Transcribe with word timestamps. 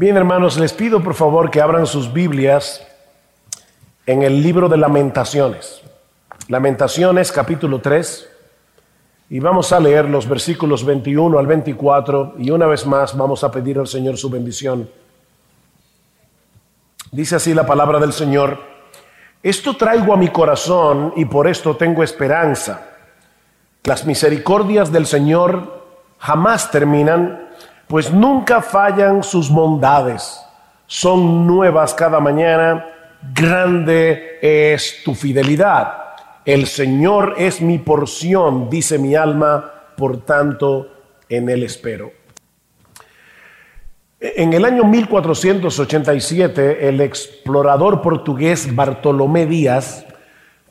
Bien, 0.00 0.16
hermanos, 0.16 0.58
les 0.58 0.72
pido 0.72 1.02
por 1.02 1.12
favor 1.12 1.50
que 1.50 1.60
abran 1.60 1.86
sus 1.86 2.10
Biblias 2.10 2.80
en 4.06 4.22
el 4.22 4.42
libro 4.42 4.66
de 4.66 4.78
Lamentaciones. 4.78 5.82
Lamentaciones 6.48 7.30
capítulo 7.30 7.82
3. 7.82 8.26
Y 9.28 9.40
vamos 9.40 9.74
a 9.74 9.78
leer 9.78 10.08
los 10.08 10.26
versículos 10.26 10.86
21 10.86 11.38
al 11.38 11.46
24 11.46 12.36
y 12.38 12.50
una 12.50 12.64
vez 12.64 12.86
más 12.86 13.14
vamos 13.14 13.44
a 13.44 13.50
pedir 13.50 13.78
al 13.78 13.88
Señor 13.88 14.16
su 14.16 14.30
bendición. 14.30 14.88
Dice 17.12 17.36
así 17.36 17.52
la 17.52 17.66
palabra 17.66 17.98
del 17.98 18.14
Señor. 18.14 18.58
Esto 19.42 19.76
traigo 19.76 20.14
a 20.14 20.16
mi 20.16 20.28
corazón 20.28 21.12
y 21.14 21.26
por 21.26 21.46
esto 21.46 21.76
tengo 21.76 22.02
esperanza. 22.02 22.88
Las 23.84 24.06
misericordias 24.06 24.90
del 24.90 25.04
Señor 25.04 25.84
jamás 26.16 26.70
terminan 26.70 27.49
pues 27.90 28.12
nunca 28.12 28.62
fallan 28.62 29.24
sus 29.24 29.50
bondades. 29.50 30.40
Son 30.86 31.44
nuevas 31.44 31.92
cada 31.92 32.20
mañana, 32.20 32.86
grande 33.34 34.38
es 34.40 35.02
tu 35.04 35.16
fidelidad. 35.16 35.92
El 36.44 36.68
Señor 36.68 37.34
es 37.36 37.60
mi 37.60 37.78
porción, 37.78 38.70
dice 38.70 38.96
mi 38.96 39.16
alma, 39.16 39.72
por 39.96 40.24
tanto 40.24 40.86
en 41.28 41.48
él 41.48 41.64
espero. 41.64 42.12
En 44.20 44.52
el 44.52 44.64
año 44.64 44.84
1487, 44.84 46.88
el 46.88 47.00
explorador 47.00 48.02
portugués 48.02 48.72
Bartolomé 48.72 49.46
Díaz 49.46 50.06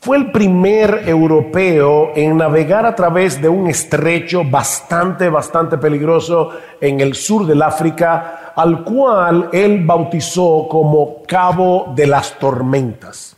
fue 0.02 0.16
el 0.16 0.32
primer 0.32 1.04
europeo 1.06 2.12
en 2.16 2.38
navegar 2.38 2.86
a 2.86 2.96
través 2.96 3.42
de 3.42 3.50
un 3.50 3.68
estrecho 3.68 4.44
bastante, 4.46 5.28
bastante 5.28 5.78
peligroso 5.78 6.52
en 6.80 7.02
el 7.02 7.16
sur 7.16 7.46
del 7.46 7.62
África, 7.62 8.54
al 8.56 8.84
cual 8.86 9.50
él 9.52 9.84
bautizó 9.86 10.68
como 10.70 11.24
Cabo 11.28 11.92
de 11.94 12.08
las 12.08 12.40
Tormentas. 12.40 13.36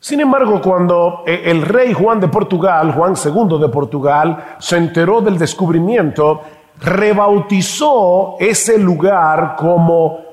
Sin 0.00 0.20
embargo, 0.20 0.62
cuando 0.62 1.24
eh, 1.26 1.42
el 1.44 1.60
rey 1.62 1.92
Juan 1.92 2.18
de 2.20 2.28
Portugal, 2.28 2.92
Juan 2.92 3.14
II 3.22 3.60
de 3.60 3.68
Portugal, 3.68 4.56
se 4.58 4.78
enteró 4.78 5.20
del 5.20 5.36
descubrimiento, 5.36 6.40
rebautizó 6.80 8.36
ese 8.38 8.78
lugar 8.78 9.56
como 9.56 10.27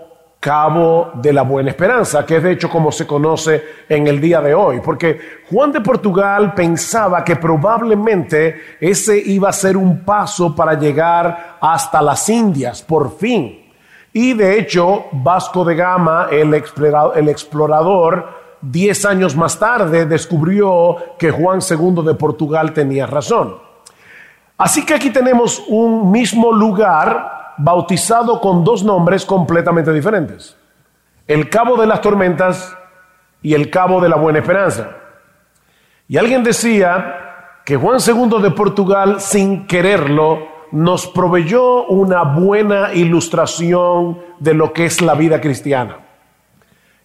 Cabo 0.46 1.10
de 1.16 1.34
la 1.34 1.42
Buena 1.42 1.72
Esperanza, 1.72 2.24
que 2.24 2.36
es 2.36 2.44
de 2.44 2.52
hecho 2.52 2.70
como 2.70 2.92
se 2.92 3.08
conoce 3.08 3.64
en 3.90 4.06
el 4.06 4.22
día 4.22 4.42
de 4.42 4.54
hoy, 4.54 4.80
porque 4.80 5.20
Juan 5.50 5.72
de 5.72 5.82
Portugal 5.82 6.54
pensaba 6.54 7.24
que 7.24 7.36
probablemente 7.36 8.78
ese 8.80 9.18
iba 9.18 9.50
a 9.50 9.54
ser 9.54 9.76
un 9.76 10.06
paso 10.06 10.56
para 10.56 10.76
llegar 10.76 11.58
hasta 11.60 12.00
las 12.00 12.30
Indias, 12.30 12.84
por 12.84 13.18
fin. 13.18 13.72
Y 14.14 14.34
de 14.34 14.60
hecho, 14.60 15.06
Vasco 15.14 15.66
de 15.66 15.74
Gama, 15.74 16.28
el 16.30 16.54
explorador, 16.54 18.30
diez 18.62 19.04
años 19.04 19.36
más 19.36 19.58
tarde 19.58 20.06
descubrió 20.06 20.96
que 21.18 21.32
Juan 21.32 21.58
II 21.68 22.06
de 22.06 22.14
Portugal 22.14 22.72
tenía 22.72 23.08
razón. 23.08 23.56
Así 24.60 24.86
que 24.86 24.94
aquí 24.94 25.10
tenemos 25.10 25.64
un 25.68 26.12
mismo 26.12 26.52
lugar 26.52 27.35
bautizado 27.58 28.40
con 28.42 28.64
dos 28.64 28.84
nombres 28.84 29.26
completamente 29.26 29.92
diferentes. 29.94 30.58
El 31.28 31.50
Cabo 31.50 31.78
de 31.78 31.88
las 31.88 32.02
Tormentas 32.02 32.76
y 33.42 33.54
el 33.54 33.70
Cabo 33.70 34.02
de 34.02 34.10
la 34.10 34.16
Buena 34.16 34.40
Esperanza. 34.40 34.90
Y 36.08 36.18
alguien 36.18 36.44
decía 36.44 37.62
que 37.66 37.78
Juan 37.78 38.00
II 38.06 38.42
de 38.42 38.52
Portugal, 38.52 39.20
sin 39.20 39.66
quererlo, 39.66 40.48
nos 40.72 41.08
proveyó 41.08 41.86
una 41.86 42.24
buena 42.24 42.94
ilustración 42.94 44.20
de 44.40 44.54
lo 44.54 44.74
que 44.74 44.86
es 44.86 45.02
la 45.02 45.16
vida 45.16 45.42
cristiana. 45.42 46.00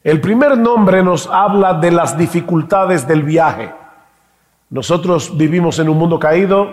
El 0.03 0.21
primer 0.21 0.57
nombre 0.59 1.03
nos 1.03 1.27
habla 1.27 1.75
de 1.75 1.91
las 1.91 2.17
dificultades 2.17 3.07
del 3.07 3.23
viaje. 3.23 3.73
Nosotros 4.71 5.37
vivimos 5.37 5.79
en 5.79 5.89
un 5.89 5.99
mundo 5.99 6.19
caído, 6.19 6.71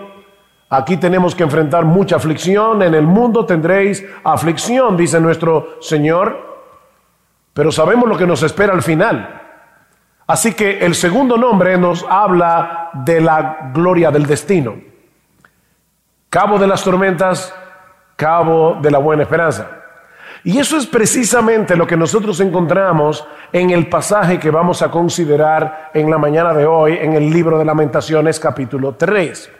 Aquí 0.70 0.98
tenemos 0.98 1.34
que 1.34 1.44
enfrentar 1.44 1.84
mucha 1.84 2.16
aflicción. 2.16 2.82
En 2.82 2.94
el 2.94 3.06
mundo 3.06 3.46
tendréis 3.46 4.04
aflicción, 4.22 4.96
dice 4.96 5.20
nuestro 5.20 5.80
Señor. 5.80 6.46
Pero 7.54 7.72
sabemos 7.72 8.08
lo 8.08 8.16
que 8.16 8.26
nos 8.26 8.42
espera 8.42 8.74
al 8.74 8.82
final. 8.82 9.42
Así 10.26 10.52
que 10.52 10.80
el 10.80 10.94
segundo 10.94 11.38
nombre 11.38 11.78
nos 11.78 12.04
habla 12.08 12.90
de 12.92 13.20
la 13.20 13.70
gloria 13.72 14.10
del 14.10 14.26
destino. 14.26 14.76
Cabo 16.28 16.58
de 16.58 16.66
las 16.66 16.84
tormentas, 16.84 17.54
cabo 18.14 18.78
de 18.82 18.90
la 18.90 18.98
buena 18.98 19.22
esperanza. 19.22 19.70
Y 20.44 20.58
eso 20.58 20.76
es 20.76 20.86
precisamente 20.86 21.76
lo 21.76 21.86
que 21.86 21.96
nosotros 21.96 22.38
encontramos 22.40 23.26
en 23.52 23.70
el 23.70 23.88
pasaje 23.88 24.38
que 24.38 24.50
vamos 24.50 24.82
a 24.82 24.90
considerar 24.90 25.90
en 25.94 26.10
la 26.10 26.18
mañana 26.18 26.52
de 26.52 26.66
hoy 26.66 26.98
en 27.00 27.14
el 27.14 27.30
libro 27.30 27.58
de 27.58 27.64
lamentaciones 27.64 28.38
capítulo 28.38 28.94
3. 28.94 29.50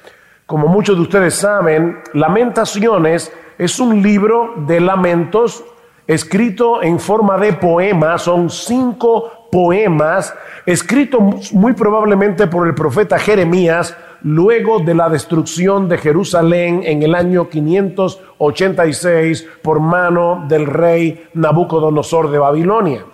Como 0.48 0.66
muchos 0.66 0.96
de 0.96 1.02
ustedes 1.02 1.34
saben, 1.34 1.98
Lamentaciones 2.14 3.30
es 3.58 3.78
un 3.78 4.02
libro 4.02 4.54
de 4.66 4.80
lamentos 4.80 5.62
escrito 6.06 6.82
en 6.82 6.98
forma 6.98 7.36
de 7.36 7.52
poema, 7.52 8.16
son 8.16 8.48
cinco 8.48 9.30
poemas 9.52 10.32
escritos 10.64 11.52
muy 11.52 11.74
probablemente 11.74 12.46
por 12.46 12.66
el 12.66 12.74
profeta 12.74 13.18
Jeremías 13.18 13.94
luego 14.22 14.78
de 14.78 14.94
la 14.94 15.10
destrucción 15.10 15.86
de 15.86 15.98
Jerusalén 15.98 16.80
en 16.82 17.02
el 17.02 17.14
año 17.14 17.50
586 17.50 19.46
por 19.60 19.80
mano 19.80 20.46
del 20.48 20.64
rey 20.64 21.28
Nabucodonosor 21.34 22.30
de 22.30 22.38
Babilonia. 22.38 23.04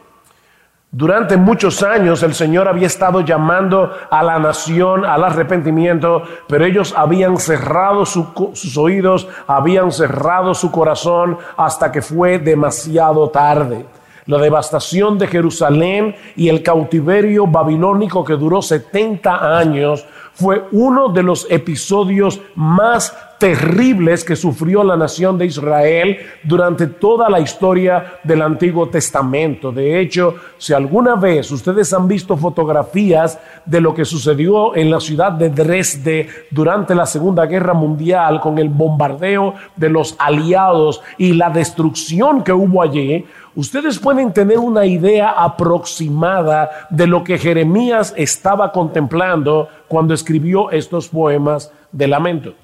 Durante 0.96 1.36
muchos 1.36 1.82
años 1.82 2.22
el 2.22 2.34
Señor 2.34 2.68
había 2.68 2.86
estado 2.86 3.22
llamando 3.22 3.90
a 4.08 4.22
la 4.22 4.38
nación 4.38 5.04
al 5.04 5.24
arrepentimiento, 5.24 6.22
pero 6.46 6.64
ellos 6.64 6.94
habían 6.96 7.36
cerrado 7.36 8.06
sus 8.06 8.78
oídos, 8.78 9.26
habían 9.48 9.90
cerrado 9.90 10.54
su 10.54 10.70
corazón 10.70 11.36
hasta 11.56 11.90
que 11.90 12.00
fue 12.00 12.38
demasiado 12.38 13.28
tarde. 13.30 13.86
La 14.26 14.38
devastación 14.38 15.18
de 15.18 15.26
Jerusalén 15.26 16.14
y 16.36 16.48
el 16.48 16.62
cautiverio 16.62 17.48
babilónico 17.48 18.24
que 18.24 18.34
duró 18.34 18.62
70 18.62 19.58
años 19.58 20.06
fue 20.34 20.64
uno 20.70 21.08
de 21.08 21.24
los 21.24 21.48
episodios 21.50 22.40
más 22.54 23.16
terribles 23.38 24.24
que 24.24 24.36
sufrió 24.36 24.82
la 24.84 24.96
nación 24.96 25.36
de 25.38 25.46
Israel 25.46 26.18
durante 26.42 26.86
toda 26.86 27.28
la 27.28 27.40
historia 27.40 28.18
del 28.22 28.42
Antiguo 28.42 28.88
Testamento. 28.88 29.72
De 29.72 30.00
hecho, 30.00 30.36
si 30.58 30.72
alguna 30.72 31.14
vez 31.16 31.50
ustedes 31.50 31.92
han 31.92 32.08
visto 32.08 32.36
fotografías 32.36 33.38
de 33.64 33.80
lo 33.80 33.94
que 33.94 34.04
sucedió 34.04 34.74
en 34.76 34.90
la 34.90 35.00
ciudad 35.00 35.32
de 35.32 35.50
Dresde 35.50 36.28
durante 36.50 36.94
la 36.94 37.06
Segunda 37.06 37.46
Guerra 37.46 37.74
Mundial 37.74 38.40
con 38.40 38.58
el 38.58 38.68
bombardeo 38.68 39.54
de 39.76 39.88
los 39.88 40.14
aliados 40.18 41.02
y 41.18 41.32
la 41.32 41.50
destrucción 41.50 42.42
que 42.42 42.52
hubo 42.52 42.82
allí, 42.82 43.24
ustedes 43.54 43.98
pueden 43.98 44.32
tener 44.32 44.58
una 44.58 44.86
idea 44.86 45.30
aproximada 45.30 46.70
de 46.90 47.06
lo 47.06 47.22
que 47.24 47.38
Jeremías 47.38 48.14
estaba 48.16 48.72
contemplando 48.72 49.68
cuando 49.88 50.14
escribió 50.14 50.70
estos 50.70 51.08
poemas 51.08 51.72
de 51.92 52.08
lamento. 52.08 52.63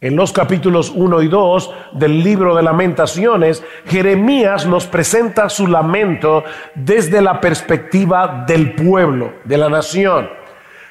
En 0.00 0.14
los 0.14 0.32
capítulos 0.32 0.92
1 0.94 1.22
y 1.22 1.28
2 1.28 1.74
del 1.94 2.22
libro 2.22 2.54
de 2.54 2.62
lamentaciones, 2.62 3.64
Jeremías 3.84 4.64
nos 4.64 4.86
presenta 4.86 5.48
su 5.48 5.66
lamento 5.66 6.44
desde 6.76 7.20
la 7.20 7.40
perspectiva 7.40 8.44
del 8.46 8.76
pueblo, 8.76 9.32
de 9.42 9.58
la 9.58 9.68
nación. 9.68 10.30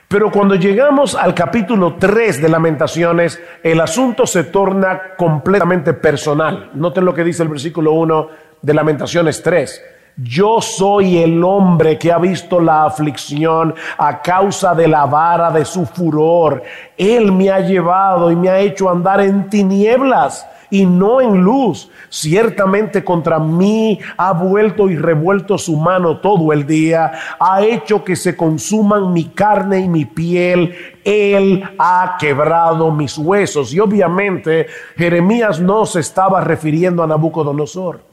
Pero 0.10 0.30
cuando 0.30 0.56
llegamos 0.56 1.16
al 1.16 1.34
capítulo 1.34 1.96
3 1.98 2.42
de 2.42 2.50
lamentaciones, 2.50 3.42
el 3.64 3.80
asunto 3.80 4.28
se 4.28 4.44
torna 4.44 5.16
completamente 5.18 5.94
personal. 5.94 6.72
Noten 6.74 7.06
lo 7.06 7.14
que 7.14 7.24
dice 7.24 7.44
el 7.44 7.50
versículo 7.50 7.94
1 7.94 8.30
de 8.62 8.74
lamentaciones 8.74 9.42
3. 9.42 9.84
Yo 10.20 10.62
soy 10.62 11.20
el 11.20 11.44
hombre 11.44 12.00
que 12.00 12.12
ha 12.12 12.18
visto 12.18 12.60
la 12.60 12.86
aflicción 12.86 13.76
a 14.00 14.20
causa 14.20 14.74
de 14.74 14.88
la 14.88 15.06
vara 15.06 15.52
de 15.52 15.64
su 15.64 15.86
furor. 15.86 16.64
Él 16.98 17.32
me 17.32 17.52
ha 17.52 17.60
llevado 17.60 18.32
y 18.32 18.36
me 18.36 18.50
ha 18.50 18.60
hecho 18.60 18.90
andar 18.90 19.22
en 19.22 19.48
tinieblas 19.48 20.48
y 20.72 20.88
no 20.88 21.22
en 21.22 21.38
luz. 21.44 21.92
Ciertamente 22.10 23.04
contra 23.04 23.38
mí 23.38 24.00
ha 24.18 24.34
vuelto 24.34 24.90
y 24.90 24.96
revuelto 24.96 25.56
su 25.60 25.78
mano 25.78 26.18
todo 26.18 26.52
el 26.52 26.66
día. 26.66 27.12
Ha 27.40 27.62
hecho 27.62 28.04
que 28.04 28.16
se 28.16 28.36
consuman 28.36 29.14
mi 29.14 29.26
carne 29.26 29.82
y 29.82 29.88
mi 29.88 30.06
piel. 30.06 30.74
Él 31.04 31.64
ha 31.78 32.18
quebrado 32.20 32.90
mis 32.90 33.20
huesos. 33.20 33.72
Y 33.72 33.80
obviamente 33.80 34.66
Jeremías 34.96 35.60
no 35.60 35.86
se 35.86 36.00
estaba 36.00 36.42
refiriendo 36.42 37.04
a 37.04 37.08
Nabucodonosor. 37.08 38.07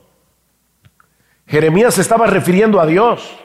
Jeremías 1.47 1.99
estaba 1.99 2.27
refiriendo 2.27 2.81
a 2.81 2.87
Dios. 2.87 3.39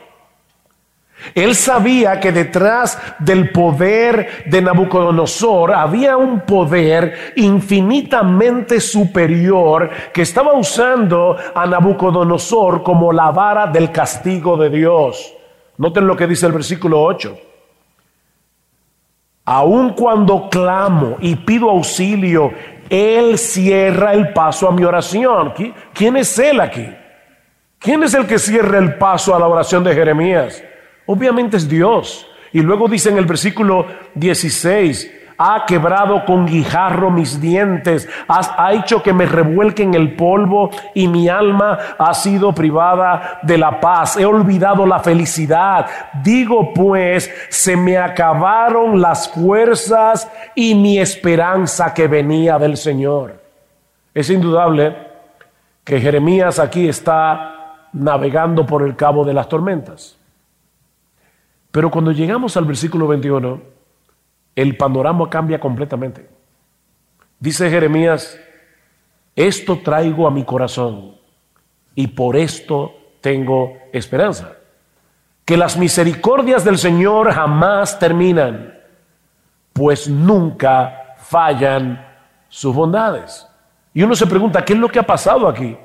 Él 1.36 1.54
sabía 1.54 2.20
que 2.20 2.32
detrás 2.32 2.98
del 3.20 3.52
poder 3.52 4.44
de 4.46 4.62
Nabucodonosor 4.62 5.74
había 5.74 6.16
un 6.16 6.42
poder 6.42 7.34
infinitamente 7.36 8.80
superior 8.80 9.90
que 10.14 10.22
estaba 10.22 10.54
usando 10.54 11.36
a 11.54 11.66
Nabucodonosor 11.66 12.84
como 12.84 13.12
la 13.12 13.32
vara 13.32 13.68
del 13.68 13.92
castigo 13.92 14.56
de 14.56 14.70
Dios. 14.70 15.34
Noten 15.78 16.08
lo 16.08 16.16
que 16.16 16.28
dice 16.28 16.46
el 16.46 16.54
versículo 16.54 17.02
8. 17.02 17.38
Aun 19.46 19.94
cuando 19.94 20.50
clamo 20.50 21.18
y 21.20 21.36
pido 21.36 21.70
auxilio, 21.70 22.52
Él 22.90 23.38
cierra 23.38 24.14
el 24.14 24.32
paso 24.32 24.70
a 24.70 24.72
mi 24.72 24.86
oración. 24.86 25.54
¿Quién 25.94 26.18
es 26.18 26.38
Él 26.40 26.62
aquí? 26.62 26.88
¿Quién 27.80 28.04
es 28.04 28.14
el 28.14 28.28
que 28.28 28.38
cierra 28.38 28.78
el 28.78 28.96
paso 28.96 29.34
a 29.34 29.40
la 29.40 29.48
oración 29.48 29.86
de 29.86 29.96
Jeremías? 29.96 30.62
Obviamente 31.06 31.56
es 31.56 31.68
Dios. 31.68 32.28
Y 32.52 32.62
luego 32.62 32.90
dice 32.90 33.10
en 33.10 33.18
el 33.18 33.26
versículo 33.26 33.86
16, 34.16 35.10
ha 35.38 35.66
quebrado 35.66 36.26
con 36.26 36.46
guijarro 36.46 37.10
mis 37.10 37.40
dientes, 37.40 38.10
ha 38.28 38.74
hecho 38.74 39.02
que 39.02 39.14
me 39.14 39.26
revuelquen 39.26 39.94
el 39.94 40.14
polvo 40.18 40.70
y 40.94 41.08
mi 41.08 41.30
alma 41.30 41.80
ha 41.98 42.14
sido 42.14 42.54
privada 42.54 43.40
de 43.44 43.58
la 43.58 43.80
paz. 43.80 44.18
He 44.18 44.26
olvidado 44.26 44.86
la 44.86 45.00
felicidad. 45.00 45.86
Digo 46.22 46.74
pues, 46.74 47.32
se 47.48 47.78
me 47.78 47.98
acabaron 47.98 49.00
las 49.00 49.30
fuerzas 49.30 50.30
y 50.54 50.76
mi 50.76 51.00
esperanza 51.00 51.94
que 51.94 52.10
venía 52.10 52.60
del 52.60 52.76
Señor. 52.76 53.42
Es 54.14 54.30
indudable 54.30 54.94
que 55.86 56.02
Jeremías 56.02 56.60
aquí 56.60 56.90
está 56.90 57.59
navegando 57.94 58.66
por 58.66 58.84
el 58.84 58.96
cabo 58.96 59.26
de 59.26 59.34
las 59.34 59.50
tormentas. 59.50 60.18
Pero 61.72 61.92
cuando 61.92 62.12
llegamos 62.12 62.58
al 62.58 62.66
versículo 62.66 63.08
21, 63.08 63.62
el 64.56 64.78
panorama 64.78 65.30
cambia 65.30 65.60
completamente. 65.60 66.28
Dice 67.40 67.70
Jeremías, 67.70 68.40
esto 69.36 69.80
traigo 69.80 70.28
a 70.28 70.32
mi 70.32 70.44
corazón 70.44 71.16
y 71.96 72.08
por 72.08 72.36
esto 72.36 72.94
tengo 73.22 73.78
esperanza. 73.94 74.54
Que 75.46 75.58
las 75.58 75.78
misericordias 75.78 76.64
del 76.64 76.78
Señor 76.78 77.32
jamás 77.32 77.98
terminan, 77.98 78.78
pues 79.74 80.10
nunca 80.10 81.16
fallan 81.18 82.06
sus 82.50 82.76
bondades. 82.76 83.48
Y 83.94 84.04
uno 84.04 84.16
se 84.16 84.28
pregunta, 84.28 84.64
¿qué 84.64 84.74
es 84.74 84.80
lo 84.80 84.90
que 84.90 85.00
ha 85.00 85.04
pasado 85.04 85.48
aquí? 85.48 85.78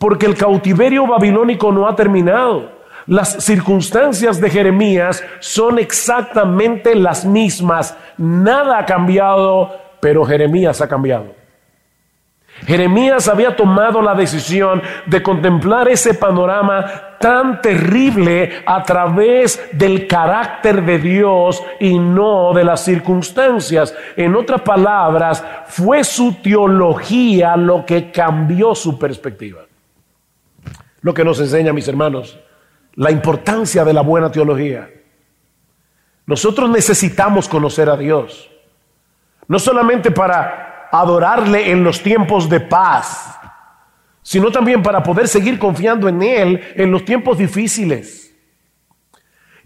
Porque 0.00 0.24
el 0.24 0.34
cautiverio 0.34 1.06
babilónico 1.06 1.70
no 1.70 1.86
ha 1.86 1.94
terminado. 1.94 2.72
Las 3.06 3.44
circunstancias 3.44 4.40
de 4.40 4.48
Jeremías 4.48 5.22
son 5.40 5.78
exactamente 5.78 6.94
las 6.94 7.26
mismas. 7.26 7.94
Nada 8.16 8.78
ha 8.78 8.86
cambiado, 8.86 9.78
pero 10.00 10.24
Jeremías 10.24 10.80
ha 10.80 10.88
cambiado. 10.88 11.34
Jeremías 12.66 13.28
había 13.28 13.54
tomado 13.54 14.00
la 14.00 14.14
decisión 14.14 14.80
de 15.04 15.22
contemplar 15.22 15.86
ese 15.88 16.14
panorama 16.14 17.18
tan 17.20 17.60
terrible 17.60 18.62
a 18.64 18.82
través 18.82 19.68
del 19.72 20.06
carácter 20.06 20.82
de 20.82 20.98
Dios 20.98 21.62
y 21.78 21.98
no 21.98 22.54
de 22.54 22.64
las 22.64 22.82
circunstancias. 22.82 23.94
En 24.16 24.34
otras 24.34 24.62
palabras, 24.62 25.44
fue 25.66 26.04
su 26.04 26.40
teología 26.40 27.54
lo 27.54 27.84
que 27.84 28.10
cambió 28.10 28.74
su 28.74 28.98
perspectiva. 28.98 29.60
Lo 31.02 31.14
que 31.14 31.24
nos 31.24 31.40
enseña, 31.40 31.72
mis 31.72 31.88
hermanos, 31.88 32.38
la 32.94 33.10
importancia 33.10 33.84
de 33.84 33.92
la 33.92 34.02
buena 34.02 34.30
teología. 34.30 34.90
Nosotros 36.26 36.68
necesitamos 36.70 37.48
conocer 37.48 37.88
a 37.88 37.96
Dios, 37.96 38.50
no 39.48 39.58
solamente 39.58 40.10
para 40.10 40.88
adorarle 40.92 41.70
en 41.70 41.82
los 41.82 42.02
tiempos 42.02 42.48
de 42.48 42.60
paz, 42.60 43.38
sino 44.22 44.50
también 44.50 44.82
para 44.82 45.02
poder 45.02 45.28
seguir 45.28 45.58
confiando 45.58 46.08
en 46.08 46.22
Él 46.22 46.60
en 46.76 46.90
los 46.90 47.04
tiempos 47.04 47.38
difíciles. 47.38 48.34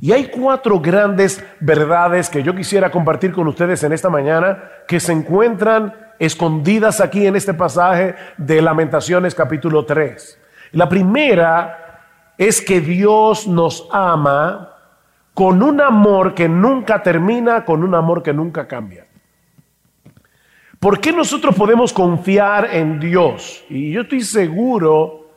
Y 0.01 0.13
hay 0.13 0.27
cuatro 0.29 0.81
grandes 0.81 1.45
verdades 1.61 2.29
que 2.29 2.43
yo 2.43 2.55
quisiera 2.55 2.91
compartir 2.91 3.33
con 3.33 3.49
ustedes 3.49 3.83
en 3.85 3.93
esta 3.93 4.11
mañana 4.11 4.63
que 4.87 5.01
se 5.01 5.13
encuentran 5.13 5.95
escondidas 6.19 7.01
aquí 7.01 7.27
en 7.27 7.37
este 7.37 7.55
pasaje 7.55 8.15
de 8.37 8.63
Lamentaciones 8.63 9.35
capítulo 9.35 9.85
3. 9.85 10.39
La 10.75 10.89
primera 10.89 12.01
es 12.37 12.61
que 12.61 12.81
Dios 12.81 13.47
nos 13.47 13.89
ama 13.93 14.71
con 15.33 15.63
un 15.63 15.81
amor 15.81 16.35
que 16.35 16.49
nunca 16.49 17.03
termina, 17.03 17.65
con 17.65 17.83
un 17.83 17.95
amor 17.95 18.23
que 18.23 18.33
nunca 18.33 18.67
cambia. 18.67 19.07
¿Por 20.79 21.01
qué 21.01 21.13
nosotros 21.13 21.55
podemos 21.55 21.93
confiar 21.93 22.69
en 22.73 23.01
Dios? 23.01 23.65
Y 23.71 23.93
yo 23.93 24.03
estoy 24.03 24.21
seguro 24.21 25.29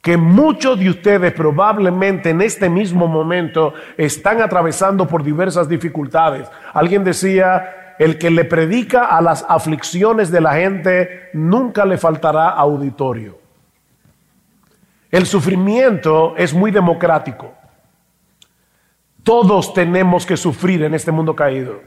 que 0.00 0.16
muchos 0.16 0.78
de 0.78 0.90
ustedes 0.90 1.32
probablemente 1.32 2.30
en 2.30 2.40
este 2.40 2.68
mismo 2.70 3.06
momento 3.06 3.74
están 3.96 4.40
atravesando 4.40 5.06
por 5.06 5.22
diversas 5.22 5.68
dificultades. 5.68 6.48
Alguien 6.72 7.04
decía, 7.04 7.94
el 7.98 8.18
que 8.18 8.30
le 8.30 8.44
predica 8.44 9.04
a 9.04 9.20
las 9.20 9.44
aflicciones 9.48 10.30
de 10.30 10.40
la 10.40 10.54
gente 10.54 11.30
nunca 11.32 11.84
le 11.84 11.98
faltará 11.98 12.48
auditorio. 12.50 13.37
El 15.10 15.26
sufrimiento 15.26 16.34
es 16.36 16.52
muy 16.52 16.70
democrático. 16.70 17.54
Todos 19.22 19.72
tenemos 19.72 20.26
que 20.26 20.36
sufrir 20.36 20.82
en 20.82 20.94
este 20.94 21.12
mundo 21.12 21.34
caído. 21.34 21.80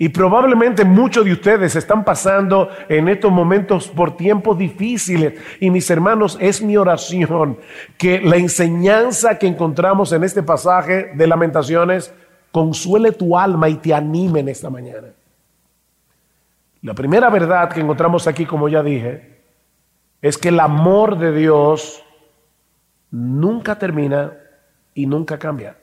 Y 0.00 0.10
probablemente 0.10 0.84
muchos 0.84 1.24
de 1.24 1.32
ustedes 1.32 1.74
están 1.74 2.04
pasando 2.04 2.68
en 2.88 3.08
estos 3.08 3.32
momentos 3.32 3.88
por 3.88 4.16
tiempos 4.16 4.56
difíciles. 4.56 5.34
Y 5.58 5.70
mis 5.70 5.90
hermanos, 5.90 6.38
es 6.40 6.62
mi 6.62 6.76
oración 6.76 7.58
que 7.96 8.20
la 8.20 8.36
enseñanza 8.36 9.38
que 9.38 9.48
encontramos 9.48 10.12
en 10.12 10.22
este 10.22 10.42
pasaje 10.42 11.10
de 11.14 11.26
lamentaciones 11.26 12.14
consuele 12.52 13.10
tu 13.10 13.36
alma 13.36 13.68
y 13.68 13.74
te 13.74 13.92
anime 13.92 14.40
en 14.40 14.48
esta 14.48 14.70
mañana. 14.70 15.08
La 16.82 16.94
primera 16.94 17.28
verdad 17.28 17.68
que 17.68 17.80
encontramos 17.80 18.28
aquí, 18.28 18.46
como 18.46 18.68
ya 18.68 18.84
dije, 18.84 19.40
es 20.22 20.38
que 20.38 20.50
el 20.50 20.60
amor 20.60 21.18
de 21.18 21.32
Dios 21.32 22.04
nunca 23.10 23.78
termina 23.78 24.32
y 24.94 25.06
nunca 25.06 25.38
cambia. 25.38 25.76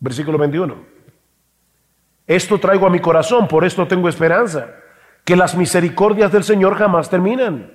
Versículo 0.00 0.38
21. 0.38 0.76
Esto 2.26 2.58
traigo 2.58 2.86
a 2.86 2.90
mi 2.90 3.00
corazón, 3.00 3.48
por 3.48 3.64
esto 3.64 3.86
tengo 3.86 4.08
esperanza, 4.08 4.68
que 5.24 5.36
las 5.36 5.54
misericordias 5.54 6.32
del 6.32 6.44
Señor 6.44 6.76
jamás 6.76 7.10
terminan, 7.10 7.72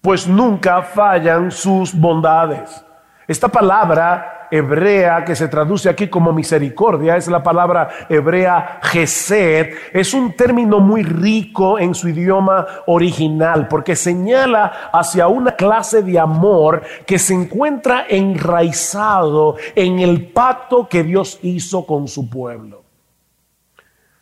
pues 0.00 0.28
nunca 0.28 0.82
fallan 0.82 1.50
sus 1.50 1.94
bondades. 1.94 2.84
Esta 3.26 3.48
palabra 3.48 4.35
hebrea 4.50 5.24
que 5.24 5.36
se 5.36 5.48
traduce 5.48 5.88
aquí 5.88 6.08
como 6.08 6.32
misericordia, 6.32 7.16
es 7.16 7.28
la 7.28 7.42
palabra 7.42 7.88
hebrea 8.08 8.80
gesed, 8.82 9.74
es 9.92 10.14
un 10.14 10.32
término 10.32 10.80
muy 10.80 11.02
rico 11.02 11.78
en 11.78 11.94
su 11.94 12.08
idioma 12.08 12.66
original 12.86 13.68
porque 13.68 13.96
señala 13.96 14.90
hacia 14.92 15.28
una 15.28 15.52
clase 15.52 16.02
de 16.02 16.18
amor 16.18 16.82
que 17.06 17.18
se 17.18 17.34
encuentra 17.34 18.06
enraizado 18.08 19.56
en 19.74 19.98
el 20.00 20.28
pacto 20.28 20.88
que 20.88 21.02
Dios 21.02 21.38
hizo 21.42 21.86
con 21.86 22.08
su 22.08 22.28
pueblo. 22.28 22.85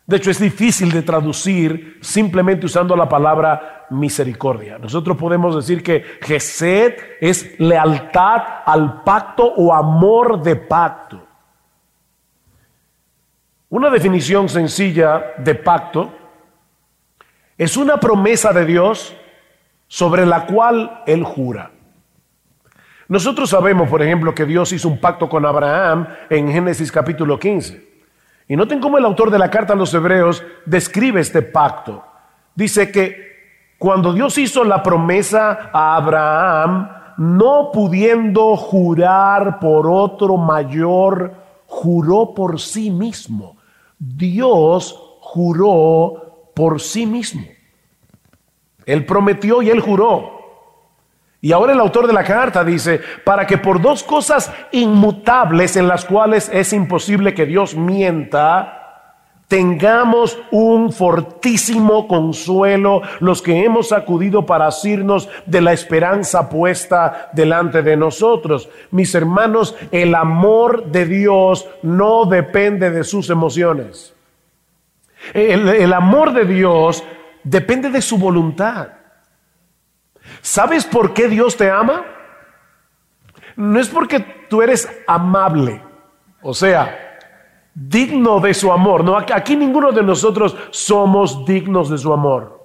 De 0.07 0.17
hecho, 0.17 0.29
es 0.29 0.39
difícil 0.39 0.91
de 0.91 1.01
traducir 1.01 1.97
simplemente 2.01 2.67
usando 2.67 2.95
la 2.95 3.09
palabra 3.09 3.87
misericordia. 3.89 4.77
Nosotros 4.77 5.17
podemos 5.17 5.55
decir 5.55 5.81
que 5.81 6.03
Gesed 6.21 6.93
es 7.19 7.59
lealtad 7.59 8.41
al 8.65 9.01
pacto 9.03 9.45
o 9.45 9.73
amor 9.73 10.41
de 10.43 10.55
pacto. 10.57 11.25
Una 13.69 13.89
definición 13.89 14.47
sencilla 14.47 15.33
de 15.37 15.55
pacto 15.55 16.13
es 17.57 17.75
una 17.75 17.99
promesa 17.99 18.53
de 18.53 18.65
Dios 18.65 19.15
sobre 19.87 20.25
la 20.25 20.45
cual 20.45 21.01
Él 21.07 21.23
jura. 21.23 21.71
Nosotros 23.07 23.49
sabemos, 23.49 23.89
por 23.89 24.03
ejemplo, 24.03 24.35
que 24.35 24.45
Dios 24.45 24.71
hizo 24.71 24.87
un 24.87 24.99
pacto 24.99 25.27
con 25.27 25.45
Abraham 25.45 26.07
en 26.29 26.51
Génesis 26.51 26.91
capítulo 26.91 27.39
15. 27.39 27.94
Y 28.47 28.55
noten 28.55 28.79
cómo 28.79 28.97
el 28.97 29.05
autor 29.05 29.31
de 29.31 29.39
la 29.39 29.49
carta 29.49 29.73
a 29.73 29.75
los 29.75 29.93
hebreos 29.93 30.43
describe 30.65 31.19
este 31.19 31.41
pacto. 31.41 32.03
Dice 32.53 32.91
que 32.91 33.25
cuando 33.77 34.13
Dios 34.13 34.37
hizo 34.37 34.63
la 34.63 34.83
promesa 34.83 35.69
a 35.73 35.95
Abraham, 35.95 36.89
no 37.17 37.71
pudiendo 37.71 38.55
jurar 38.55 39.59
por 39.59 39.89
otro 39.89 40.37
mayor, 40.37 41.33
juró 41.65 42.33
por 42.33 42.59
sí 42.59 42.91
mismo. 42.91 43.57
Dios 43.97 44.99
juró 45.21 46.51
por 46.53 46.79
sí 46.79 47.05
mismo. 47.05 47.43
Él 48.85 49.05
prometió 49.05 49.61
y 49.61 49.69
él 49.69 49.79
juró. 49.79 50.34
Y 51.45 51.51
ahora 51.51 51.73
el 51.73 51.79
autor 51.79 52.07
de 52.07 52.13
la 52.13 52.23
carta 52.23 52.63
dice, 52.63 52.99
para 53.23 53.45
que 53.45 53.59
por 53.59 53.79
dos 53.79 54.01
cosas 54.01 54.51
inmutables 54.71 55.77
en 55.77 55.87
las 55.87 56.03
cuales 56.03 56.49
es 56.51 56.73
imposible 56.73 57.35
que 57.35 57.45
Dios 57.45 57.75
mienta, 57.75 59.11
tengamos 59.47 60.39
un 60.49 60.91
fortísimo 60.91 62.07
consuelo 62.07 63.03
los 63.19 63.43
que 63.43 63.63
hemos 63.63 63.91
acudido 63.91 64.47
para 64.47 64.65
asirnos 64.65 65.29
de 65.45 65.61
la 65.61 65.71
esperanza 65.71 66.49
puesta 66.49 67.29
delante 67.33 67.83
de 67.83 67.95
nosotros. 67.95 68.67
Mis 68.89 69.13
hermanos, 69.13 69.75
el 69.91 70.15
amor 70.15 70.87
de 70.87 71.05
Dios 71.05 71.69
no 71.83 72.25
depende 72.25 72.89
de 72.89 73.03
sus 73.03 73.29
emociones. 73.29 74.15
El, 75.31 75.69
el 75.69 75.93
amor 75.93 76.33
de 76.33 76.45
Dios 76.45 77.03
depende 77.43 77.91
de 77.91 78.01
su 78.01 78.17
voluntad. 78.17 79.04
¿Sabes 80.45 80.85
por 80.85 81.11
qué 81.15 81.27
Dios 81.27 81.57
te 81.57 81.71
ama? 81.71 82.05
No 83.55 83.79
es 83.79 83.89
porque 83.89 84.19
tú 84.47 84.61
eres 84.61 84.87
amable, 85.07 85.81
o 86.43 86.53
sea, 86.53 87.17
digno 87.73 88.39
de 88.39 88.53
su 88.53 88.71
amor. 88.71 89.03
No, 89.03 89.17
aquí 89.17 89.55
ninguno 89.55 89.91
de 89.91 90.03
nosotros 90.03 90.55
somos 90.69 91.47
dignos 91.47 91.89
de 91.89 91.97
su 91.97 92.13
amor. 92.13 92.63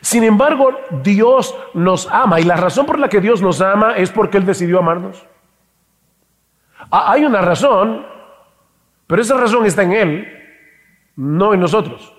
Sin 0.00 0.24
embargo, 0.24 0.70
Dios 1.02 1.54
nos 1.74 2.08
ama 2.10 2.40
y 2.40 2.44
la 2.44 2.56
razón 2.56 2.86
por 2.86 2.98
la 2.98 3.10
que 3.10 3.20
Dios 3.20 3.42
nos 3.42 3.60
ama 3.60 3.94
es 3.94 4.10
porque 4.10 4.38
Él 4.38 4.46
decidió 4.46 4.78
amarnos. 4.78 5.26
Hay 6.90 7.26
una 7.26 7.42
razón, 7.42 8.06
pero 9.06 9.20
esa 9.20 9.36
razón 9.36 9.66
está 9.66 9.82
en 9.82 9.92
Él, 9.92 10.28
no 11.16 11.52
en 11.52 11.60
nosotros. 11.60 12.15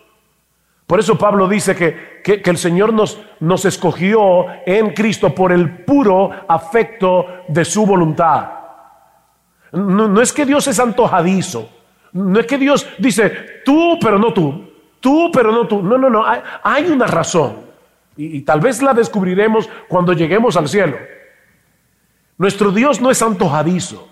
Por 0.88 1.02
eso 1.02 1.18
Pablo 1.18 1.50
dice 1.50 1.76
que, 1.76 2.22
que, 2.24 2.50
el 2.50 2.58
Señor 2.58 2.94
nos, 2.94 3.20
nos 3.42 3.66
escogió 3.66 4.46
en 4.66 4.94
Cristo 4.94 5.36
por 5.36 5.52
el 5.52 5.84
puro 5.84 6.32
afecto 6.48 7.26
de 7.50 7.66
su 7.66 7.86
voluntad. 7.86 8.58
No, 9.74 10.22
es 10.22 10.32
que 10.32 10.46
Dios 10.46 10.66
es 10.68 10.80
antojadizo. 10.80 11.70
No 12.14 12.40
es 12.40 12.46
que 12.46 12.58
Dios 12.58 12.88
dice, 12.98 13.62
tú, 13.66 13.98
pero 14.02 14.18
no 14.18 14.34
tú. 14.34 14.72
Tú, 15.02 15.30
pero 15.32 15.52
no 15.52 15.68
tú. 15.68 15.84
No, 15.84 15.98
no, 15.98 16.10
no. 16.10 16.24
Hay, 16.64 16.86
una 16.86 17.06
razón. 17.06 17.68
Y 18.16 18.42
tal 18.42 18.62
vez 18.62 18.82
la 18.82 18.94
descubriremos 18.94 19.70
cuando 19.90 20.14
lleguemos 20.14 20.56
al 20.56 20.70
cielo. 20.70 20.98
Nuestro 22.38 22.72
Dios 22.72 23.02
no 23.02 23.12
es 23.12 23.22
antojadizo. 23.22 24.08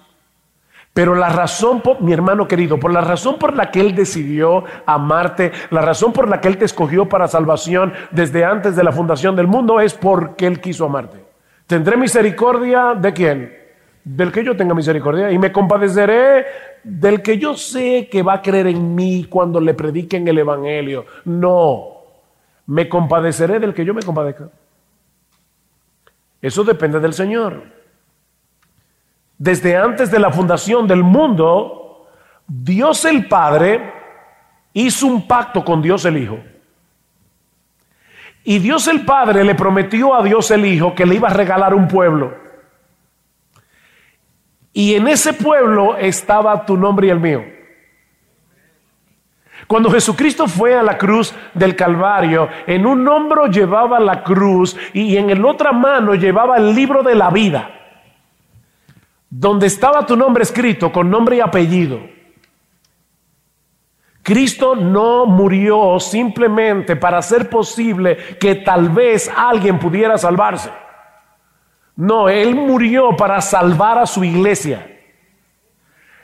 Pero 0.96 1.14
la 1.14 1.30
razón, 1.30 1.84
mi 2.00 2.12
hermano 2.12 2.48
querido, 2.48 2.80
por 2.80 2.92
la 2.92 3.02
razón 3.02 3.38
por 3.38 3.56
la 3.56 3.70
que 3.70 3.82
Él 3.82 3.94
decidió 3.94 4.64
amarte, 4.88 5.52
la 5.70 5.82
razón 5.82 6.12
por 6.12 6.28
la 6.28 6.42
que 6.42 6.48
Él 6.48 6.58
te 6.58 6.66
escogió 6.66 7.08
para 7.08 7.28
salvación 7.28 7.94
desde 8.10 8.44
antes 8.44 8.76
de 8.76 8.84
la 8.84 8.92
fundación 8.92 9.36
del 9.36 9.46
mundo 9.46 9.80
es 9.80 9.94
porque 9.94 10.48
Él 10.48 10.60
quiso 10.60 10.86
amarte. 10.86 11.18
¿Tendré 11.68 11.98
misericordia 11.98 12.96
de 12.96 13.14
quién? 13.14 13.66
del 14.06 14.32
que 14.32 14.44
yo 14.44 14.56
tenga 14.56 14.76
misericordia 14.76 15.32
y 15.32 15.40
me 15.40 15.52
compadeceré 15.52 16.46
del 16.84 17.24
que 17.24 17.40
yo 17.40 17.56
sé 17.56 18.08
que 18.10 18.22
va 18.22 18.36
a 18.36 18.42
creer 18.42 18.68
en 18.68 18.94
mí 18.94 19.26
cuando 19.28 19.60
le 19.60 19.74
prediquen 19.74 20.28
el 20.28 20.38
Evangelio. 20.38 21.06
No, 21.26 21.88
me 22.68 22.88
compadeceré 22.88 23.60
del 23.60 23.74
que 23.74 23.84
yo 23.84 23.96
me 23.96 24.04
compadezca. 24.04 24.48
Eso 26.40 26.64
depende 26.64 27.00
del 27.00 27.14
Señor. 27.14 27.75
Desde 29.38 29.76
antes 29.76 30.12
de 30.12 30.20
la 30.20 30.32
fundación 30.32 30.88
del 30.88 31.04
mundo, 31.04 32.08
Dios 32.48 33.06
el 33.06 33.28
Padre 33.28 33.94
hizo 34.74 35.08
un 35.08 35.28
pacto 35.28 35.64
con 35.64 35.82
Dios 35.82 36.06
el 36.06 36.18
Hijo. 36.18 36.40
Y 38.44 38.60
Dios 38.60 38.88
el 38.88 39.04
Padre 39.04 39.44
le 39.44 39.56
prometió 39.56 40.14
a 40.14 40.22
Dios 40.24 40.52
el 40.52 40.66
Hijo 40.66 40.94
que 40.94 41.06
le 41.06 41.16
iba 41.16 41.30
a 41.30 41.34
regalar 41.34 41.74
un 41.74 41.88
pueblo. 41.88 42.36
Y 44.72 44.94
en 44.94 45.08
ese 45.08 45.34
pueblo 45.34 45.98
estaba 45.98 46.66
tu 46.66 46.78
nombre 46.78 47.08
y 47.08 47.10
el 47.10 47.20
mío. 47.20 47.44
Cuando 49.68 49.90
Jesucristo 49.90 50.48
fue 50.48 50.76
a 50.76 50.84
la 50.84 50.98
cruz 50.98 51.34
del 51.54 51.76
Calvario, 51.76 52.50
en 52.68 52.86
un 52.86 53.08
hombro 53.08 53.48
llevaba 53.48 54.00
la 54.00 54.22
cruz 54.22 54.78
y 54.94 55.18
en 55.18 55.30
el 55.30 55.44
otra 55.44 55.72
mano 55.72 56.14
llevaba 56.14 56.58
el 56.58 56.76
libro 56.76 57.02
de 57.02 57.16
la 57.16 57.30
vida, 57.32 57.85
donde 59.38 59.68
estaba 59.68 60.06
tu 60.06 60.16
nombre 60.16 60.44
escrito 60.44 60.94
con 60.94 61.10
nombre 61.10 61.36
y 61.36 61.40
apellido. 61.42 62.00
Cristo 64.24 64.76
no 64.76 65.26
murió 65.26 66.00
simplemente 66.00 66.96
para 66.96 67.18
hacer 67.18 67.50
posible 67.50 68.38
que 68.40 68.56
tal 68.56 68.90
vez 68.90 69.30
alguien 69.36 69.78
pudiera 69.78 70.18
salvarse. 70.18 70.72
No, 71.98 72.30
Él 72.30 72.56
murió 72.56 73.18
para 73.18 73.42
salvar 73.42 73.98
a 73.98 74.06
su 74.06 74.24
iglesia. 74.24 74.90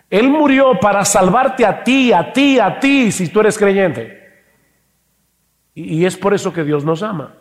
Él 0.10 0.30
murió 0.30 0.80
para 0.80 1.04
salvarte 1.04 1.66
a 1.66 1.84
ti, 1.84 2.14
a 2.14 2.32
ti, 2.32 2.60
a 2.60 2.80
ti, 2.80 3.12
si 3.12 3.28
tú 3.28 3.42
eres 3.42 3.58
creyente. 3.58 4.20
Y 5.74 6.06
es 6.06 6.16
por 6.16 6.34
eso 6.34 6.54
que 6.54 6.64
Dios 6.64 6.86
nos 6.86 7.04
ama. 7.04 7.36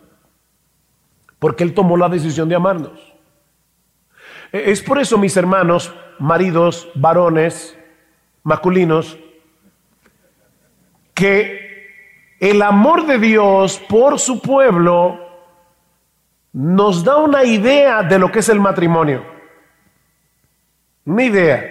Porque 1.39 1.63
Él 1.63 1.73
tomó 1.73 1.95
la 1.95 2.09
decisión 2.09 2.49
de 2.49 2.55
amarnos. 2.55 3.11
Es 4.51 4.81
por 4.81 4.99
eso, 4.99 5.17
mis 5.17 5.35
hermanos, 5.37 5.93
maridos, 6.19 6.89
varones, 6.95 7.77
masculinos, 8.43 9.17
que 11.13 11.61
el 12.39 12.61
amor 12.61 13.05
de 13.05 13.17
Dios 13.17 13.81
por 13.87 14.19
su 14.19 14.41
pueblo 14.41 15.19
nos 16.53 17.03
da 17.03 17.17
una 17.17 17.43
idea 17.43 18.03
de 18.03 18.19
lo 18.19 18.31
que 18.31 18.39
es 18.39 18.49
el 18.49 18.59
matrimonio. 18.59 19.23
Una 21.05 21.23
idea. 21.23 21.63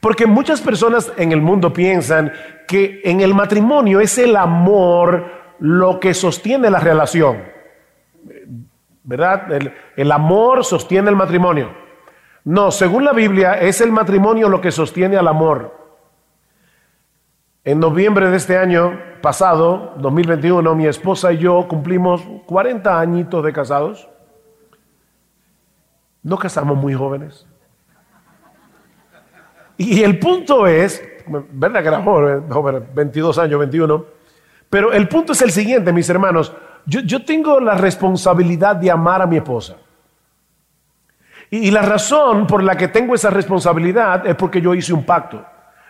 Porque 0.00 0.26
muchas 0.26 0.60
personas 0.60 1.12
en 1.16 1.32
el 1.32 1.40
mundo 1.40 1.72
piensan 1.72 2.32
que 2.66 3.00
en 3.04 3.20
el 3.20 3.34
matrimonio 3.34 4.00
es 4.00 4.18
el 4.18 4.36
amor 4.36 5.30
lo 5.60 6.00
que 6.00 6.14
sostiene 6.14 6.70
la 6.70 6.80
relación. 6.80 7.44
¿Verdad? 9.10 9.72
El, 9.96 10.12
amor 10.12 10.64
sostiene 10.64 11.10
el 11.10 11.16
matrimonio. 11.16 11.72
No, 12.44 12.70
según 12.70 13.04
la 13.04 13.12
Biblia 13.12 13.54
es 13.54 13.80
el 13.80 13.90
matrimonio 13.90 14.48
lo 14.48 14.60
que 14.60 14.70
sostiene 14.70 15.16
al 15.16 15.26
amor. 15.26 15.74
En 17.64 17.80
noviembre 17.80 18.30
de 18.30 18.36
este 18.36 18.56
año 18.56 18.96
pasado, 19.20 19.94
2021, 19.96 20.76
mi 20.76 20.86
esposa 20.86 21.32
y 21.32 21.38
yo 21.38 21.66
cumplimos 21.66 22.22
40 22.46 23.00
añitos 23.00 23.44
de 23.44 23.52
casados. 23.52 24.08
No 26.22 26.38
casamos 26.38 26.76
muy 26.78 26.94
jóvenes. 26.94 27.48
Y 29.76 30.04
el 30.04 30.20
punto 30.20 30.68
es, 30.68 31.02
¿verdad 31.50 31.82
que 31.82 31.88
era 31.88 32.00
joven, 32.00 32.86
22 32.94 33.38
años, 33.38 33.58
21? 33.58 34.04
Pero 34.70 34.92
el 34.92 35.08
punto 35.08 35.32
es 35.32 35.42
el 35.42 35.50
siguiente, 35.50 35.92
mis 35.92 36.08
hermanos. 36.08 36.54
Yo, 36.86 37.24
tengo 37.24 37.60
la 37.60 37.74
responsabilidad 37.74 38.76
de 38.76 38.90
amar 38.90 39.22
a 39.22 39.26
mi 39.26 39.36
esposa. 39.36 39.76
Y, 41.50 41.68
y 41.68 41.70
la 41.70 41.82
razón 41.82 42.46
por 42.46 42.62
la 42.62 42.76
que 42.76 42.88
tengo 42.88 43.14
esa 43.14 43.30
responsabilidad 43.30 44.26
es 44.26 44.34
porque 44.34 44.60
yo 44.60 44.74
hice 44.74 44.92
un 44.92 45.04
pacto 45.04 45.44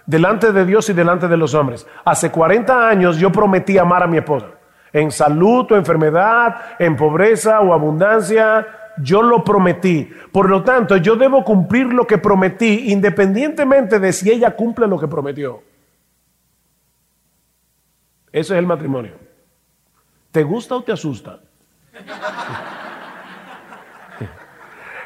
delante 0.07 0.53
de 0.53 0.65
Dios 0.65 0.89
y 0.91 0.93
delante 0.93 1.29
de 1.29 1.37
los 1.37 1.55
hombres. 1.55 1.87
Hace 2.05 2.31
40 2.31 2.89
años 2.89 3.17
yo 3.17 3.31
prometí 3.31 3.79
amar 3.79 4.03
a 4.03 4.07
mi 4.07 4.19
esposa. 4.19 4.47
En 4.93 5.13
salud 5.13 5.71
o 5.71 5.77
enfermedad, 5.77 6.57
en 6.79 6.97
pobreza 6.97 7.61
o 7.61 7.73
abundancia, 7.73 8.67
yo 8.99 9.23
lo 9.23 9.45
prometí. 9.45 10.11
Por 10.33 10.51
lo 10.51 10.63
tanto, 10.63 10.97
yo 10.97 11.17
debo 11.17 11.45
cumplir 11.45 11.87
lo 11.87 12.07
que 12.07 12.19
prometí 12.19 12.91
independientemente 12.91 14.01
de 14.01 14.13
si 14.13 14.31
ella 14.31 14.57
cumple 14.57 14.89
lo 14.89 14.99
que 14.99 15.07
prometió. 15.07 15.63
Ese 18.33 18.55
es 18.55 18.59
el 18.59 18.67
matrimonio. 18.67 19.13
¿Te 20.31 20.43
gusta 20.43 20.77
o 20.77 20.83
te 20.83 20.93
asusta? 20.93 21.41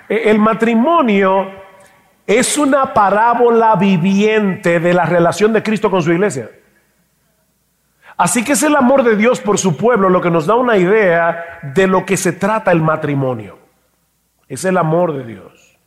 el 0.09 0.39
matrimonio 0.39 1.51
es 2.27 2.59
una 2.59 2.93
parábola 2.93 3.77
viviente 3.77 4.81
de 4.81 4.95
la 4.95 5.07
relación 5.07 5.53
de 5.53 5.63
Cristo 5.63 5.91
con 5.91 6.03
su 6.03 6.13
iglesia. 6.13 6.51
Así 8.17 8.45
que 8.45 8.53
es 8.53 8.63
el 8.63 8.77
amor 8.77 9.03
de 9.03 9.17
Dios 9.17 9.41
por 9.41 9.59
su 9.59 9.77
pueblo 9.77 10.09
lo 10.09 10.21
que 10.21 10.31
nos 10.31 10.47
da 10.47 10.55
una 10.55 10.77
idea 10.77 11.61
de 11.75 11.87
lo 11.87 12.07
que 12.07 12.17
se 12.17 12.33
trata 12.33 12.71
el 12.71 12.81
matrimonio. 12.81 13.59
Es 14.47 14.65
el 14.65 14.77
amor 14.77 15.15
de 15.15 15.25
Dios. 15.25 15.79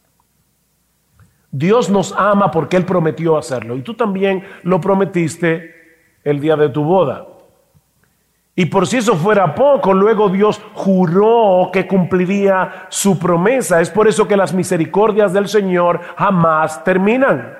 Dios 1.52 1.90
nos 1.90 2.14
ama 2.18 2.52
porque 2.52 2.76
Él 2.76 2.86
prometió 2.86 3.38
hacerlo. 3.38 3.78
Y 3.78 3.82
tú 3.82 3.94
también 3.94 4.44
lo 4.64 4.82
prometiste 4.82 5.74
el 6.24 6.42
día 6.42 6.56
de 6.58 6.70
tu 6.70 6.84
boda. 6.84 7.26
Y 8.60 8.66
por 8.66 8.88
si 8.88 8.98
eso 8.98 9.16
fuera 9.16 9.54
poco, 9.54 9.94
luego 9.94 10.30
Dios 10.30 10.60
juró 10.74 11.70
que 11.72 11.86
cumpliría 11.86 12.88
su 12.90 13.20
promesa. 13.20 13.82
Es 13.82 13.92
por 13.92 14.08
eso 14.08 14.28
que 14.28 14.36
las 14.36 14.52
misericordias 14.52 15.32
del 15.32 15.48
Señor 15.48 16.02
jamás 16.18 16.84
terminan. 16.84 17.56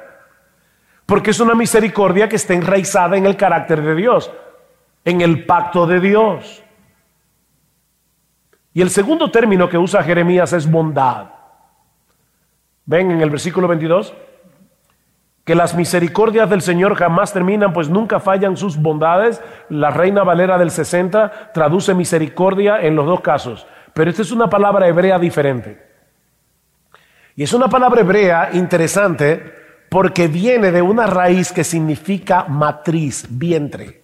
Porque 1.06 1.30
es 1.30 1.40
una 1.40 1.54
misericordia 1.54 2.28
que 2.28 2.38
está 2.38 2.56
enraizada 2.56 3.16
en 3.16 3.28
el 3.28 3.38
carácter 3.38 3.84
de 3.84 3.94
Dios, 3.94 4.32
en 5.06 5.22
el 5.22 5.46
pacto 5.46 5.86
de 5.86 6.00
Dios. 6.00 6.64
Y 8.74 8.82
el 8.82 8.90
segundo 8.90 9.30
término 9.30 9.70
que 9.70 9.78
usa 9.78 10.02
Jeremías 10.02 10.52
es 10.52 10.70
bondad. 10.70 11.28
Ven 12.86 13.12
en 13.12 13.22
el 13.22 13.30
versículo 13.30 13.68
22 13.68 14.16
que 15.48 15.56
las 15.56 15.76
misericordias 15.76 16.50
del 16.50 16.62
Señor 16.62 16.96
jamás 16.96 17.32
terminan, 17.32 17.72
pues 17.72 17.88
nunca 17.88 18.20
fallan 18.20 18.58
sus 18.58 18.76
bondades. 18.76 19.42
La 19.70 19.92
Reina 19.92 20.26
Valera 20.26 20.58
del 20.58 20.72
60 20.72 21.54
traduce 21.54 21.94
misericordia 21.94 22.82
en 22.82 22.98
los 22.98 23.06
dos 23.06 23.22
casos, 23.22 23.66
pero 23.94 24.10
esta 24.10 24.24
es 24.24 24.34
una 24.34 24.50
palabra 24.50 24.90
hebrea 24.90 25.18
diferente. 25.18 25.82
Y 27.38 27.44
es 27.44 27.54
una 27.54 27.70
palabra 27.70 28.02
hebrea 28.02 28.50
interesante 28.52 29.54
porque 29.88 30.28
viene 30.28 30.70
de 30.70 30.82
una 30.82 31.08
raíz 31.08 31.54
que 31.54 31.64
significa 31.64 32.44
matriz, 32.50 33.26
vientre. 33.30 34.04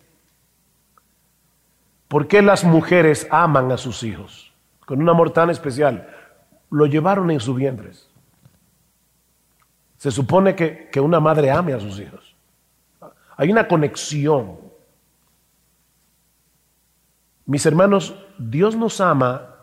¿Por 2.07 2.27
qué 2.27 2.41
las 2.41 2.63
mujeres 2.63 3.27
aman 3.29 3.69
a 3.73 3.77
sus 3.77 4.03
hijos 4.03 4.53
con 4.85 5.01
un 5.01 5.09
amor 5.09 5.31
tan 5.31 5.49
especial? 5.49 6.07
Lo 6.69 6.85
llevaron 6.85 7.31
en 7.31 7.41
sus 7.41 7.57
vientres. 7.57 8.12
Se 10.03 10.11
supone 10.11 10.53
que, 10.53 10.89
que 10.89 10.99
una 10.99 11.21
madre 11.21 11.49
ame 11.49 11.71
a 11.71 11.79
sus 11.79 11.97
hijos. 11.97 12.35
Hay 13.37 13.49
una 13.49 13.69
conexión. 13.69 14.59
Mis 17.45 17.65
hermanos, 17.65 18.13
Dios 18.37 18.75
nos 18.75 18.99
ama 18.99 19.55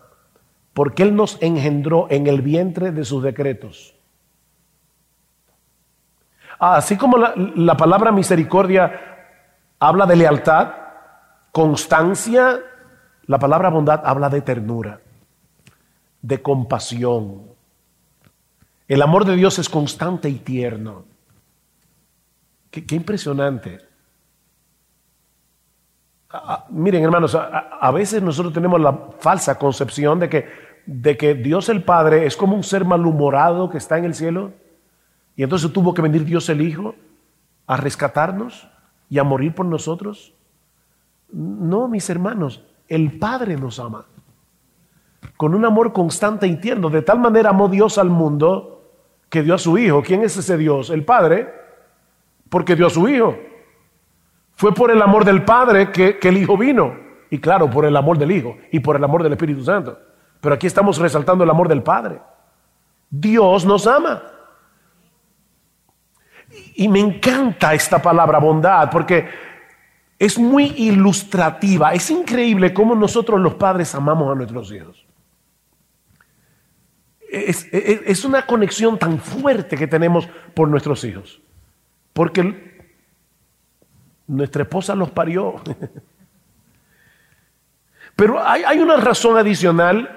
porque 0.73 1.03
Él 1.03 1.15
nos 1.15 1.37
engendró 1.43 2.07
en 2.09 2.27
el 2.27 2.41
vientre 2.41 2.91
de 2.91 3.05
sus 3.05 3.23
decretos. 3.23 3.95
Ah, 6.59 6.77
así 6.77 6.97
como 6.97 7.19
la, 7.19 7.35
la, 7.37 7.77
palabra 7.77 8.11
misericordia 8.11 8.99
habla 9.79 10.07
de 10.07 10.17
lealtad, 10.17 10.73
constancia, 11.53 12.61
la 13.27 13.39
palabra 13.39 13.69
bondad 13.69 14.01
habla 14.07 14.31
de 14.31 14.41
ternura, 14.41 15.03
de 16.23 16.41
compasión, 16.41 17.50
el 18.91 19.03
amor 19.03 19.25
de 19.25 19.37
Dios 19.37 19.57
es 19.61 19.69
constante 19.69 20.29
y 20.29 20.35
tierno. 20.35 21.05
Qué, 22.73 22.85
impresionante. 22.97 23.79
miren, 26.71 27.05
hermanos, 27.05 27.37
a, 27.37 27.91
veces 27.93 28.21
nosotros 28.21 28.53
tenemos 28.53 28.81
la 28.81 28.93
falsa 29.21 29.57
concepción 29.57 30.19
de 30.19 30.29
que, 30.29 30.49
de 30.87 31.17
que 31.17 31.35
Dios 31.37 31.69
el 31.69 31.85
Padre 31.85 32.27
es 32.27 32.37
como 32.37 32.57
un 32.57 32.65
ser 32.65 32.85
malhumorado 32.85 33.71
que 33.71 33.79
está 33.79 33.97
en 33.97 34.07
el 34.07 34.15
cielo 34.15 34.55
y 35.37 35.45
entonces 35.45 35.73
tuvo 35.73 35.95
que 35.95 36.03
venir 36.03 36.25
Dios 36.25 36.49
el 36.49 36.61
Hijo 36.61 36.97
a 37.69 37.77
rescatarnos 37.77 38.67
y 39.09 39.21
a 39.21 39.25
morir 39.25 39.55
por 39.55 39.67
nosotros. 39.67 40.35
No, 41.31 41.87
mis 41.87 42.11
hermanos, 42.11 42.65
el 42.89 43.21
Padre 43.21 43.57
nos 43.57 43.79
ama 43.79 44.07
con 45.37 45.55
un 45.55 45.65
amor 45.65 45.93
constante 45.93 46.49
y 46.49 46.57
tierno. 46.57 46.91
De 46.91 47.03
tal 47.03 47.21
manera 47.21 47.51
amó 47.51 47.69
Dios 47.69 47.99
al 47.99 48.11
mundo 48.11 48.70
que 49.31 49.43
dio 49.43 49.55
a 49.55 49.59
su 49.59 49.79
Hijo. 49.79 50.03
¿Quién 50.03 50.23
es 50.23 50.37
ese 50.37 50.59
Dios? 50.59 50.91
El 50.91 51.05
Padre, 51.05 51.49
porque 52.51 52.77
dio 52.77 52.89
a 52.89 52.91
su 52.91 53.09
Hijo. 53.09 53.39
Fue 54.53 54.75
por 54.75 54.91
el 54.91 55.01
amor 55.01 55.25
del 55.25 55.45
Padre 55.45 55.91
que, 55.91 56.19
el 56.21 56.37
Hijo 56.37 56.59
vino. 56.59 56.95
Y 57.31 57.39
claro, 57.39 57.71
por 57.71 57.87
el 57.87 57.97
amor 57.97 58.19
del 58.19 58.33
Hijo 58.33 58.59
y 58.73 58.81
por 58.81 58.97
el 58.97 59.05
amor 59.05 59.23
del 59.23 59.33
Espíritu 59.33 59.65
Santo. 59.65 59.99
Pero 60.41 60.55
aquí 60.55 60.67
estamos 60.67 60.99
resaltando 60.99 61.45
el 61.45 61.51
amor 61.51 61.69
del 61.69 61.83
Padre. 61.83 62.21
Dios 63.09 63.65
nos 63.65 63.87
ama. 63.87 64.23
Y 66.75 66.89
me 66.89 66.99
encanta 66.99 67.73
esta 67.73 68.03
palabra 68.03 68.39
bondad 68.39 68.91
porque 68.91 69.29
es 70.19 70.39
muy 70.39 70.75
ilustrativa. 70.77 71.95
Es 71.95 72.11
increíble 72.11 72.75
cómo 72.75 72.97
nosotros 72.97 73.39
los 73.39 73.55
padres 73.55 73.95
amamos 73.95 74.33
a 74.33 74.35
nuestros 74.35 74.73
hijos 74.73 75.07
es, 77.33 78.25
una 78.25 78.47
conexión 78.47 78.99
tan 78.99 79.19
fuerte 79.19 79.77
que 79.77 79.87
tenemos 79.87 80.29
por 80.55 80.69
nuestros 80.69 81.05
hijos. 81.05 81.41
Porque 82.13 82.95
nuestra 84.27 84.63
esposa 84.63 84.95
los 84.95 85.11
parió. 85.11 85.57
Pero 88.17 88.43
hay, 88.43 88.65
hay, 88.65 88.79
una 88.81 88.97
razón 88.97 89.39
adicional 89.39 90.17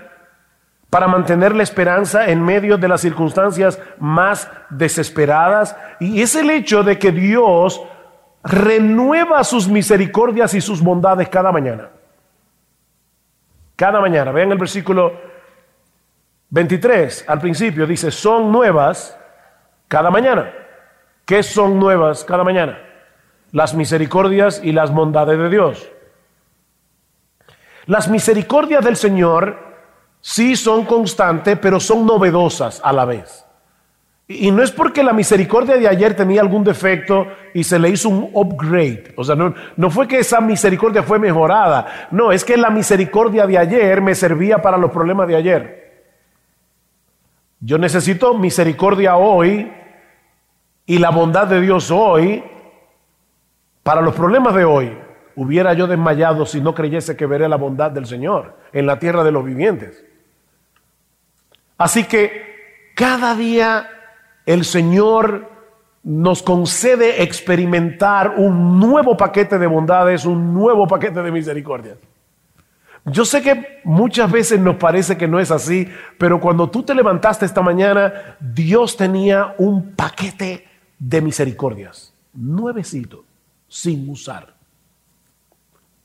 para 0.89 1.08
mantener 1.08 1.55
la 1.55 1.63
esperanza 1.63 2.29
en 2.29 2.43
medio 2.43 2.77
de 2.77 2.88
las 2.88 3.01
circunstancias 3.01 3.79
más 4.00 4.50
desesperadas 4.70 5.76
y 5.99 6.21
es 6.21 6.36
el 6.36 6.49
hecho 6.49 6.84
de 6.84 6.99
que 6.99 7.12
Dios 7.12 7.82
renueva 8.43 9.43
sus 9.43 9.67
misericordias 9.67 10.54
y 10.54 10.62
sus 10.62 10.82
bondades 10.82 11.30
cada 11.30 11.52
mañana. 11.52 11.89
Cada 13.76 14.02
mañana. 14.02 14.32
Vean 14.32 14.52
el 14.52 14.58
versículo 14.58 15.33
23, 16.53 17.25
al 17.27 17.39
principio, 17.39 17.87
dice, 17.87 18.11
son 18.11 18.51
nuevas 18.51 19.17
cada 19.87 20.11
mañana. 20.11 20.53
¿Qué 21.25 21.41
son 21.41 21.79
nuevas 21.79 22.23
cada 22.23 22.43
mañana? 22.43 22.77
Las 23.51 23.73
misericordias 23.73 24.61
y 24.63 24.71
las 24.71 24.93
bondades 24.93 25.39
de 25.39 25.49
Dios. 25.49 25.89
Las 27.87 28.07
misericordias 28.07 28.85
del 28.85 28.97
Señor 28.97 29.57
sí 30.21 30.55
son 30.55 30.85
constantes, 30.85 31.57
pero 31.57 31.79
son 31.79 32.05
novedosas 32.05 32.79
a 32.83 32.93
la 32.93 33.05
vez. 33.05 33.47
Y 34.27 34.51
no 34.51 34.61
es 34.61 34.69
porque 34.69 35.01
la 35.01 35.11
misericordia 35.11 35.77
de 35.77 35.87
ayer 35.87 36.15
tenía 36.15 36.41
algún 36.41 36.63
defecto 36.63 37.25
y 37.55 37.63
se 37.63 37.79
le 37.79 37.89
hizo 37.89 38.09
un 38.09 38.29
upgrade. 38.31 39.15
O 39.17 39.23
sea, 39.23 39.33
no, 39.33 39.55
no, 39.75 39.89
fue 39.89 40.07
que 40.07 40.19
esa 40.19 40.39
misericordia 40.39 41.01
fue 41.01 41.17
mejorada. 41.17 42.09
No, 42.11 42.31
es 42.31 42.45
que 42.45 42.57
la 42.57 42.69
misericordia 42.69 43.47
de 43.47 43.57
ayer 43.57 44.01
me 44.01 44.13
servía 44.13 44.61
para 44.61 44.77
los 44.77 44.91
problemas 44.91 45.27
de 45.27 45.35
ayer. 45.35 45.83
Yo 47.65 47.78
necesito 47.78 48.34
misericordia 48.34 49.15
hoy 49.15 49.71
y 50.86 50.97
la 50.99 51.12
bondad 51.12 51.47
de 51.47 51.62
Dios 51.62 51.91
hoy 51.91 52.43
para 53.84 54.02
los 54.02 54.13
problemas 54.13 54.54
de 54.54 54.65
hoy. 54.65 54.97
Hubiera 55.36 55.73
yo 55.73 55.88
desmayado 55.88 56.45
si 56.45 56.60
no 56.60 56.73
creyese 56.73 57.15
que 57.15 57.26
veré 57.26 57.47
la 57.47 57.56
bondad 57.56 57.91
del 57.91 58.06
Señor 58.06 58.58
en 58.73 58.86
la 58.86 58.99
tierra 58.99 59.23
de 59.23 59.32
los 59.32 59.45
vivientes. 59.45 60.04
Así 61.78 62.04
que 62.04 62.91
cada 62.95 63.34
día 63.34 63.89
el 64.45 64.65
Señor 64.65 65.49
nos 66.04 66.43
concede 66.43 67.23
experimentar 67.23 68.36
un 68.36 68.78
nuevo 68.78 69.15
paquete 69.15 69.58
de 69.58 69.67
bondades, 69.67 70.26
un 70.26 70.54
nuevo 70.54 70.86
paquete 70.86 71.23
de 71.23 71.32
misericordia. 71.32 71.95
Yo 73.05 73.25
sé 73.25 73.41
que 73.41 73.81
muchas 73.83 74.31
veces 74.31 74.59
nos 74.59 74.77
parece 74.77 75.17
que 75.17 75.27
no 75.27 75.39
es 75.39 75.51
así, 75.51 75.87
pero 76.17 76.39
cuando 76.39 76.69
tú 76.69 76.83
te 76.83 76.95
levantaste 76.95 77.45
esta 77.45 77.61
mañana, 77.61 78.37
Dios 78.39 78.95
tenía 78.95 79.55
un 79.57 79.91
paquete 79.93 80.65
de 80.97 81.21
misericordias, 81.21 82.13
nuevecito, 82.33 83.25
sin 83.67 84.09
usar, 84.09 84.53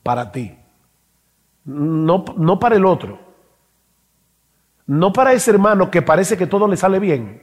para 0.02 0.32
ti. 0.32 0.56
No, 1.64 2.24
no 2.37 2.58
para 2.58 2.74
el 2.74 2.84
otro, 2.84 3.20
no 4.87 5.12
para 5.12 5.34
ese 5.34 5.50
hermano 5.52 5.90
que 5.90 6.02
parece 6.02 6.37
que 6.37 6.46
todo 6.46 6.66
le 6.66 6.76
sale 6.76 6.98
bien, 6.98 7.42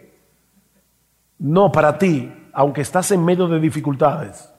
no 1.38 1.72
para 1.72 1.98
ti, 1.98 2.34
aunque 2.52 2.82
estás 2.82 3.12
en 3.12 3.24
medio 3.24 3.48
de 3.48 3.60
dificultades, 3.60 4.52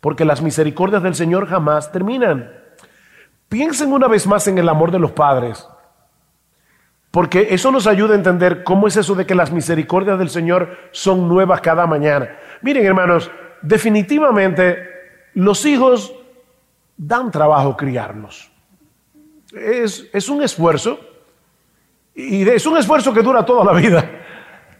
porque 0.00 0.24
las 0.24 0.40
misericordias 0.40 1.02
del 1.02 1.14
Señor 1.14 1.46
jamás 1.46 1.92
terminan. 1.92 2.61
Piensen 3.52 3.92
una 3.92 4.08
vez 4.08 4.26
más 4.26 4.48
en 4.48 4.56
el 4.56 4.66
amor 4.66 4.90
de 4.90 4.98
los 4.98 5.12
padres, 5.12 5.68
porque 7.10 7.48
eso 7.50 7.70
nos 7.70 7.86
ayuda 7.86 8.14
a 8.14 8.16
entender 8.16 8.64
cómo 8.64 8.86
es 8.86 8.96
eso 8.96 9.14
de 9.14 9.26
que 9.26 9.34
las 9.34 9.52
misericordias 9.52 10.18
del 10.18 10.30
Señor 10.30 10.74
son 10.90 11.28
nuevas 11.28 11.60
cada 11.60 11.86
mañana. 11.86 12.34
Miren 12.62 12.86
hermanos, 12.86 13.30
definitivamente 13.60 14.88
los 15.34 15.66
hijos 15.66 16.14
dan 16.96 17.30
trabajo 17.30 17.76
criarnos. 17.76 18.50
Es, 19.52 20.08
es 20.14 20.30
un 20.30 20.42
esfuerzo 20.42 20.98
y 22.14 22.48
es 22.48 22.64
un 22.64 22.78
esfuerzo 22.78 23.12
que 23.12 23.20
dura 23.20 23.44
toda 23.44 23.70
la 23.70 23.78
vida. 23.78 24.10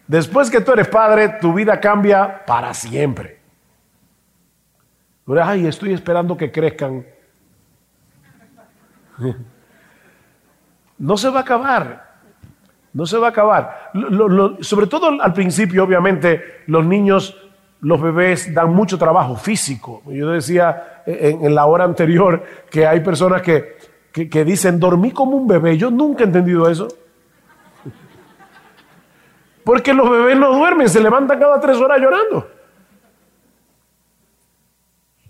Después 0.06 0.48
que 0.48 0.62
tú 0.62 0.72
eres 0.72 0.88
padre, 0.88 1.28
tu 1.42 1.52
vida 1.52 1.78
cambia 1.78 2.42
para 2.46 2.72
siempre. 2.72 3.38
Ay, 5.42 5.66
estoy 5.66 5.92
esperando 5.92 6.38
que 6.38 6.50
crezcan 6.50 7.04
no 10.98 11.16
se 11.16 11.28
va 11.30 11.38
a 11.38 11.42
acabar. 11.42 12.12
No 12.92 13.06
se 13.06 13.16
va 13.16 13.28
a 13.28 13.30
acabar. 13.30 13.90
sobre 14.60 14.86
todo 14.86 15.20
al 15.20 15.32
principio, 15.32 15.84
obviamente, 15.84 16.62
los 16.66 16.84
niños, 16.84 17.36
los 17.80 18.00
bebés 18.00 18.52
dan 18.52 18.72
mucho 18.72 18.98
trabajo 18.98 19.36
físico. 19.36 20.02
Yo 20.06 20.30
decía 20.30 21.02
en, 21.06 21.54
la 21.54 21.66
hora 21.66 21.84
anterior 21.84 22.44
que 22.70 22.86
hay 22.86 23.00
personas 23.00 23.42
que, 23.42 23.76
que 24.12 24.44
dicen, 24.44 24.78
dormí 24.78 25.10
como 25.10 25.36
un 25.36 25.46
bebé. 25.46 25.76
Yo 25.76 25.90
nunca 25.90 26.22
he 26.22 26.26
entendido 26.26 26.68
eso. 26.68 26.88
Porque 29.64 29.94
los 29.94 30.10
bebés 30.10 30.36
no 30.36 30.52
duermen, 30.52 30.88
se 30.88 31.00
levantan 31.00 31.38
cada 31.38 31.60
tres 31.60 31.78
horas 31.78 32.00
llorando. 32.00 32.48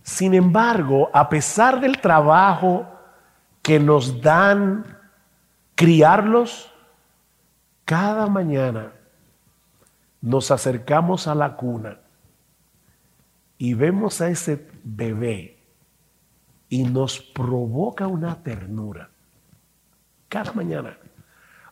Sin 0.03 0.35
embargo, 0.35 1.11
a 1.13 1.29
pesar 1.29 1.81
del 1.81 2.01
trabajo 2.01 2.87
que 3.63 3.79
nos 3.79 4.21
dan 4.21 4.85
criarlos, 5.75 6.73
cada 7.85 8.27
mañana 8.27 8.93
nos 10.21 10.51
acercamos 10.51 11.27
a 11.27 11.35
la 11.35 11.57
cuna 11.57 11.99
y 13.59 13.75
vemos 13.75 14.21
a 14.21 14.29
ese 14.29 14.69
bebé 14.83 15.59
y 16.69 16.85
nos 16.85 17.21
provoca 17.21 18.07
una 18.07 18.43
ternura. 18.43 19.11
Cada 20.29 20.53
mañana. 20.53 20.97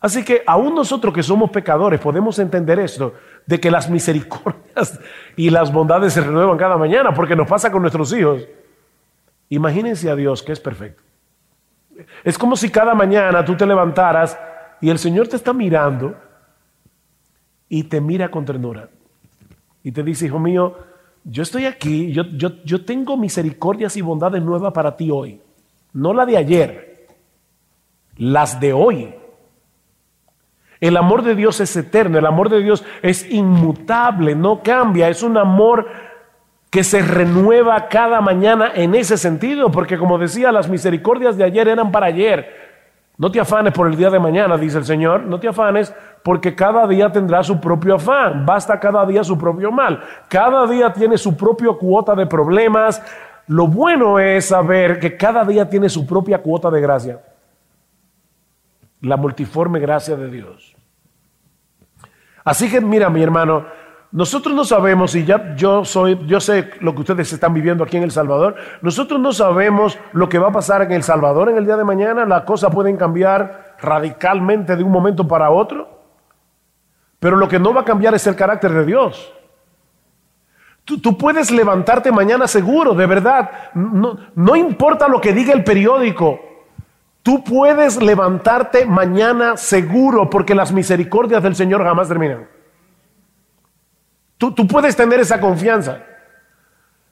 Así 0.01 0.25
que 0.25 0.43
aún 0.47 0.75
nosotros 0.75 1.13
que 1.13 1.23
somos 1.23 1.51
pecadores 1.51 2.01
podemos 2.01 2.39
entender 2.39 2.79
esto, 2.79 3.15
de 3.47 3.59
que 3.59 3.71
las 3.71 3.91
misericordias 3.91 4.99
y 5.37 5.51
las 5.51 5.73
bondades 5.73 6.13
se 6.13 6.21
renuevan 6.21 6.59
cada 6.59 6.77
mañana, 6.77 7.13
porque 7.13 7.37
nos 7.37 7.49
pasa 7.49 7.71
con 7.71 7.83
nuestros 7.83 8.13
hijos. 8.13 8.47
Imagínense 9.49 10.09
a 10.11 10.17
Dios 10.17 10.43
que 10.43 10.53
es 10.53 10.61
perfecto. 10.61 11.03
Es 12.25 12.39
como 12.39 12.57
si 12.57 12.71
cada 12.71 12.95
mañana 12.95 13.45
tú 13.45 13.57
te 13.57 13.67
levantaras 13.67 14.39
y 14.81 14.91
el 14.91 14.99
Señor 14.99 15.29
te 15.29 15.37
está 15.37 15.53
mirando 15.53 16.17
y 17.69 17.85
te 17.85 18.01
mira 18.01 18.31
con 18.31 18.45
ternura. 18.45 18.89
Y 19.83 19.93
te 19.93 20.03
dice, 20.03 20.27
hijo 20.27 20.39
mío, 20.39 20.77
yo 21.25 21.43
estoy 21.43 21.67
aquí, 21.67 22.13
yo, 22.13 22.25
yo, 22.25 22.63
yo 22.65 22.85
tengo 22.85 23.17
misericordias 23.17 23.97
y 23.97 24.03
bondades 24.03 24.43
nuevas 24.43 24.73
para 24.73 24.97
ti 24.97 25.11
hoy. 25.11 25.41
No 25.93 26.13
la 26.13 26.27
de 26.27 26.37
ayer, 26.37 27.07
las 28.17 28.61
de 28.61 28.73
hoy. 28.73 29.15
El 30.81 30.97
amor 30.97 31.23
de 31.23 31.35
Dios 31.35 31.61
es 31.61 31.77
eterno, 31.77 32.19
el 32.19 32.27
amor 32.27 32.49
de 32.49 32.63
Dios 32.63 32.85
es 33.03 33.31
inmutable, 33.31 34.35
no 34.35 34.63
cambia, 34.63 35.09
es 35.09 35.23
un 35.23 35.37
amor 35.37 35.87
que 36.71 36.85
se 36.85 37.03
renueva 37.03 37.89
cada 37.89 38.21
mañana 38.21 38.71
en 38.75 38.95
ese 38.95 39.17
sentido, 39.17 39.71
porque 39.71 39.99
como 39.99 40.19
decía, 40.19 40.53
las 40.53 40.69
misericordias 40.69 41.37
de 41.37 41.45
ayer 41.45 41.69
eran 41.69 41.91
para 41.91 42.07
ayer. 42.07 42.71
No 43.19 43.31
te 43.31 43.41
afanes 43.41 43.75
por 43.75 43.87
el 43.89 43.97
día 43.97 44.09
de 44.09 44.19
mañana, 44.19 44.57
dice 44.57 44.79
el 44.79 44.85
Señor, 44.85 45.25
no 45.25 45.39
te 45.39 45.49
afanes 45.49 45.93
porque 46.23 46.55
cada 46.55 46.87
día 46.87 47.11
tendrá 47.13 47.43
su 47.43 47.61
propio 47.61 47.97
afán, 47.97 48.47
basta 48.47 48.79
cada 48.81 49.05
día 49.05 49.25
su 49.25 49.37
propio 49.37 49.71
mal, 49.71 50.03
cada 50.29 50.67
día 50.67 50.93
tiene 50.93 51.19
su 51.19 51.37
propia 51.37 51.73
cuota 51.73 52.15
de 52.15 52.27
problemas. 52.27 53.03
Lo 53.49 53.67
bueno 53.67 54.19
es 54.19 54.47
saber 54.47 55.01
que 55.01 55.17
cada 55.17 55.45
día 55.45 55.69
tiene 55.69 55.89
su 55.89 56.07
propia 56.07 56.39
cuota 56.39 56.71
de 56.71 56.81
gracia 56.81 57.21
la 59.01 59.17
multiforme 59.17 59.81
gracia 59.81 60.17
de 60.17 60.31
Dios. 60.31 60.77
Así 62.45 62.71
que 62.71 62.81
mira, 62.81 63.11
mi 63.11 63.23
hermano, 63.23 63.67
nosotros 64.13 64.55
no 64.55 64.65
sabemos, 64.65 65.15
y 65.15 65.25
ya 65.25 65.55
yo 65.57 65.85
soy, 65.85 66.19
yo 66.27 66.41
sé 66.41 66.71
lo 66.81 66.95
que 66.95 67.01
ustedes 67.01 67.33
están 67.33 67.55
viviendo 67.55 67.85
aquí 67.85 67.97
en 67.97 68.03
El 68.03 68.11
Salvador, 68.11 68.57
nosotros 68.83 69.21
no 69.21 69.33
sabemos 69.33 69.99
lo 70.13 70.29
que 70.29 70.39
va 70.39 70.49
a 70.49 70.53
pasar 70.53 70.83
en 70.83 70.93
El 70.93 71.03
Salvador 71.03 71.49
en 71.49 71.57
el 71.57 71.65
día 71.65 71.77
de 71.77 71.85
mañana, 71.85 72.25
las 72.25 72.43
cosas 72.43 72.75
pueden 72.75 72.97
cambiar 72.97 73.77
radicalmente 73.81 74.77
de 74.77 74.83
un 74.83 74.91
momento 74.91 75.27
para 75.27 75.51
otro, 75.51 75.89
pero 77.19 77.37
lo 77.37 77.49
que 77.49 77.59
no 77.59 77.73
va 77.73 77.83
a 77.83 77.85
cambiar 77.85 78.15
es 78.15 78.27
el 78.27 78.37
carácter 78.37 78.73
de 78.73 78.85
Dios. 78.85 79.33
Tú, 80.85 81.17
puedes 81.17 81.53
levantarte 81.53 82.11
mañana 82.11 82.49
seguro, 82.49 82.95
de 82.95 83.07
verdad, 83.07 83.51
no 83.75 84.57
importa 84.57 85.07
lo 85.07 85.21
que 85.21 85.33
diga 85.33 85.53
el 85.53 85.63
periódico, 85.63 86.41
Tú 87.23 87.45
puedes 87.45 88.01
levantarte 88.03 88.87
mañana 88.87 89.57
seguro 89.57 90.31
porque 90.31 90.55
las 90.55 90.73
misericordias 90.73 91.43
del 91.43 91.55
Señor 91.55 91.85
jamás 91.85 92.09
terminan. 92.09 92.49
Tú, 94.41 94.67
puedes 94.67 94.97
tener 94.97 95.21
esa 95.21 95.39
confianza. 95.39 96.03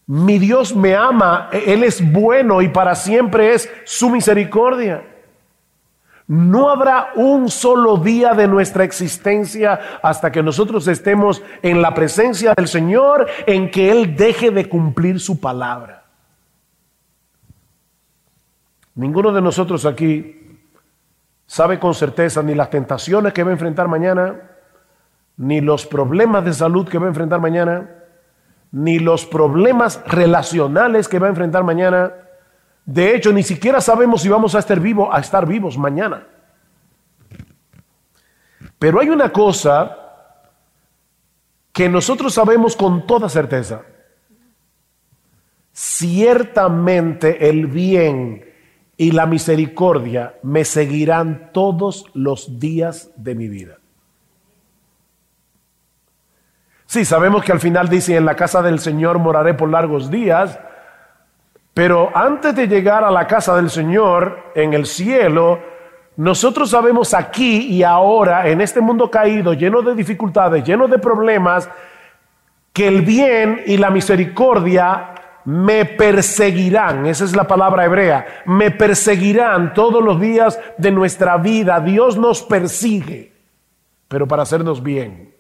Mi 0.07 0.39
Dios 0.39 0.75
me 0.75 0.97
ama, 0.97 1.51
e-, 1.53 1.75
Él 1.75 1.85
es 1.85 2.01
bueno 2.11 2.63
y 2.63 2.71
para 2.71 2.95
siempre 2.95 3.53
es 3.53 3.71
su 3.85 4.09
misericordia. 4.09 5.03
No 6.27 6.71
habrá 6.71 7.11
un 7.17 7.51
solo 7.51 7.99
día 7.99 8.33
de 8.33 8.49
nuestra 8.49 8.83
existencia 8.83 9.79
hasta 10.03 10.33
que 10.33 10.43
nosotros 10.43 10.89
estemos 10.89 11.43
en 11.61 11.83
la 11.83 11.93
presencia 11.93 12.55
del 12.55 12.67
Señor 12.67 13.27
en 13.47 13.71
que 13.71 13.91
Él 13.91 14.17
deje 14.17 14.51
de 14.51 14.67
cumplir 14.67 15.21
su 15.21 15.39
palabra. 15.39 16.05
Ninguno 18.95 19.33
de 19.33 19.43
nosotros 19.43 19.85
aquí 19.85 20.61
sabe 21.47 21.79
con 21.79 21.93
certeza 21.93 22.43
ni 22.43 22.55
las 22.55 22.71
tentaciones 22.71 23.35
que 23.35 23.43
va 23.43 23.51
a 23.51 23.53
enfrentar 23.53 23.87
mañana, 23.87 24.35
ni 25.39 25.61
los 25.61 25.87
problemas 25.87 26.45
de 26.45 26.53
salud 26.53 26.87
que 26.87 26.99
va 26.99 27.07
a 27.07 27.09
enfrentar 27.09 27.41
mañana, 27.41 27.89
ni 28.73 28.99
los 28.99 29.25
problemas 29.25 30.03
relacionales 30.07 31.09
que 31.09 31.19
va 31.19 31.29
a 31.29 31.31
enfrentar 31.31 31.65
mañana. 31.65 32.13
De 32.85 33.15
hecho, 33.15 33.33
ni 33.33 33.43
siquiera 33.43 33.81
sabemos 33.81 34.21
si 34.21 34.29
vamos 34.29 34.55
a 34.55 34.59
estar 34.59 34.81
vivos, 34.81 35.09
a 35.11 35.21
estar 35.21 35.47
vivos 35.47 35.79
mañana. 35.79 36.27
Pero 38.79 39.01
hay 39.01 39.09
una 39.09 39.33
cosa 39.33 39.97
que 41.73 41.89
nosotros 41.89 42.35
sabemos 42.35 42.75
con 42.75 43.07
toda 43.07 43.29
certeza. 43.29 43.83
Ciertamente 45.73 47.49
el 47.49 47.69
bien 47.69 48.45
y 48.97 49.13
la 49.13 49.27
misericordia 49.27 50.35
me 50.43 50.65
seguirán 50.65 51.51
todos 51.53 52.07
los 52.15 52.59
días 52.59 53.13
de 53.17 53.37
mi 53.37 53.49
vida. 53.49 53.78
Sí, 56.89 57.05
sabemos 57.05 57.45
que 57.45 57.53
al 57.53 57.61
final 57.61 57.91
dice, 57.91 58.17
en 58.17 58.25
la 58.25 58.35
casa 58.35 58.63
del 58.63 58.79
Señor 58.79 59.19
moraré 59.19 59.53
por 59.53 59.69
largos 59.69 60.11
días, 60.11 60.59
pero 61.75 62.11
antes 62.15 62.57
de 62.57 62.67
llegar 62.67 63.05
a 63.05 63.11
la 63.11 63.27
casa 63.27 63.55
del 63.57 63.69
Señor 63.69 64.53
en 64.55 64.73
el 64.73 64.87
cielo, 64.87 65.59
nosotros 66.17 66.71
sabemos 66.71 67.13
aquí 67.13 67.67
y 67.67 67.83
ahora, 67.83 68.49
en 68.49 68.63
este 68.63 68.81
mundo 68.81 69.11
caído, 69.11 69.53
lleno 69.53 69.83
de 69.83 69.95
dificultades, 69.95 70.65
lleno 70.65 70.89
de 70.89 70.99
problemas, 70.99 71.69
que 72.73 72.89
el 72.89 73.03
bien 73.03 73.65
y 73.67 73.77
la 73.77 73.91
misericordia 73.91 75.11
me 75.45 75.85
perseguirán, 75.85 77.05
esa 77.05 77.27
es 77.27 77.37
la 77.37 77.47
palabra 77.47 77.85
hebrea, 77.85 78.45
me 78.47 78.71
perseguirán 78.71 79.75
todos 79.75 80.03
los 80.03 80.19
días 80.19 80.59
de 80.79 80.91
nuestra 80.91 81.37
vida. 81.37 81.81
Dios 81.81 82.17
nos 82.17 82.41
persigue, 82.41 83.35
pero 84.09 84.27
para 84.27 84.45
hacernos 84.45 84.83
bien. 84.83 85.38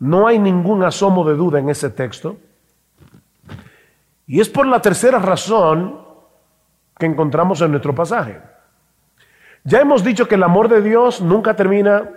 No 0.00 0.26
hay 0.26 0.38
ningún 0.38 0.82
asomo 0.82 1.24
de 1.24 1.34
duda 1.34 1.60
en 1.60 1.68
ese 1.68 1.90
texto. 1.90 2.36
Y 4.26 4.40
es 4.40 4.48
por 4.48 4.66
la 4.66 4.80
tercera 4.80 5.18
razón 5.18 6.00
que 6.98 7.06
encontramos 7.06 7.60
en 7.60 7.70
nuestro 7.70 7.94
pasaje. 7.94 8.40
Ya 9.64 9.80
hemos 9.80 10.02
dicho 10.02 10.26
que 10.26 10.36
el 10.36 10.42
amor 10.42 10.68
de 10.68 10.80
Dios 10.80 11.20
nunca 11.20 11.54
termina, 11.54 12.08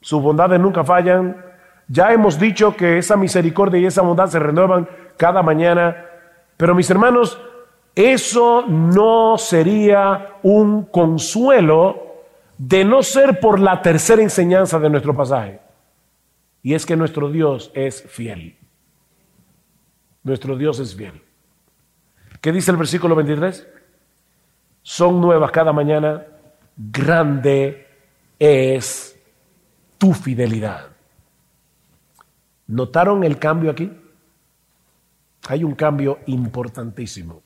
sus 0.00 0.22
bondades 0.22 0.60
nunca 0.60 0.84
fallan, 0.84 1.44
ya 1.88 2.12
hemos 2.12 2.38
dicho 2.38 2.76
que 2.76 2.98
esa 2.98 3.16
misericordia 3.16 3.80
y 3.80 3.86
esa 3.86 4.02
bondad 4.02 4.26
se 4.26 4.38
renuevan 4.38 4.88
cada 5.16 5.42
mañana, 5.42 6.04
pero 6.56 6.74
mis 6.74 6.90
hermanos, 6.90 7.40
eso 7.94 8.64
no 8.66 9.38
sería 9.38 10.34
un 10.42 10.84
consuelo 10.84 12.08
de 12.58 12.84
no 12.84 13.02
ser 13.02 13.40
por 13.40 13.58
la 13.58 13.80
tercera 13.80 14.20
enseñanza 14.20 14.78
de 14.78 14.90
nuestro 14.90 15.16
pasaje. 15.16 15.60
Y 16.62 16.74
es 16.74 16.86
que 16.86 16.96
nuestro 16.96 17.30
Dios 17.30 17.70
es 17.74 18.02
fiel. 18.02 18.56
Nuestro 20.22 20.56
Dios 20.56 20.80
es 20.80 20.94
fiel. 20.94 21.22
¿Qué 22.40 22.52
dice 22.52 22.70
el 22.70 22.76
versículo 22.76 23.14
23? 23.14 23.66
Son 24.82 25.20
nuevas 25.20 25.50
cada 25.50 25.72
mañana, 25.72 26.24
grande 26.76 27.86
es 28.38 29.18
tu 29.98 30.14
fidelidad. 30.14 30.88
¿Notaron 32.66 33.24
el 33.24 33.38
cambio 33.38 33.70
aquí? 33.70 33.90
Hay 35.48 35.64
un 35.64 35.74
cambio 35.74 36.20
importantísimo. 36.26 37.42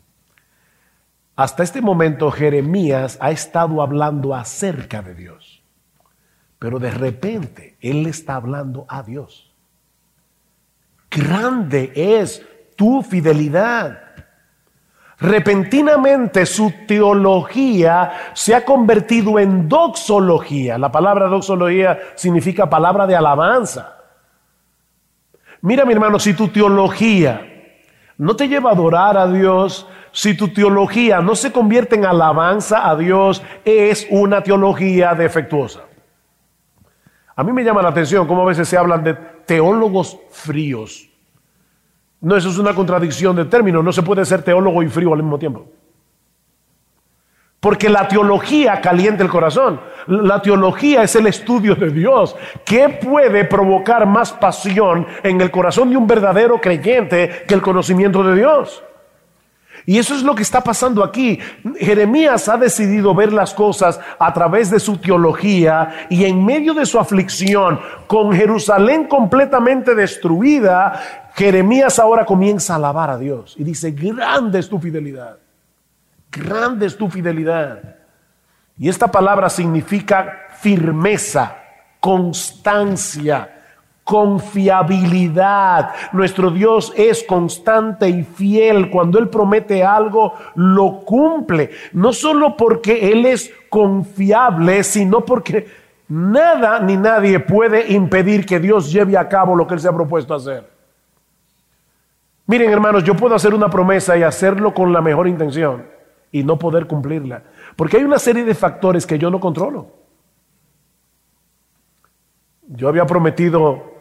Hasta 1.35 1.63
este 1.63 1.81
momento 1.81 2.31
Jeremías 2.31 3.19
ha 3.21 3.31
estado 3.31 3.83
hablando 3.83 4.35
acerca 4.35 5.03
de 5.03 5.15
Dios, 5.15 5.52
pero 6.63 6.79
de 6.79 6.93
repente 6.93 7.77
él 7.81 8.07
está 8.07 8.37
hablando 8.37 8.87
a 8.89 9.03
Dios. 9.03 9.51
Grande 11.11 11.91
es 11.93 12.41
tu 12.77 13.03
fidelidad. 13.03 13.99
Repentinamente 15.19 16.47
su 16.47 16.73
teología 16.87 18.13
se 18.35 18.55
ha 18.55 18.65
convertido 18.65 19.41
en 19.41 19.69
doxología. 19.69 20.79
La 20.79 20.93
palabra 20.93 21.27
doxología 21.27 21.99
significa 22.15 22.71
palabra 22.71 23.09
de 23.09 23.17
alabanza. 23.17 23.97
Mira 25.63 25.85
mi 25.85 25.95
hermano, 25.95 26.21
si 26.21 26.33
tu 26.33 26.47
teología 26.47 27.41
no 28.19 28.37
te 28.37 28.47
lleva 28.47 28.71
a 28.71 28.75
adorar 28.75 29.17
a 29.17 29.27
Dios, 29.27 29.89
si 30.13 30.37
tu 30.37 30.47
teología 30.47 31.21
no 31.23 31.35
se 31.35 31.51
convierte 31.51 31.97
en 31.97 32.07
alabanza 32.07 32.89
a 32.89 32.95
Dios, 32.95 33.43
es 33.65 34.07
una 34.11 34.45
teología 34.45 35.17
defectuosa. 35.17 35.87
A 37.35 37.43
mí 37.43 37.53
me 37.53 37.65
llama 37.65 37.83
la 37.83 37.89
atención 37.89 38.27
cómo 38.27 38.43
a 38.43 38.47
veces 38.47 38.69
se 38.69 38.77
hablan 38.77 39.03
de 39.03 39.15
teólogos 39.15 40.19
fríos. 40.31 41.09
No, 42.21 42.37
eso 42.37 42.51
es 42.51 42.59
una 42.59 42.75
contradicción 42.75 43.35
de 43.35 43.47
términos, 43.47 43.83
no 43.83 43.93
se 43.93 44.03
puede 44.03 44.25
ser 44.25 44.43
teólogo 44.43 44.83
y 44.83 44.89
frío 44.89 45.13
al 45.13 45.23
mismo 45.23 45.39
tiempo. 45.39 45.67
Porque 47.59 47.89
la 47.89 48.09
teología 48.09 48.81
calienta 48.81 49.23
el 49.23 49.31
corazón. 49.31 49.81
La 50.09 50.43
teología 50.43 51.05
es 51.05 51.15
el 51.15 51.29
estudio 51.29 51.77
de 51.77 51.91
Dios. 51.91 52.35
¿Qué 52.65 52.89
puede 52.89 53.45
provocar 53.45 54.05
más 54.05 54.33
pasión 54.33 55.07
en 55.23 55.41
el 55.41 55.51
corazón 55.51 55.91
de 55.91 55.97
un 55.97 56.07
verdadero 56.07 56.61
creyente 56.61 57.45
que 57.47 57.55
el 57.55 57.63
conocimiento 57.63 58.25
de 58.25 58.35
Dios? 58.35 58.83
Y 59.85 59.99
eso 59.99 60.15
es 60.15 60.23
lo 60.23 60.35
que 60.35 60.43
está 60.43 60.63
pasando 60.63 61.03
aquí. 61.03 61.39
Jeremías 61.79 62.49
ha 62.49 62.57
decidido 62.57 63.15
ver 63.15 63.33
las 63.33 63.53
cosas 63.53 63.99
a 64.19 64.33
través 64.33 64.71
de 64.71 64.79
su 64.79 64.99
teología 64.99 66.07
y 66.09 66.25
en 66.25 66.45
medio 66.45 66.73
de 66.75 66.87
su 66.87 66.99
aflicción, 66.99 67.81
con 68.07 68.33
Jerusalén 68.33 69.07
completamente 69.09 69.95
destruida, 69.95 71.31
Jeremías 71.35 71.99
ahora 71.99 72.25
comienza 72.25 72.75
a 72.75 72.77
alabar 72.77 73.11
a 73.11 73.19
Dios 73.19 73.55
y 73.59 73.65
dice, 73.65 73.91
grande 73.91 74.59
es 74.59 74.69
tu 74.69 74.79
fidelidad, 74.79 75.39
grande 76.31 76.87
es 76.87 76.97
tu 76.97 77.09
fidelidad. 77.09 77.97
Y 78.79 78.89
esta 78.89 79.11
palabra 79.11 79.49
significa 79.49 80.49
firmeza, 80.61 81.57
constancia, 82.01 83.62
confiabilidad. 84.13 85.93
Nuestro 86.13 86.51
Dios 86.51 86.93
es 86.99 87.25
constante 87.25 88.11
y 88.11 88.25
fiel. 88.25 88.91
Cuando 88.91 89.19
Él 89.19 89.31
promete 89.31 89.83
algo, 89.83 90.35
lo 90.55 91.01
cumple. 91.01 91.71
No 91.95 92.13
solo 92.13 92.55
porque 92.55 93.11
Él 93.11 93.25
es 93.25 93.51
confiable, 93.71 94.85
sino 94.85 95.25
porque 95.25 95.67
nada 96.09 96.79
ni 96.81 96.99
nadie 96.99 97.41
puede 97.41 97.91
impedir 97.91 98.45
que 98.45 98.61
Dios 98.61 98.93
lleve 98.93 99.17
a 99.17 99.31
cabo 99.31 99.57
lo 99.57 99.67
que 99.67 99.73
Él 99.73 99.81
se 99.81 99.89
ha 99.89 99.95
propuesto 99.95 100.35
hacer. 100.35 100.69
Miren 102.47 102.71
hermanos, 102.71 103.05
yo 103.05 103.17
puedo 103.17 103.35
hacer 103.35 103.55
una 103.55 103.71
promesa 103.71 104.15
y 104.19 104.23
hacerlo 104.23 104.75
con 104.75 104.93
la 104.93 105.01
mejor 105.01 105.27
intención 105.27 105.87
y 106.31 106.45
no 106.45 106.59
poder 106.59 106.87
cumplirla. 106.87 107.45
Porque 107.77 107.97
hay 107.97 108.05
una 108.05 108.19
serie 108.19 108.45
de 108.45 108.55
factores 108.55 109.07
que 109.07 109.19
yo 109.19 109.31
no 109.31 109.41
controlo. 109.41 109.87
Yo 112.69 112.89
había 112.89 113.07
prometido 113.07 113.92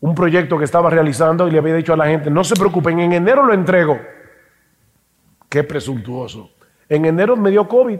un 0.00 0.14
proyecto 0.14 0.58
que 0.58 0.64
estaba 0.64 0.90
realizando 0.90 1.48
y 1.48 1.50
le 1.50 1.58
había 1.58 1.74
dicho 1.74 1.92
a 1.92 1.96
la 1.96 2.06
gente, 2.06 2.30
no 2.30 2.44
se 2.44 2.54
preocupen, 2.54 3.00
en 3.00 3.12
enero 3.12 3.44
lo 3.44 3.54
entrego. 3.54 3.98
Qué 5.48 5.64
presuntuoso. 5.64 6.50
En 6.88 7.04
enero 7.04 7.36
me 7.36 7.50
dio 7.50 7.66
COVID. 7.66 7.98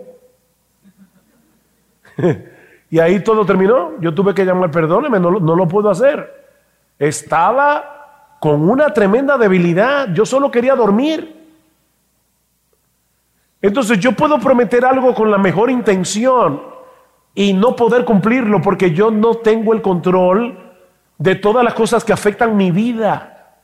y 2.90 2.98
ahí 2.98 3.20
todo 3.20 3.44
terminó. 3.46 3.98
Yo 4.00 4.14
tuve 4.14 4.34
que 4.34 4.44
llamar, 4.44 4.70
perdóneme, 4.70 5.18
no, 5.18 5.30
no 5.32 5.56
lo 5.56 5.66
puedo 5.66 5.90
hacer. 5.90 6.44
Estaba 6.98 8.36
con 8.40 8.68
una 8.68 8.92
tremenda 8.92 9.38
debilidad. 9.38 10.12
Yo 10.12 10.26
solo 10.26 10.50
quería 10.50 10.74
dormir. 10.74 11.34
Entonces 13.62 13.98
yo 13.98 14.12
puedo 14.12 14.38
prometer 14.38 14.84
algo 14.84 15.14
con 15.14 15.30
la 15.30 15.38
mejor 15.38 15.70
intención 15.70 16.62
y 17.34 17.52
no 17.52 17.74
poder 17.74 18.04
cumplirlo 18.04 18.60
porque 18.62 18.92
yo 18.92 19.10
no 19.10 19.36
tengo 19.36 19.72
el 19.72 19.82
control 19.82 20.65
de 21.18 21.34
todas 21.34 21.64
las 21.64 21.74
cosas 21.74 22.04
que 22.04 22.12
afectan 22.12 22.56
mi 22.56 22.70
vida. 22.70 23.54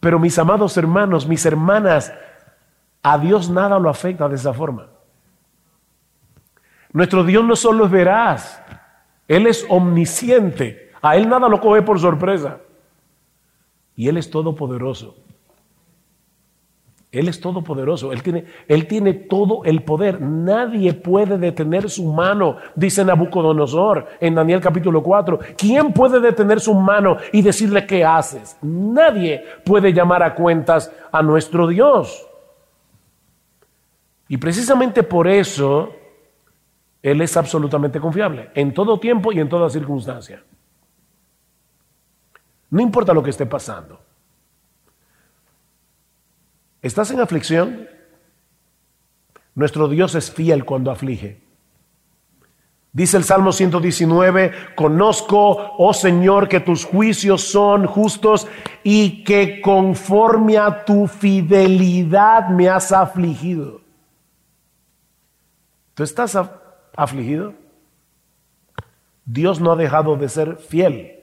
Pero 0.00 0.18
mis 0.18 0.38
amados 0.38 0.76
hermanos, 0.76 1.26
mis 1.26 1.44
hermanas, 1.46 2.12
a 3.02 3.18
Dios 3.18 3.48
nada 3.50 3.78
lo 3.78 3.88
afecta 3.88 4.28
de 4.28 4.36
esa 4.36 4.52
forma. 4.52 4.88
Nuestro 6.92 7.24
Dios 7.24 7.44
no 7.44 7.56
solo 7.56 7.86
es 7.86 7.90
veraz, 7.90 8.62
Él 9.26 9.46
es 9.46 9.66
omnisciente. 9.68 10.92
A 11.02 11.16
Él 11.16 11.28
nada 11.28 11.48
lo 11.48 11.60
coge 11.60 11.82
por 11.82 11.98
sorpresa. 11.98 12.58
Y 13.96 14.08
Él 14.08 14.16
es 14.16 14.30
todopoderoso. 14.30 15.16
Él 17.14 17.28
es 17.28 17.40
todopoderoso, 17.40 18.10
él 18.10 18.24
tiene, 18.24 18.44
él 18.66 18.88
tiene 18.88 19.14
todo 19.14 19.64
el 19.64 19.84
poder. 19.84 20.20
Nadie 20.20 20.94
puede 20.94 21.38
detener 21.38 21.88
su 21.88 22.12
mano, 22.12 22.56
dice 22.74 23.04
Nabucodonosor 23.04 24.08
en 24.18 24.34
Daniel 24.34 24.60
capítulo 24.60 25.00
4. 25.00 25.38
¿Quién 25.56 25.92
puede 25.92 26.18
detener 26.18 26.58
su 26.58 26.74
mano 26.74 27.18
y 27.32 27.40
decirle 27.40 27.86
qué 27.86 28.04
haces? 28.04 28.58
Nadie 28.62 29.44
puede 29.64 29.92
llamar 29.92 30.24
a 30.24 30.34
cuentas 30.34 30.92
a 31.12 31.22
nuestro 31.22 31.68
Dios. 31.68 32.26
Y 34.26 34.36
precisamente 34.36 35.04
por 35.04 35.28
eso 35.28 35.92
Él 37.00 37.20
es 37.20 37.36
absolutamente 37.36 38.00
confiable, 38.00 38.50
en 38.56 38.74
todo 38.74 38.98
tiempo 38.98 39.30
y 39.30 39.38
en 39.38 39.48
toda 39.48 39.70
circunstancia. 39.70 40.42
No 42.70 42.80
importa 42.82 43.14
lo 43.14 43.22
que 43.22 43.30
esté 43.30 43.46
pasando. 43.46 44.03
¿Estás 46.84 47.10
en 47.10 47.18
aflicción? 47.18 47.88
Nuestro 49.54 49.88
Dios 49.88 50.14
es 50.16 50.30
fiel 50.30 50.66
cuando 50.66 50.90
aflige. 50.90 51.40
Dice 52.92 53.16
el 53.16 53.24
Salmo 53.24 53.52
119, 53.52 54.52
conozco, 54.76 55.72
oh 55.78 55.94
Señor, 55.94 56.46
que 56.46 56.60
tus 56.60 56.84
juicios 56.84 57.40
son 57.40 57.86
justos 57.86 58.46
y 58.82 59.24
que 59.24 59.62
conforme 59.62 60.58
a 60.58 60.84
tu 60.84 61.06
fidelidad 61.06 62.50
me 62.50 62.68
has 62.68 62.92
afligido. 62.92 63.80
¿Tú 65.94 66.02
estás 66.02 66.38
afligido? 66.94 67.54
Dios 69.24 69.58
no 69.58 69.72
ha 69.72 69.76
dejado 69.76 70.16
de 70.16 70.28
ser 70.28 70.56
fiel. 70.56 71.18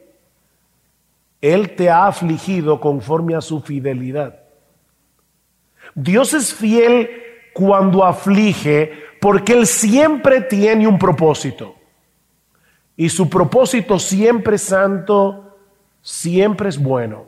Él 1.39 1.75
te 1.75 1.91
ha 1.91 2.07
afligido 2.07 2.81
conforme 2.81 3.35
a 3.35 3.41
su 3.41 3.61
fidelidad. 3.61 4.40
Dios 5.95 6.33
es 6.33 6.53
fiel 6.53 7.09
cuando 7.53 8.03
aflige 8.03 8.93
porque 9.19 9.53
Él 9.53 9.67
siempre 9.67 10.41
tiene 10.41 10.87
un 10.87 10.97
propósito. 10.97 11.75
Y 12.95 13.09
su 13.09 13.29
propósito 13.29 13.99
siempre 13.99 14.55
es 14.55 14.63
santo, 14.63 15.57
siempre 16.01 16.69
es 16.69 16.77
bueno. 16.77 17.27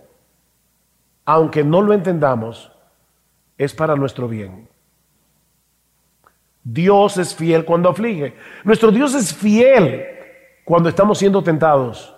Aunque 1.26 1.63
no 1.63 1.82
lo 1.82 1.93
entendamos, 1.93 2.71
es 3.58 3.73
para 3.73 3.95
nuestro 3.95 4.28
bien. 4.28 4.67
Dios 6.63 7.17
es 7.17 7.36
fiel 7.36 7.65
cuando 7.65 7.89
aflige. 7.89 8.36
Nuestro 8.63 8.91
Dios 8.91 9.13
es 9.13 9.34
fiel 9.34 10.06
cuando 10.63 10.89
estamos 10.89 11.17
siendo 11.17 11.43
tentados. 11.43 12.15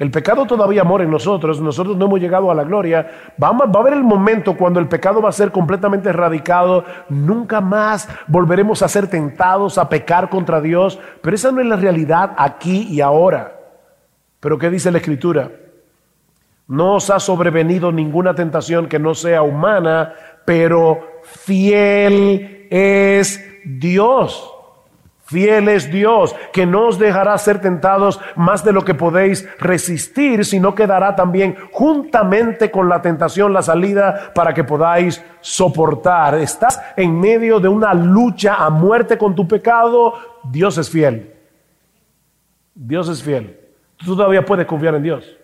El 0.00 0.10
pecado 0.10 0.46
todavía 0.46 0.82
mora 0.82 1.04
en 1.04 1.10
nosotros, 1.10 1.60
nosotros 1.60 1.94
no 1.94 2.06
hemos 2.06 2.20
llegado 2.20 2.50
a 2.50 2.54
la 2.54 2.64
gloria. 2.64 3.06
va 3.40 3.48
a 3.48 3.78
haber 3.78 3.92
el 3.92 4.02
momento 4.02 4.56
cuando 4.56 4.80
el 4.80 4.88
pecado 4.88 5.20
va 5.20 5.28
a 5.28 5.32
ser 5.32 5.52
completamente 5.52 6.08
erradicado, 6.08 6.86
nunca 7.10 7.60
más 7.60 8.08
volveremos 8.26 8.80
a 8.80 8.88
ser 8.88 9.08
tentados 9.08 9.76
a 9.76 9.90
pecar 9.90 10.30
contra 10.30 10.62
Dios, 10.62 10.98
pero 11.20 11.36
esa 11.36 11.52
no 11.52 11.60
es 11.60 11.66
la 11.66 11.76
realidad 11.76 12.32
aquí 12.38 12.88
y 12.90 13.02
ahora. 13.02 13.60
Pero 14.40 14.58
¿qué 14.58 14.70
dice 14.70 14.90
la 14.90 14.96
Escritura? 14.96 15.50
No 16.66 16.94
os 16.94 17.10
ha 17.10 17.20
sobrevenido 17.20 17.92
ninguna 17.92 18.34
tentación 18.34 18.88
que 18.88 18.98
no 18.98 19.14
sea 19.14 19.42
humana, 19.42 20.14
pero 20.46 21.20
fiel 21.24 22.68
es 22.70 23.44
Dios 23.66 24.50
Fiel 25.30 25.68
es 25.68 25.92
Dios, 25.92 26.34
que 26.52 26.66
no 26.66 26.88
os 26.88 26.98
dejará 26.98 27.38
ser 27.38 27.60
tentados 27.60 28.20
más 28.34 28.64
de 28.64 28.72
lo 28.72 28.84
que 28.84 28.94
podéis 28.94 29.48
resistir, 29.60 30.44
sino 30.44 30.74
que 30.74 30.88
dará 30.88 31.14
también 31.14 31.56
juntamente 31.70 32.72
con 32.72 32.88
la 32.88 33.00
tentación 33.00 33.52
la 33.52 33.62
salida 33.62 34.32
para 34.34 34.52
que 34.52 34.64
podáis 34.64 35.24
soportar. 35.40 36.34
Estás 36.34 36.82
en 36.96 37.20
medio 37.20 37.60
de 37.60 37.68
una 37.68 37.94
lucha 37.94 38.56
a 38.56 38.70
muerte 38.70 39.16
con 39.16 39.36
tu 39.36 39.46
pecado, 39.46 40.14
Dios 40.42 40.76
es 40.78 40.90
fiel. 40.90 41.32
Dios 42.74 43.08
es 43.08 43.22
fiel. 43.22 43.56
Tú 44.04 44.16
todavía 44.16 44.44
puedes 44.44 44.66
confiar 44.66 44.96
en 44.96 45.04
Dios. 45.04 45.39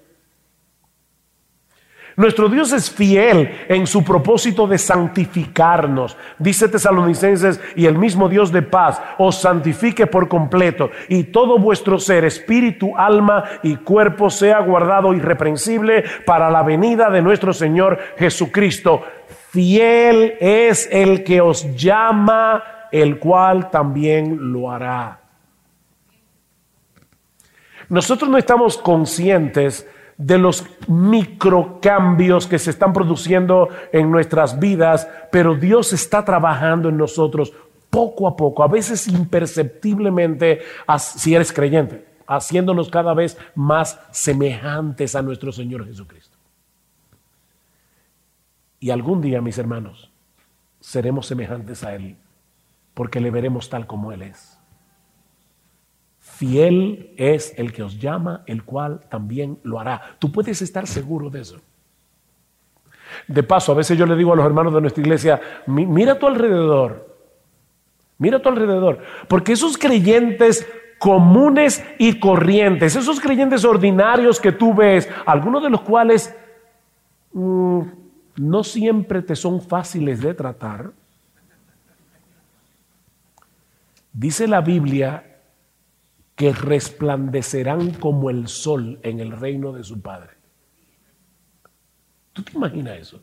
Nuestro 2.17 2.49
Dios 2.49 2.73
es 2.73 2.91
fiel 2.91 3.67
en 3.69 3.87
su 3.87 4.03
propósito 4.03 4.67
de 4.67 4.79
santificarnos. 4.79 6.17
Dice 6.39 6.67
Tesalonicenses, 6.67 7.61
y 7.77 7.85
el 7.85 7.99
mismo 7.99 8.31
Dios 8.31 8.51
de 8.51 8.63
paz 8.63 9.03
os 9.19 9.37
santifique 9.37 10.07
por 10.07 10.27
completo, 10.27 10.91
y 11.11 11.25
todo 11.25 11.59
vuestro 11.59 11.99
ser, 11.99 12.25
espíritu, 12.25 12.97
alma 12.97 13.45
y 13.63 13.77
cuerpo 13.77 14.31
sea 14.31 14.61
guardado 14.61 15.13
irreprensible 15.13 16.05
para 16.25 16.51
la 16.51 16.63
venida 16.63 17.11
de 17.11 17.21
nuestro 17.21 17.53
Señor 17.53 17.99
Jesucristo. 18.17 19.03
Fiel 19.51 20.37
es 20.41 20.89
el 20.91 21.23
que 21.23 21.43
os 21.43 21.77
llama, 21.77 22.65
el 22.93 23.19
cual 23.19 23.71
también 23.71 24.53
lo 24.53 24.71
hará. 24.71 25.21
Nosotros 27.91 28.31
no 28.31 28.39
estamos 28.39 28.79
conscientes 28.79 29.87
de 30.19 30.39
los 30.39 30.65
microcambios 30.89 32.47
que 32.47 32.59
se 32.59 32.71
están 32.71 32.93
produciendo 32.93 33.69
en 33.93 34.11
nuestras 34.11 34.59
vidas, 34.59 35.09
pero 35.31 35.55
Dios 35.55 35.93
está 35.93 36.25
trabajando 36.25 36.89
en 36.89 36.97
nosotros 36.97 37.53
poco 37.91 38.27
a 38.27 38.37
poco, 38.37 38.63
a 38.63 38.69
veces 38.69 39.09
imperceptiblemente, 39.09 40.61
si 40.99 41.35
eres 41.35 41.53
creyente, 41.53 42.07
haciéndonos 42.27 42.91
cada 42.91 43.15
vez 43.15 43.39
más 43.55 44.01
semejantes 44.11 45.15
a 45.15 45.23
nuestro 45.23 45.53
Señor 45.53 45.87
Jesucristo. 45.87 46.37
Y 48.81 48.91
algún 48.91 49.21
día, 49.21 49.41
mis 49.41 49.59
hermanos, 49.59 50.11
seremos 50.81 51.27
semejantes 51.27 51.83
a 51.85 51.95
Él 51.95 52.17
porque 52.95 53.21
le 53.21 53.31
veremos 53.31 53.69
tal 53.69 53.87
como 53.87 54.13
Él 54.13 54.23
es. 54.23 54.56
Fiel 56.37 57.15
es 57.17 57.55
el 57.57 57.73
que 57.73 57.83
os 57.83 57.99
llama, 57.99 58.43
el 58.45 58.63
cual 58.63 59.01
también 59.09 59.59
lo 59.63 59.81
hará. 59.81 60.03
Tú 60.19 60.31
puedes 60.31 60.61
estar 60.61 60.87
seguro 60.87 61.31
de 61.31 61.41
eso. 61.41 61.57
De 63.27 63.43
paso, 63.43 63.73
a 63.73 63.75
veces 63.75 63.97
yo 63.97 64.05
le 64.05 64.17
digo 64.17 64.35
a 64.35 64.37
los 64.37 64.45
hermanos 64.45 64.75
de 64.75 64.83
nuestra 64.83 65.01
iglesia, 65.01 65.41
mira 65.67 66.13
a 66.13 66.19
tu 66.19 66.27
alrededor, 66.27 67.17
mira 68.19 68.37
a 68.37 68.43
tu 68.43 68.51
alrededor, 68.51 68.99
porque 69.29 69.53
esos 69.53 69.79
creyentes 69.79 70.69
comunes 70.99 71.83
y 71.99 72.21
corrientes, 72.21 72.97
esos 72.97 73.19
creyentes 73.19 73.65
ordinarios 73.65 74.39
que 74.39 74.53
tú 74.53 74.75
ves, 74.75 75.09
algunos 75.25 75.63
de 75.63 75.71
los 75.71 75.81
cuales 75.81 76.37
mm, 77.33 77.81
no 78.37 78.63
siempre 78.63 79.23
te 79.23 79.35
son 79.35 79.63
fáciles 79.63 80.21
de 80.21 80.35
tratar, 80.35 80.91
dice 84.13 84.47
la 84.47 84.61
Biblia 84.61 85.36
que 86.37 86.53
resplandecerán 86.53 87.93
como 87.93 88.29
el 88.29 88.47
sol 88.47 89.01
en 89.03 89.21
el 89.21 89.33
reino 89.33 89.73
de 89.73 89.83
su 89.83 90.01
Padre. 90.03 90.31
¿Tú 92.35 92.43
te 92.43 92.53
imaginas 92.53 92.99
eso? 92.99 93.21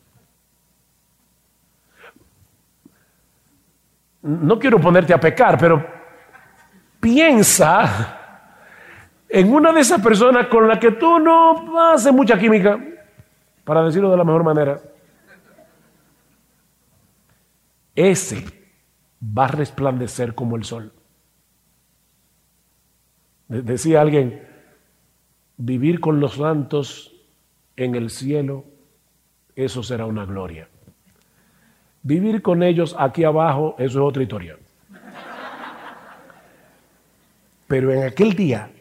No 4.23 4.57
quiero 4.57 4.81
ponerte 4.81 5.13
a 5.13 5.19
pecar, 5.19 5.59
pero 5.59 5.85
piensa 6.99 8.19
en 9.29 9.53
una 9.53 9.71
de 9.71 9.81
esas 9.81 10.01
personas 10.01 10.47
con 10.47 10.67
la 10.67 10.79
que 10.79 10.91
tú 10.91 11.19
no 11.19 11.79
haces 11.91 12.11
mucha 12.11 12.39
química, 12.39 12.79
para 13.63 13.83
decirlo 13.83 14.09
de 14.09 14.17
la 14.17 14.23
mejor 14.23 14.43
manera. 14.43 14.79
Ese 17.93 18.43
va 19.21 19.45
a 19.45 19.49
resplandecer 19.49 20.33
como 20.33 20.55
el 20.55 20.63
sol. 20.63 20.91
Decía 23.47 24.01
alguien, 24.01 24.41
vivir 25.57 25.99
con 25.99 26.19
los 26.19 26.35
santos 26.35 27.13
en 27.75 27.95
el 27.95 28.09
cielo, 28.09 28.65
eso 29.55 29.83
será 29.83 30.05
una 30.05 30.25
gloria. 30.25 30.67
Vivir 32.01 32.41
con 32.41 32.63
ellos 32.63 32.95
aquí 32.97 33.23
abajo, 33.23 33.75
eso 33.77 33.99
es 33.99 34.09
otra 34.09 34.23
historia. 34.23 34.57
Pero 37.67 37.91
en 37.91 38.03
aquel 38.03 38.33
día, 38.33 38.71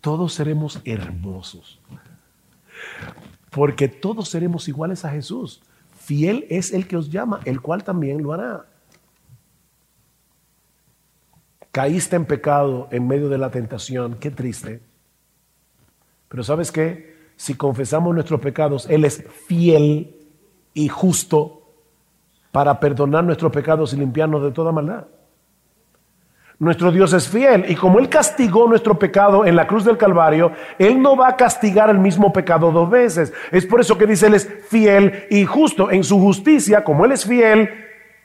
todos 0.00 0.34
seremos 0.34 0.80
hermosos. 0.84 1.80
Porque 3.50 3.88
todos 3.88 4.28
seremos 4.28 4.68
iguales 4.68 5.04
a 5.04 5.10
Jesús. 5.10 5.62
Fiel 5.96 6.46
es 6.48 6.72
el 6.72 6.86
que 6.86 6.96
os 6.96 7.10
llama, 7.10 7.40
el 7.44 7.60
cual 7.60 7.84
también 7.84 8.22
lo 8.22 8.32
hará. 8.32 8.66
Caíste 11.72 12.16
en 12.16 12.26
pecado 12.26 12.88
en 12.90 13.08
medio 13.08 13.30
de 13.30 13.38
la 13.38 13.50
tentación, 13.50 14.18
qué 14.20 14.30
triste. 14.30 14.82
Pero 16.28 16.44
¿sabes 16.44 16.70
qué? 16.70 17.16
Si 17.36 17.54
confesamos 17.54 18.14
nuestros 18.14 18.40
pecados, 18.40 18.86
Él 18.90 19.06
es 19.06 19.24
fiel 19.46 20.14
y 20.74 20.88
justo 20.88 21.62
para 22.52 22.78
perdonar 22.78 23.24
nuestros 23.24 23.50
pecados 23.50 23.94
y 23.94 23.96
limpiarnos 23.96 24.42
de 24.42 24.50
toda 24.50 24.70
maldad. 24.70 25.06
Nuestro 26.58 26.92
Dios 26.92 27.12
es 27.14 27.26
fiel 27.26 27.64
y 27.66 27.74
como 27.74 27.98
Él 27.98 28.10
castigó 28.10 28.68
nuestro 28.68 28.98
pecado 28.98 29.46
en 29.46 29.56
la 29.56 29.66
cruz 29.66 29.84
del 29.84 29.96
Calvario, 29.96 30.52
Él 30.78 31.00
no 31.00 31.16
va 31.16 31.28
a 31.28 31.36
castigar 31.36 31.88
el 31.88 31.98
mismo 31.98 32.32
pecado 32.32 32.70
dos 32.70 32.88
veces. 32.88 33.32
Es 33.50 33.64
por 33.64 33.80
eso 33.80 33.96
que 33.96 34.06
dice 34.06 34.26
Él 34.26 34.34
es 34.34 34.46
fiel 34.68 35.24
y 35.30 35.46
justo. 35.46 35.90
En 35.90 36.04
su 36.04 36.20
justicia, 36.20 36.84
como 36.84 37.06
Él 37.06 37.12
es 37.12 37.24
fiel, 37.24 37.70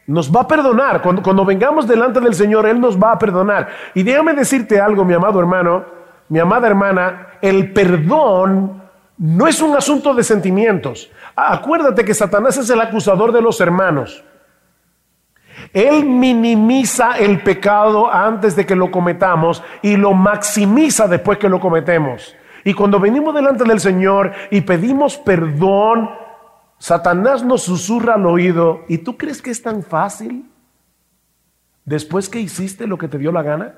nos 0.07 0.33
va 0.33 0.41
a 0.41 0.47
perdonar. 0.47 1.01
Cuando, 1.01 1.21
cuando, 1.21 1.45
vengamos 1.45 1.87
delante 1.87 2.19
del 2.19 2.33
Señor, 2.33 2.65
Él 2.65 2.79
nos 2.79 2.97
va 2.97 3.11
a 3.11 3.19
perdonar. 3.19 3.67
Y 3.93 4.03
déjame 4.03 4.33
decirte 4.33 4.79
algo, 4.79 5.05
mi 5.05 5.13
amado 5.13 5.39
hermano, 5.39 5.85
mi 6.29 6.39
amada 6.39 6.67
hermana, 6.67 7.27
el 7.41 7.71
perdón 7.73 8.81
no 9.17 9.47
es 9.47 9.61
un 9.61 9.75
asunto 9.75 10.13
de 10.13 10.23
sentimientos. 10.23 11.11
Acuérdate 11.35 12.05
que 12.05 12.13
Satanás 12.13 12.57
es 12.57 12.69
el 12.69 12.79
acusador 12.79 13.31
de 13.31 13.41
los 13.41 13.59
hermanos. 13.61 14.23
Él 15.73 16.05
minimiza 16.05 17.17
el 17.17 17.41
pecado 17.41 18.11
antes 18.11 18.55
de 18.55 18.65
que 18.65 18.75
lo 18.75 18.91
cometamos 18.91 19.63
y 19.81 19.97
lo 19.97 20.13
maximiza 20.13 21.07
después 21.07 21.37
que 21.37 21.49
lo 21.49 21.59
cometemos. 21.59 22.35
Y 22.63 22.73
cuando 22.73 22.99
venimos 22.99 23.33
delante 23.33 23.63
del 23.63 23.79
Señor 23.79 24.31
y 24.51 24.61
pedimos 24.61 25.17
perdón, 25.17 26.09
Satanás 26.79 27.43
nos 27.43 27.63
susurra 27.63 28.15
al 28.15 28.25
oído, 28.25 28.85
¿y 28.87 28.99
tú 28.99 29.17
crees 29.17 29.41
que 29.41 29.49
es 29.49 29.61
tan 29.61 29.83
fácil 29.83 30.49
después 31.85 32.29
que 32.29 32.39
hiciste 32.39 32.85
lo 32.85 32.97
que 32.97 33.07
te 33.07 33.17
dio 33.17 33.31
la 33.31 33.41
gana? 33.41 33.73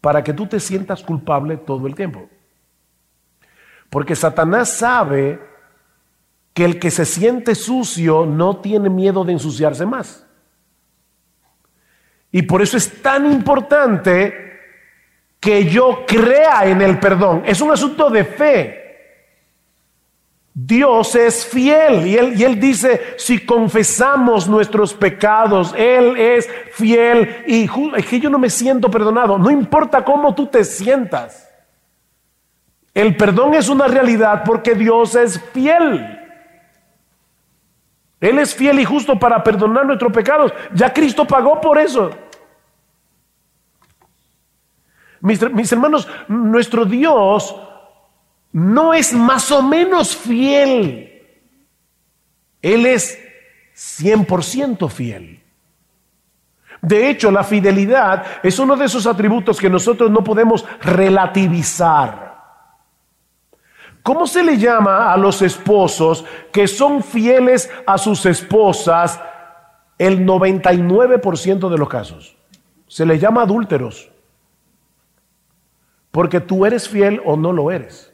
Para 0.00 0.22
que 0.22 0.32
tú 0.32 0.46
te 0.46 0.60
sientas 0.60 1.02
culpable 1.02 1.56
todo 1.56 1.86
el 1.86 1.94
tiempo. 1.94 2.28
Porque 3.88 4.14
Satanás 4.14 4.70
sabe 4.70 5.40
que 6.52 6.64
el 6.64 6.78
que 6.78 6.90
se 6.90 7.04
siente 7.04 7.54
sucio 7.54 8.26
no 8.26 8.58
tiene 8.58 8.90
miedo 8.90 9.24
de 9.24 9.32
ensuciarse 9.32 9.86
más. 9.86 10.26
Y 12.32 12.42
por 12.42 12.62
eso 12.62 12.76
es 12.76 13.02
tan 13.02 13.30
importante 13.30 14.50
que 15.40 15.68
yo 15.68 16.04
crea 16.06 16.66
en 16.66 16.82
el 16.82 16.98
perdón. 17.00 17.42
Es 17.46 17.60
un 17.60 17.72
asunto 17.72 18.10
de 18.10 18.24
fe. 18.24 18.79
Dios 20.66 21.14
es 21.14 21.46
fiel 21.46 22.06
y 22.06 22.18
él, 22.18 22.38
y 22.38 22.44
él 22.44 22.60
dice, 22.60 23.14
si 23.16 23.46
confesamos 23.46 24.46
nuestros 24.46 24.92
pecados, 24.92 25.74
Él 25.76 26.16
es 26.18 26.48
fiel 26.72 27.44
y 27.46 27.68
es 27.96 28.06
que 28.06 28.20
yo 28.20 28.28
no 28.28 28.38
me 28.38 28.50
siento 28.50 28.90
perdonado, 28.90 29.38
no 29.38 29.50
importa 29.50 30.04
cómo 30.04 30.34
tú 30.34 30.46
te 30.48 30.64
sientas. 30.64 31.48
El 32.92 33.16
perdón 33.16 33.54
es 33.54 33.70
una 33.70 33.86
realidad 33.86 34.42
porque 34.44 34.74
Dios 34.74 35.14
es 35.14 35.40
fiel. 35.52 36.18
Él 38.20 38.38
es 38.38 38.54
fiel 38.54 38.80
y 38.80 38.84
justo 38.84 39.18
para 39.18 39.42
perdonar 39.42 39.86
nuestros 39.86 40.12
pecados. 40.12 40.52
Ya 40.74 40.92
Cristo 40.92 41.26
pagó 41.26 41.58
por 41.58 41.78
eso. 41.78 42.10
Mis, 45.20 45.40
mis 45.52 45.72
hermanos, 45.72 46.06
nuestro 46.28 46.84
Dios 46.84 47.56
no 48.52 48.94
es 48.94 49.12
más 49.12 49.50
o 49.50 49.62
menos 49.62 50.16
fiel. 50.16 51.22
Él 52.62 52.86
es 52.86 53.18
100% 53.74 54.88
fiel. 54.90 55.42
De 56.82 57.10
hecho, 57.10 57.30
la 57.30 57.44
fidelidad 57.44 58.24
es 58.42 58.58
uno 58.58 58.76
de 58.76 58.86
esos 58.86 59.06
atributos 59.06 59.58
que 59.58 59.68
nosotros 59.68 60.10
no 60.10 60.24
podemos 60.24 60.64
relativizar. 60.80 62.30
¿Cómo 64.02 64.26
se 64.26 64.42
le 64.42 64.56
llama 64.56 65.12
a 65.12 65.16
los 65.16 65.42
esposos 65.42 66.24
que 66.50 66.66
son 66.66 67.02
fieles 67.02 67.70
a 67.86 67.98
sus 67.98 68.24
esposas 68.24 69.20
el 69.98 70.26
99% 70.26 71.68
de 71.68 71.78
los 71.78 71.88
casos? 71.88 72.36
Se 72.86 73.04
les 73.04 73.20
llama 73.20 73.42
adúlteros. 73.42 74.10
Porque 76.10 76.40
tú 76.40 76.64
eres 76.64 76.88
fiel 76.88 77.20
o 77.24 77.36
no 77.36 77.52
lo 77.52 77.70
eres. 77.70 78.09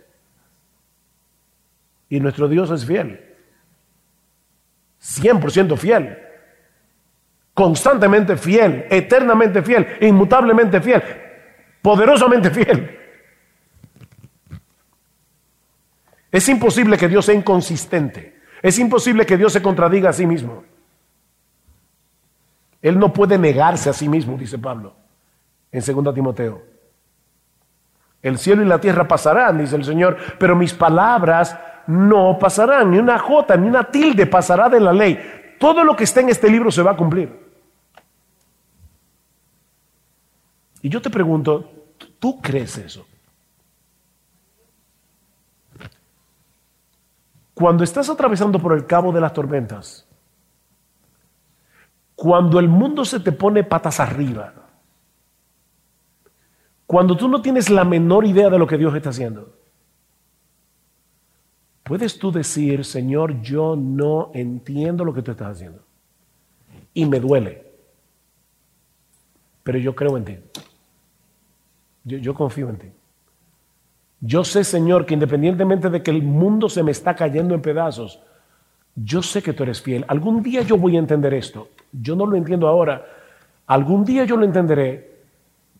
Y 2.08 2.20
nuestro 2.20 2.48
Dios 2.48 2.70
es 2.70 2.84
fiel. 2.84 3.34
100% 5.00 5.76
fiel. 5.76 6.18
Constantemente 7.54 8.36
fiel, 8.36 8.86
eternamente 8.90 9.62
fiel, 9.62 9.86
inmutablemente 10.00 10.80
fiel, 10.80 11.02
poderosamente 11.80 12.50
fiel. 12.50 12.98
Es 16.30 16.48
imposible 16.48 16.98
que 16.98 17.08
Dios 17.08 17.24
sea 17.24 17.34
inconsistente. 17.34 18.40
Es 18.60 18.78
imposible 18.78 19.24
que 19.24 19.38
Dios 19.38 19.52
se 19.52 19.62
contradiga 19.62 20.10
a 20.10 20.12
sí 20.12 20.26
mismo. 20.26 20.64
Él 22.82 22.98
no 22.98 23.12
puede 23.12 23.38
negarse 23.38 23.88
a 23.88 23.94
sí 23.94 24.08
mismo, 24.08 24.36
dice 24.36 24.58
Pablo 24.58 24.94
en 25.76 26.04
2 26.04 26.14
Timoteo. 26.14 26.62
El 28.22 28.38
cielo 28.38 28.62
y 28.62 28.66
la 28.66 28.80
tierra 28.80 29.06
pasarán, 29.06 29.58
dice 29.58 29.76
el 29.76 29.84
Señor, 29.84 30.16
pero 30.38 30.56
mis 30.56 30.72
palabras 30.72 31.58
no 31.86 32.38
pasarán, 32.38 32.90
ni 32.90 32.98
una 32.98 33.18
jota, 33.18 33.56
ni 33.56 33.68
una 33.68 33.84
tilde 33.84 34.26
pasará 34.26 34.68
de 34.68 34.80
la 34.80 34.92
ley. 34.92 35.18
Todo 35.58 35.84
lo 35.84 35.96
que 35.96 36.04
está 36.04 36.20
en 36.20 36.28
este 36.28 36.50
libro 36.50 36.70
se 36.70 36.82
va 36.82 36.92
a 36.92 36.96
cumplir. 36.96 37.46
Y 40.82 40.88
yo 40.88 41.00
te 41.00 41.10
pregunto, 41.10 41.70
¿tú 42.18 42.40
crees 42.40 42.78
eso? 42.78 43.06
Cuando 47.54 47.84
estás 47.84 48.10
atravesando 48.10 48.58
por 48.58 48.74
el 48.74 48.86
cabo 48.86 49.12
de 49.12 49.20
las 49.20 49.32
tormentas, 49.32 50.06
cuando 52.14 52.58
el 52.58 52.68
mundo 52.68 53.04
se 53.04 53.20
te 53.20 53.32
pone 53.32 53.64
patas 53.64 53.98
arriba, 53.98 54.52
cuando 56.86 57.16
tú 57.16 57.28
no 57.28 57.42
tienes 57.42 57.70
la 57.70 57.84
menor 57.84 58.26
idea 58.26 58.48
de 58.50 58.58
lo 58.58 58.66
que 58.66 58.76
Dios 58.76 58.94
está 58.94 59.10
haciendo, 59.10 59.54
¿Puedes 61.86 62.18
tú 62.18 62.32
decir, 62.32 62.84
Señor, 62.84 63.40
yo 63.40 63.76
no 63.76 64.30
entiendo 64.34 65.04
lo 65.04 65.14
que 65.14 65.22
tú 65.22 65.30
estás 65.30 65.52
haciendo? 65.52 65.86
y 66.96 67.04
me 67.04 67.20
duele. 67.20 67.62
Pero 69.62 69.78
yo 69.78 69.94
creo 69.94 70.16
en 70.16 70.24
ti. 70.24 70.38
Yo, 72.04 72.16
yo 72.16 72.34
confío 72.34 72.70
en 72.70 72.78
ti. 72.78 72.88
Yo 74.20 74.44
sé, 74.44 74.64
Señor, 74.64 75.04
que 75.04 75.12
independientemente 75.12 75.90
de 75.90 76.02
que 76.02 76.10
el 76.10 76.22
mundo 76.22 76.70
se 76.70 76.82
me 76.82 76.90
está 76.90 77.14
cayendo 77.14 77.54
en 77.54 77.60
pedazos, 77.60 78.18
yo 78.94 79.22
sé 79.22 79.42
que 79.42 79.52
tú 79.52 79.62
eres 79.62 79.82
fiel. 79.82 80.06
Algún 80.08 80.42
día 80.42 80.62
yo 80.62 80.78
voy 80.78 80.96
a 80.96 81.00
entender 81.00 81.34
esto. 81.34 81.68
Yo 81.92 82.16
no 82.16 82.24
lo 82.24 82.34
entiendo 82.34 82.66
ahora. 82.66 83.04
Algún 83.66 84.02
día 84.02 84.24
yo 84.24 84.38
lo 84.38 84.46
entenderé 84.46 85.18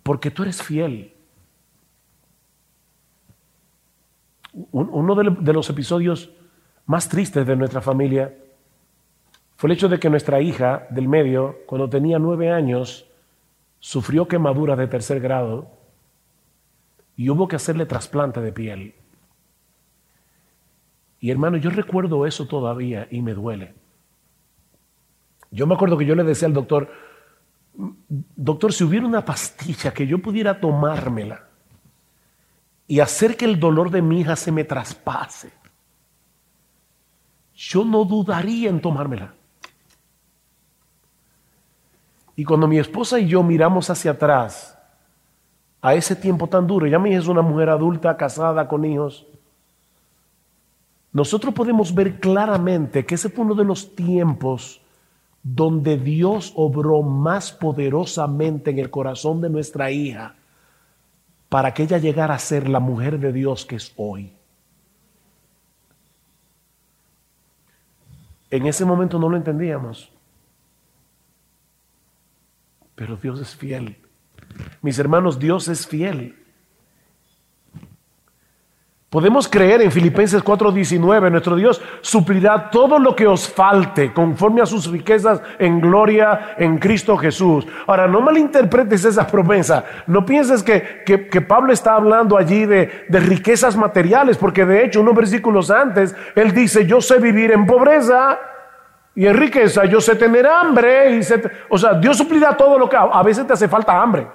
porque 0.03 0.31
tú 0.31 0.43
eres 0.43 0.63
fiel. 0.63 1.15
Uno 4.73 5.15
de 5.15 5.53
los 5.53 5.69
episodios 5.69 6.31
más 6.87 7.09
tristes 7.09 7.47
de 7.47 7.57
nuestra 7.57 7.83
familia 7.83 8.35
fue 9.57 9.69
el 9.69 9.77
hecho 9.77 9.89
de 9.89 9.99
que 9.99 10.11
nuestra 10.11 10.41
hija 10.41 10.87
del 10.91 11.09
medio, 11.09 11.59
cuando 11.67 11.89
tenía 11.89 12.19
nueve 12.19 12.51
años, 12.51 13.07
sufrió 13.81 14.29
quemaduras 14.29 14.79
de 14.79 14.87
tercer 14.87 15.21
grado 15.21 15.71
y 17.17 17.29
hubo 17.31 17.49
que 17.49 17.57
hacerle 17.57 17.87
trasplante 17.87 18.41
de 18.41 18.53
piel. 18.53 18.95
Y 21.21 21.31
hermano, 21.31 21.57
yo 21.57 21.71
recuerdo 21.71 22.27
eso 22.27 22.47
todavía 22.47 23.09
y 23.11 23.23
me 23.23 23.35
duele. 23.35 23.75
Yo 25.51 25.67
me 25.67 25.75
acuerdo 25.75 25.97
que 25.97 26.05
yo 26.05 26.15
le 26.15 26.25
decía 26.25 26.49
al 26.49 26.55
doctor, 26.55 26.91
doctor, 28.37 28.73
si 28.73 28.85
hubiera 28.85 29.07
una 29.07 29.25
pastilla 29.25 29.93
que 29.93 30.07
yo 30.07 30.19
pudiera 30.19 30.61
tomármela 30.61 31.46
y 32.89 33.01
hacer 33.01 33.37
que 33.37 33.45
el 33.45 33.59
dolor 33.59 33.91
de 33.91 34.03
mi 34.03 34.21
hija 34.21 34.37
se 34.37 34.53
me 34.53 34.65
traspase, 34.65 35.51
yo 37.55 37.85
no 37.85 38.05
dudaría 38.05 38.69
en 38.69 38.81
tomármela. 38.81 39.35
Y 42.37 42.45
cuando 42.45 42.69
mi 42.69 42.79
esposa 42.79 43.19
y 43.19 43.29
yo 43.29 43.43
miramos 43.43 43.89
hacia 43.89 44.11
atrás, 44.11 44.79
a 45.81 45.95
ese 45.95 46.15
tiempo 46.15 46.47
tan 46.49 46.67
duro, 46.67 46.87
ya 46.87 46.99
mi 46.99 47.11
hija 47.11 47.21
es 47.21 47.29
una 47.29 47.43
mujer 47.43 47.71
adulta, 47.71 48.17
casada, 48.17 48.69
con 48.69 48.85
hijos, 48.85 49.27
nosotros 51.13 51.55
podemos 51.55 51.95
ver 51.95 52.21
claramente 52.21 53.07
que 53.07 53.15
ese 53.15 53.31
fue 53.31 53.45
uno 53.45 53.55
de 53.55 53.65
los 53.65 53.95
tiempos 53.95 54.83
donde 55.43 55.97
Dios 55.97 56.53
obró 56.57 57.03
más 57.03 57.53
poderosamente 57.53 58.71
en 58.71 58.79
el 58.79 58.91
corazón 58.91 59.41
de 59.41 59.49
nuestra 59.49 59.91
hija 59.91 60.35
para 61.49 61.75
que 61.75 61.85
ella 61.85 61.99
llegara 61.99 62.35
a 62.35 62.39
ser 62.39 62.69
la 62.69 62.81
mujer 62.81 63.19
de 63.19 63.33
Dios 63.33 63.65
que 63.65 63.77
es 63.77 63.93
hoy. 63.97 64.33
En 68.51 68.67
ese 68.67 68.85
momento 68.85 69.19
no 69.19 69.29
lo 69.29 69.37
entendíamos, 69.37 70.13
pero 72.95 73.17
Dios 73.17 73.41
es 73.41 73.55
fiel. 73.55 73.99
Mis 74.83 74.99
hermanos, 74.99 75.39
Dios 75.39 75.69
es 75.69 75.87
fiel. 75.87 76.46
Podemos 79.09 79.47
creer 79.47 79.83
en 79.83 79.93
Filipenses 79.93 80.43
4:19, 80.43 81.31
nuestro 81.31 81.55
Dios 81.55 81.81
suplirá 82.01 82.71
todo 82.71 82.99
lo 82.99 83.15
que 83.15 83.29
os 83.29 83.49
falte 83.49 84.13
conforme 84.13 84.63
a 84.63 84.67
sus 84.67 84.91
riquezas 84.91 85.41
en 85.61 85.81
gloria 85.81 86.57
en 86.59 86.79
Cristo 86.79 87.17
Jesús. 87.17 87.65
Ahora, 87.87 88.09
no 88.09 88.21
malinterpretes 88.21 89.05
esa 89.05 89.25
promesa. 89.25 89.85
No 90.09 90.27
pienses 90.27 90.65
que, 90.65 91.05
que, 91.05 91.41
Pablo 91.41 91.73
está 91.73 91.95
hablando 91.95 92.37
allí 92.37 92.67
de, 92.67 93.07
de, 93.09 93.21
riquezas 93.21 93.77
materiales, 93.77 94.37
porque 94.37 94.67
de 94.67 94.85
hecho 94.85 95.01
unos 95.01 95.15
versículos 95.15 95.71
antes, 95.71 96.15
él 96.35 96.53
dice, 96.53 96.85
yo 96.85 97.01
sé 97.01 97.21
vivir 97.21 97.53
en 97.53 97.65
pobreza 97.65 98.41
y 99.15 99.25
en 99.25 99.37
riqueza, 99.37 99.85
yo 99.85 100.01
sé 100.01 100.17
tener 100.17 100.49
hambre. 100.49 101.17
Y 101.17 101.21
o 101.69 101.79
sea, 101.79 101.95
Dios 101.95 102.19
suplirá 102.19 102.57
todo 102.57 102.77
lo 102.77 102.89
que... 102.89 102.97
A 102.97 103.23
veces 103.23 103.47
te 103.47 103.53
hace 103.53 103.69
falta 103.69 104.03
hambre. 104.03 104.27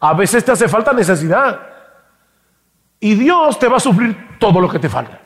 A 0.00 0.12
veces 0.12 0.44
te 0.44 0.50
hace 0.50 0.68
falta 0.68 0.92
necesidad. 0.92 1.73
Y 3.04 3.16
Dios 3.16 3.58
te 3.58 3.68
va 3.68 3.76
a 3.76 3.80
sufrir 3.80 4.16
todo 4.38 4.58
lo 4.58 4.66
que 4.66 4.78
te 4.78 4.88
falta. 4.88 5.20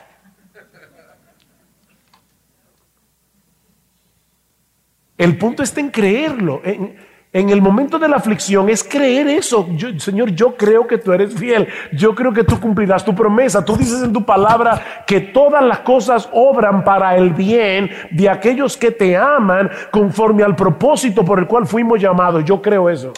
El 5.17 5.37
punto 5.37 5.63
está 5.63 5.79
en 5.79 5.89
creerlo. 5.89 6.61
En, 6.65 6.97
el 7.31 7.61
momento 7.61 7.97
de 7.97 8.09
la 8.09 8.17
aflicción 8.17 8.67
es 8.67 8.83
creer 8.83 9.29
eso. 9.29 9.65
Señor, 9.97 10.31
yo 10.31 10.57
creo 10.57 10.85
que 10.87 10.97
tú 10.97 11.13
eres 11.13 11.33
fiel. 11.33 11.69
Yo 11.93 12.13
creo 12.13 12.33
que 12.33 12.43
tú 12.43 12.59
cumplirás 12.59 13.05
tu 13.05 13.15
promesa. 13.15 13.63
Tú 13.63 13.77
dices 13.77 14.03
en 14.03 14.11
tu 14.11 14.25
palabra 14.25 15.05
que 15.07 15.21
todas 15.21 15.63
las 15.63 15.79
cosas 15.79 16.27
obran 16.33 16.83
para 16.83 17.15
el 17.15 17.29
bien 17.29 17.89
de 18.11 18.27
aquellos 18.27 18.75
que 18.75 18.91
te 18.91 19.15
aman 19.15 19.71
conforme 19.89 20.43
al 20.43 20.57
propósito 20.57 21.23
por 21.23 21.39
el 21.39 21.47
cual 21.47 21.65
fuimos 21.65 22.01
llamados. 22.01 22.43
Yo 22.43 22.61
creo 22.61 22.89
eso. 22.89 23.13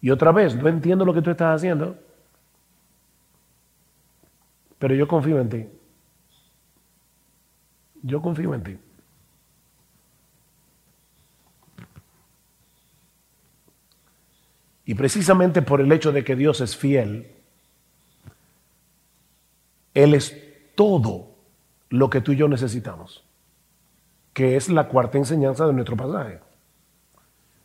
Y 0.00 0.08
otra 0.08 0.32
vez, 0.32 0.56
no 0.56 0.70
entiendo 0.70 1.04
lo 1.04 1.12
que 1.12 1.20
tú 1.20 1.30
estás 1.30 1.56
haciendo. 1.56 2.07
Pero 4.78 4.94
yo 4.94 5.08
confío 5.08 5.40
en 5.40 5.48
ti. 5.48 5.66
Yo 8.02 8.22
confío 8.22 8.54
en 8.54 8.62
ti. 8.62 8.78
Y 14.84 14.94
precisamente 14.94 15.60
por 15.60 15.82
el 15.82 15.92
hecho 15.92 16.12
de 16.12 16.24
que 16.24 16.34
Dios 16.34 16.62
es 16.62 16.74
fiel, 16.74 17.30
Él 19.92 20.14
es 20.14 20.34
todo 20.74 21.34
lo 21.90 22.08
que 22.08 22.22
tú 22.22 22.32
y 22.32 22.36
yo 22.36 22.48
necesitamos, 22.48 23.22
que 24.32 24.56
es 24.56 24.70
la 24.70 24.88
cuarta 24.88 25.18
enseñanza 25.18 25.66
de 25.66 25.74
nuestro 25.74 25.96
pasaje. 25.96 26.40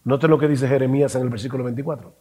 Note 0.03 0.27
lo 0.27 0.37
que 0.37 0.49
dice 0.49 0.67
Jeremías 0.67 1.15
en 1.15 1.21
el 1.21 1.29
versículo 1.29 1.63
24. 1.63 2.13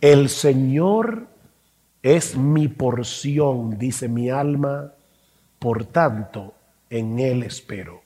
El 0.00 0.30
Señor 0.30 1.28
es 2.02 2.36
mi 2.36 2.68
porción, 2.68 3.78
dice 3.78 4.08
mi 4.08 4.28
alma, 4.28 4.92
por 5.58 5.84
tanto, 5.84 6.54
en 6.90 7.18
Él 7.18 7.44
espero. 7.44 8.02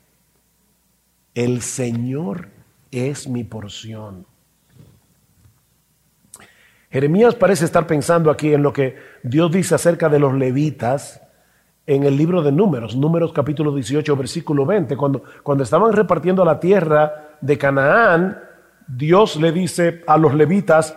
El 1.35 1.63
Señor 1.63 2.49
es 2.91 3.27
mi 3.27 3.45
porción. 3.45 4.27
Jeremías 6.91 7.35
parece 7.35 7.65
estar 7.65 7.87
pensando 7.87 8.31
aquí 8.31 8.55
en 8.55 8.63
lo 8.63 8.73
que 8.73 8.97
Dios 9.23 9.51
dice 9.51 9.75
acerca 9.75 10.09
de 10.09 10.19
los 10.19 10.35
levitas 10.35 11.21
en 11.87 12.05
el 12.05 12.17
libro 12.17 12.43
de 12.43 12.53
Números, 12.53 12.97
Números 12.97 13.33
capítulo 13.33 13.75
18, 13.75 14.17
versículo 14.17 14.67
20, 14.67 14.97
cuando, 14.97 15.23
cuando 15.43 15.65
estaban 15.65 15.93
repartiendo 15.93 16.45
la 16.45 16.59
tierra 16.59 17.37
de 17.41 17.59
Canaán, 17.59 18.41
Dios 18.87 19.37
le 19.37 19.53
dice 19.53 20.03
a 20.07 20.17
los 20.17 20.35
levitas, 20.35 20.97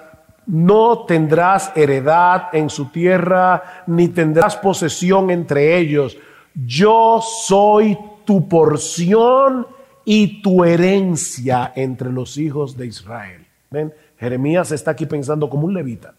no 0.50 1.06
tendrás 1.06 1.72
heredad 1.76 2.50
en 2.54 2.72
su 2.72 2.86
tierra, 2.90 3.84
ni 3.86 4.08
tendrás 4.08 4.56
posesión 4.58 5.30
entre 5.30 5.78
ellos. 5.78 6.18
Yo 6.56 7.22
soy 7.22 7.98
tu 8.26 8.50
porción 8.50 9.68
y 10.04 10.42
tu 10.42 10.64
herencia 10.64 11.72
entre 11.76 12.12
los 12.12 12.38
hijos 12.38 12.76
de 12.76 12.88
Israel. 12.88 13.46
¿Ven? 13.70 13.94
Jeremías 14.18 14.72
está 14.72 14.92
aquí 14.92 15.06
pensando 15.06 15.50
como 15.50 15.68
un 15.68 15.74
levita. 15.76 16.16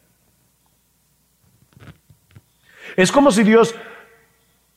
Es 2.97 3.11
como 3.11 3.33
si 3.33 3.43
Dios 3.43 3.75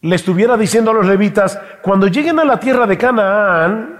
le 0.01 0.15
estuviera 0.15 0.57
diciendo 0.57 0.89
a 0.89 0.95
los 0.95 1.05
levitas, 1.05 1.59
cuando 1.83 2.07
lleguen 2.07 2.39
a 2.39 2.43
la 2.43 2.59
tierra 2.59 2.87
de 2.87 2.97
Canaán 2.97 3.99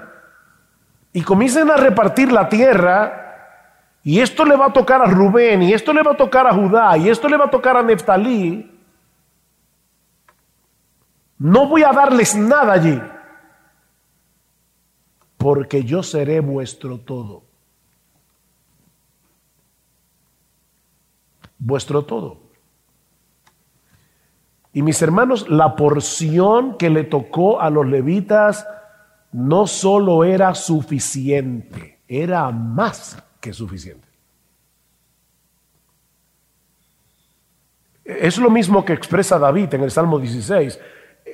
y 1.14 1.22
comiencen 1.22 1.70
a 1.70 1.78
repartir 1.78 2.32
la 2.32 2.50
tierra, 2.50 3.23
y 4.04 4.20
esto 4.20 4.44
le 4.44 4.58
va 4.58 4.68
a 4.68 4.74
tocar 4.74 5.02
a 5.02 5.06
Rubén, 5.06 5.64
y 5.64 5.74
esto 5.74 5.94
le 5.94 6.04
va 6.04 6.12
a 6.12 6.18
tocar 6.18 6.46
a 6.46 6.54
Judá, 6.54 6.98
y 6.98 7.10
esto 7.10 7.30
le 7.30 7.38
va 7.38 7.46
a 7.46 7.50
tocar 7.50 7.78
a 7.78 7.84
Neftalí, 7.84 8.70
no 11.38 11.68
voy 11.68 11.84
a 11.84 11.94
darles 11.94 12.36
nada 12.36 12.74
allí, 12.74 13.02
porque 15.38 15.84
yo 15.84 16.04
seré 16.04 16.42
vuestro 16.42 17.00
todo. 17.00 17.44
Vuestro 21.58 22.04
todo. 22.04 22.42
Y 24.74 24.82
mis 24.82 25.02
hermanos, 25.02 25.50
la 25.50 25.78
porción 25.78 26.78
que 26.78 26.90
le 26.90 27.06
tocó 27.06 27.62
a 27.62 27.70
los 27.70 27.86
levitas 27.88 28.68
no 29.32 29.66
solo 29.68 30.26
era 30.26 30.56
suficiente, 30.56 32.02
era 32.08 32.52
más 32.52 33.18
que 33.44 33.50
es 33.50 33.58
suficiente. 33.58 34.08
Es 38.06 38.38
lo 38.38 38.50
mismo 38.50 38.86
que 38.86 38.94
expresa 38.94 39.38
David 39.38 39.74
en 39.74 39.84
el 39.84 39.92
Salmo 39.92 40.18
16. 40.18 40.80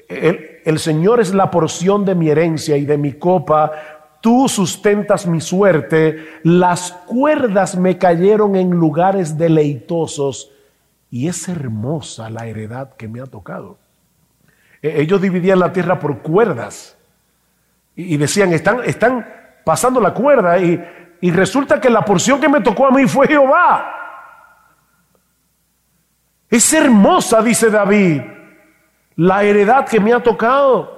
El, 0.07 0.57
el, 0.65 0.79
Señor 0.79 1.19
es 1.19 1.35
la 1.35 1.51
porción 1.51 2.05
de 2.05 2.15
mi 2.15 2.31
herencia 2.31 2.77
y 2.77 2.85
de 2.85 2.97
mi 2.97 3.13
copa. 3.13 3.71
Tú 4.21 4.49
sustentas 4.49 5.27
mi 5.27 5.39
suerte. 5.39 6.39
Las 6.41 6.93
cuerdas 7.05 7.77
me 7.77 7.99
cayeron 7.99 8.55
en 8.55 8.71
lugares 8.71 9.37
deleitosos. 9.37 10.51
Y 11.11 11.27
es 11.27 11.47
hermosa 11.47 12.31
la 12.31 12.47
heredad 12.47 12.95
que 12.95 13.07
me 13.07 13.21
ha 13.21 13.27
tocado. 13.27 13.77
E, 14.81 14.99
ellos 14.99 15.21
dividían 15.21 15.59
la 15.59 15.71
tierra 15.71 15.99
por 15.99 16.23
cuerdas. 16.23 16.97
Y 17.95 18.17
decían, 18.17 18.51
están, 18.51 18.83
están 18.83 19.27
pasando 19.63 20.01
la 20.01 20.15
cuerda 20.15 20.57
y, 20.57 20.83
y 21.21 21.31
resulta 21.31 21.79
que 21.81 21.89
la 21.89 22.01
porción 22.01 22.39
que 22.39 22.49
me 22.49 22.61
tocó 22.61 22.87
a 22.87 22.91
mí 22.91 23.07
fue 23.07 23.27
Jehová. 23.27 23.95
Es 26.49 26.73
hermosa, 26.73 27.41
dice 27.41 27.69
David, 27.69 28.21
la 29.15 29.43
heredad 29.43 29.87
que 29.87 29.99
me 29.99 30.13
ha 30.13 30.23
tocado. 30.23 30.97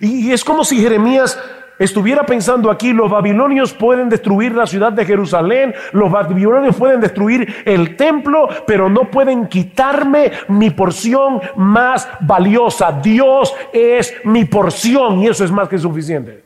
Y, 0.00 0.30
es 0.32 0.44
como 0.44 0.64
si 0.64 0.80
Jeremías 0.80 1.38
estuviera 1.78 2.24
pensando 2.24 2.70
aquí, 2.70 2.92
los 2.92 3.10
babilonios 3.10 3.72
pueden 3.72 4.08
destruir 4.08 4.54
la 4.54 4.66
ciudad 4.66 4.92
de 4.92 5.04
Jerusalén, 5.04 5.74
los 5.92 6.10
babilonios 6.10 6.76
pueden 6.76 7.00
destruir 7.00 7.62
el 7.64 7.96
templo, 7.96 8.48
pero 8.66 8.88
no 8.88 9.10
pueden 9.10 9.48
quitarme 9.48 10.30
mi 10.48 10.70
porción 10.70 11.40
más 11.56 12.08
valiosa. 12.20 12.92
Dios 12.92 13.54
es 13.72 14.14
mi 14.24 14.44
porción 14.44 15.20
y 15.20 15.28
eso 15.28 15.44
es 15.44 15.50
más 15.50 15.68
que 15.68 15.78
suficiente. 15.78 16.43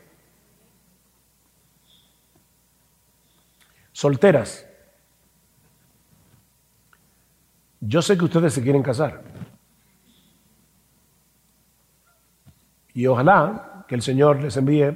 Solteras. 3.99 4.65
Yo 7.81 8.01
sé 8.01 8.17
que 8.17 8.23
ustedes 8.23 8.53
se 8.53 8.63
quieren 8.63 8.81
casar. 8.81 9.21
Y 12.93 13.05
ojalá 13.07 13.83
que 13.89 13.95
el 13.95 14.01
Señor 14.01 14.41
les 14.41 14.55
envíe 14.55 14.95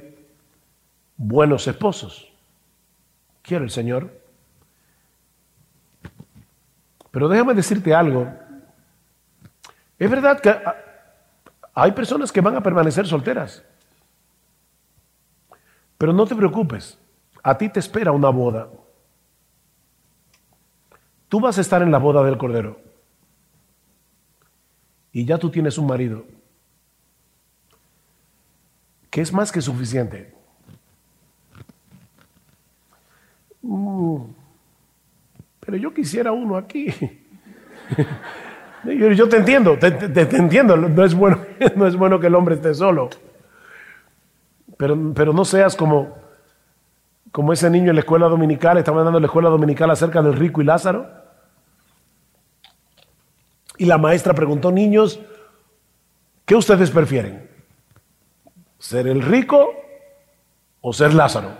buenos 1.18 1.66
esposos. 1.66 2.32
Quiere 3.42 3.64
el 3.64 3.70
Señor. 3.70 4.22
Pero 7.10 7.28
déjame 7.28 7.52
decirte 7.52 7.92
algo. 7.92 8.32
Es 9.98 10.10
verdad 10.10 10.40
que 10.40 10.58
hay 11.74 11.92
personas 11.92 12.32
que 12.32 12.40
van 12.40 12.56
a 12.56 12.62
permanecer 12.62 13.06
solteras. 13.06 13.62
Pero 15.98 16.14
no 16.14 16.24
te 16.24 16.34
preocupes. 16.34 16.98
A 17.42 17.58
ti 17.58 17.68
te 17.68 17.80
espera 17.80 18.10
una 18.10 18.30
boda. 18.30 18.66
Tú 21.34 21.40
vas 21.40 21.58
a 21.58 21.62
estar 21.62 21.82
en 21.82 21.90
la 21.90 21.98
boda 21.98 22.22
del 22.22 22.38
Cordero. 22.38 22.78
Y 25.10 25.24
ya 25.24 25.36
tú 25.36 25.50
tienes 25.50 25.76
un 25.78 25.88
marido. 25.88 26.22
Que 29.10 29.20
es 29.20 29.32
más 29.32 29.50
que 29.50 29.60
suficiente. 29.60 30.32
Mm. 33.62 34.18
pero 35.58 35.76
yo 35.76 35.92
quisiera 35.92 36.30
uno 36.30 36.56
aquí. 36.56 36.86
yo, 38.84 39.28
te 39.28 39.38
entiendo, 39.38 39.76
te, 39.76 39.88
entiendo. 40.36 40.76
No 40.76 41.04
es, 41.04 41.16
bueno, 41.16 41.40
no 41.74 41.88
es 41.88 41.96
bueno 41.96 42.20
que 42.20 42.28
el 42.28 42.36
hombre 42.36 42.54
esté 42.54 42.74
solo. 42.74 43.10
Pero, 44.76 45.12
pero 45.12 45.32
no 45.32 45.44
seas 45.44 45.74
como, 45.74 46.16
como 47.32 47.52
ese 47.52 47.68
niño 47.70 47.90
en 47.90 47.96
la 47.96 48.02
escuela 48.02 48.28
dominical, 48.28 48.78
estaba 48.78 49.02
dando 49.02 49.18
la 49.18 49.26
escuela 49.26 49.48
dominical 49.48 49.90
acerca 49.90 50.22
del 50.22 50.34
rico 50.34 50.62
y 50.62 50.64
Lázaro. 50.64 51.23
Y 53.76 53.86
la 53.86 53.98
maestra 53.98 54.34
preguntó, 54.34 54.70
niños, 54.70 55.20
¿qué 56.44 56.54
ustedes 56.54 56.90
prefieren? 56.90 57.50
¿Ser 58.78 59.06
el 59.06 59.22
rico 59.22 59.72
o 60.80 60.92
ser 60.92 61.14
Lázaro? 61.14 61.50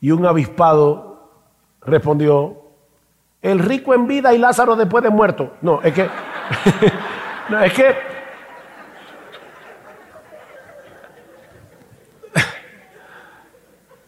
Y 0.00 0.10
un 0.10 0.26
avispado 0.26 1.30
respondió, 1.82 2.60
el 3.42 3.58
rico 3.58 3.94
en 3.94 4.06
vida 4.06 4.34
y 4.34 4.38
Lázaro 4.38 4.76
después 4.76 5.02
de 5.02 5.10
muerto. 5.10 5.56
No, 5.62 5.80
es 5.82 5.94
que, 5.94 6.08
no, 7.48 7.62
es 7.62 7.72
que, 7.72 7.96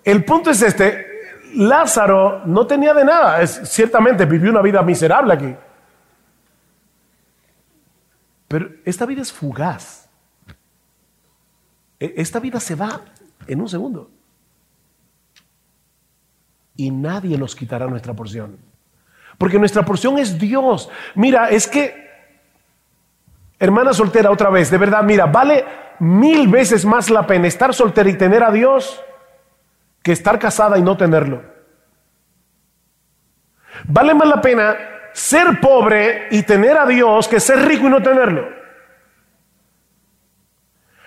el 0.05 0.25
punto 0.25 0.51
es 0.51 0.61
este, 0.61 1.07
Lázaro 1.55 2.43
no 2.45 2.67
tenía 2.67 2.93
de 2.93 3.05
nada, 3.05 3.41
es, 3.41 3.61
ciertamente 3.65 4.27
vivió 4.27 4.51
una 4.51 4.61
vida 4.63 4.83
miserable 4.83 5.33
aquí. 5.33 5.57
Pero 8.53 8.69
esta 8.85 9.07
vida 9.07 9.23
es 9.23 9.33
fugaz. 9.33 10.11
E, 11.99 12.13
esta 12.19 12.39
vida 12.39 12.61
se 12.61 12.75
va 12.75 13.01
en 13.47 13.63
un 13.63 13.67
segundo. 13.67 14.11
Y 16.77 16.91
nadie 16.91 17.39
nos 17.39 17.57
quitará 17.57 17.87
nuestra 17.87 18.13
porción. 18.13 18.59
Porque 19.39 19.59
nuestra 19.59 19.87
porción 19.87 20.19
es 20.19 20.39
Dios. 20.39 20.91
Mira, 21.15 21.49
es 21.49 21.67
que, 21.67 21.95
hermana 23.59 23.95
soltera, 23.95 24.31
otra 24.31 24.51
vez, 24.51 24.71
de 24.71 24.77
verdad, 24.77 25.03
mira, 25.03 25.25
vale 25.25 25.65
mil 26.01 26.47
veces 26.47 26.85
más 26.85 27.09
la 27.09 27.27
pena 27.27 27.47
estar 27.47 27.73
soltera 27.73 28.11
y 28.11 28.19
tener 28.19 28.43
a 28.43 28.53
Dios 28.53 29.03
que 30.03 30.13
estar 30.13 30.39
casada 30.39 30.77
y 30.77 30.83
no 30.83 30.99
tenerlo. 30.99 31.43
Vale 33.85 34.13
más 34.13 34.29
la 34.29 34.43
pena 34.43 34.92
ser 35.13 35.61
pobre 35.61 36.29
y 36.31 36.43
tener 36.43 36.77
a 36.77 36.87
Dios 36.87 37.29
que 37.29 37.41
ser 37.41 37.67
rico 37.67 37.87
y 37.87 37.91
no 37.91 38.03
tenerlo. 38.03 38.49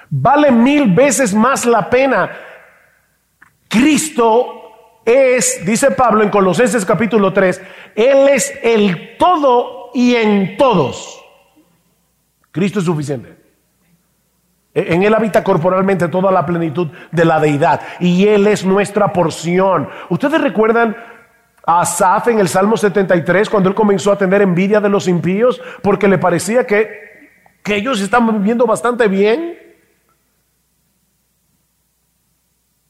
Vale 0.09 0.51
mil 0.51 0.93
veces 0.93 1.33
más 1.33 1.65
la 1.65 1.89
pena. 1.89 2.29
Cristo 3.67 5.01
es, 5.03 5.65
dice 5.65 5.91
Pablo 5.91 6.23
en 6.23 6.29
Colosenses 6.29 6.85
capítulo 6.85 7.33
3, 7.33 7.61
Él 7.95 8.29
es 8.29 8.53
el 8.63 9.17
todo 9.17 9.91
y 9.93 10.15
en 10.15 10.57
todos. 10.57 11.21
Cristo 12.51 12.79
es 12.79 12.85
suficiente. 12.85 13.35
E, 14.73 14.93
en 14.93 15.03
Él 15.03 15.13
habita 15.13 15.43
corporalmente 15.43 16.07
toda 16.07 16.31
la 16.31 16.45
plenitud 16.45 16.89
de 17.11 17.25
la 17.25 17.39
deidad 17.39 17.81
y 17.99 18.27
Él 18.27 18.47
es 18.47 18.65
nuestra 18.65 19.11
porción. 19.11 19.89
Ustedes 20.09 20.41
recuerdan 20.41 20.95
a 21.65 21.81
Asaf 21.81 22.27
en 22.27 22.39
el 22.39 22.47
Salmo 22.47 22.77
73 22.77 23.49
cuando 23.49 23.69
él 23.69 23.75
comenzó 23.75 24.11
a 24.11 24.17
tener 24.17 24.41
envidia 24.41 24.79
de 24.79 24.89
los 24.89 25.07
impíos 25.07 25.61
porque 25.81 26.07
le 26.07 26.17
parecía 26.17 26.65
que, 26.65 27.29
que 27.63 27.75
ellos 27.75 28.01
estaban 28.01 28.39
viviendo 28.39 28.65
bastante 28.65 29.07
bien. 29.07 29.57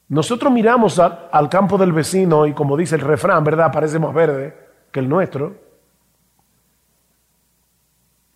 Nosotros 0.08 0.52
miramos 0.52 0.98
al 0.98 1.48
campo 1.48 1.78
del 1.78 1.92
vecino 1.92 2.46
y 2.46 2.52
como 2.52 2.76
dice 2.76 2.94
el 2.94 3.00
refrán, 3.00 3.42
¿verdad? 3.42 3.72
Parece 3.72 3.98
más 3.98 4.14
verde 4.14 4.54
que 4.92 5.00
el 5.00 5.08
nuestro. 5.08 5.56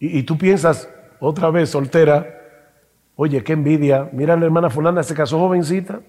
Y, 0.03 0.22
tú 0.22 0.38
piensas, 0.38 0.88
otra 1.20 1.51
vez 1.51 1.68
soltera, 1.68 2.26
oye, 3.16 3.45
qué 3.45 3.53
envidia, 3.53 4.09
mira 4.12 4.34
la 4.34 4.47
hermana 4.47 4.70
fulana 4.70 5.03
se 5.03 5.14
casó 5.14 5.38
jovencita 5.38 6.01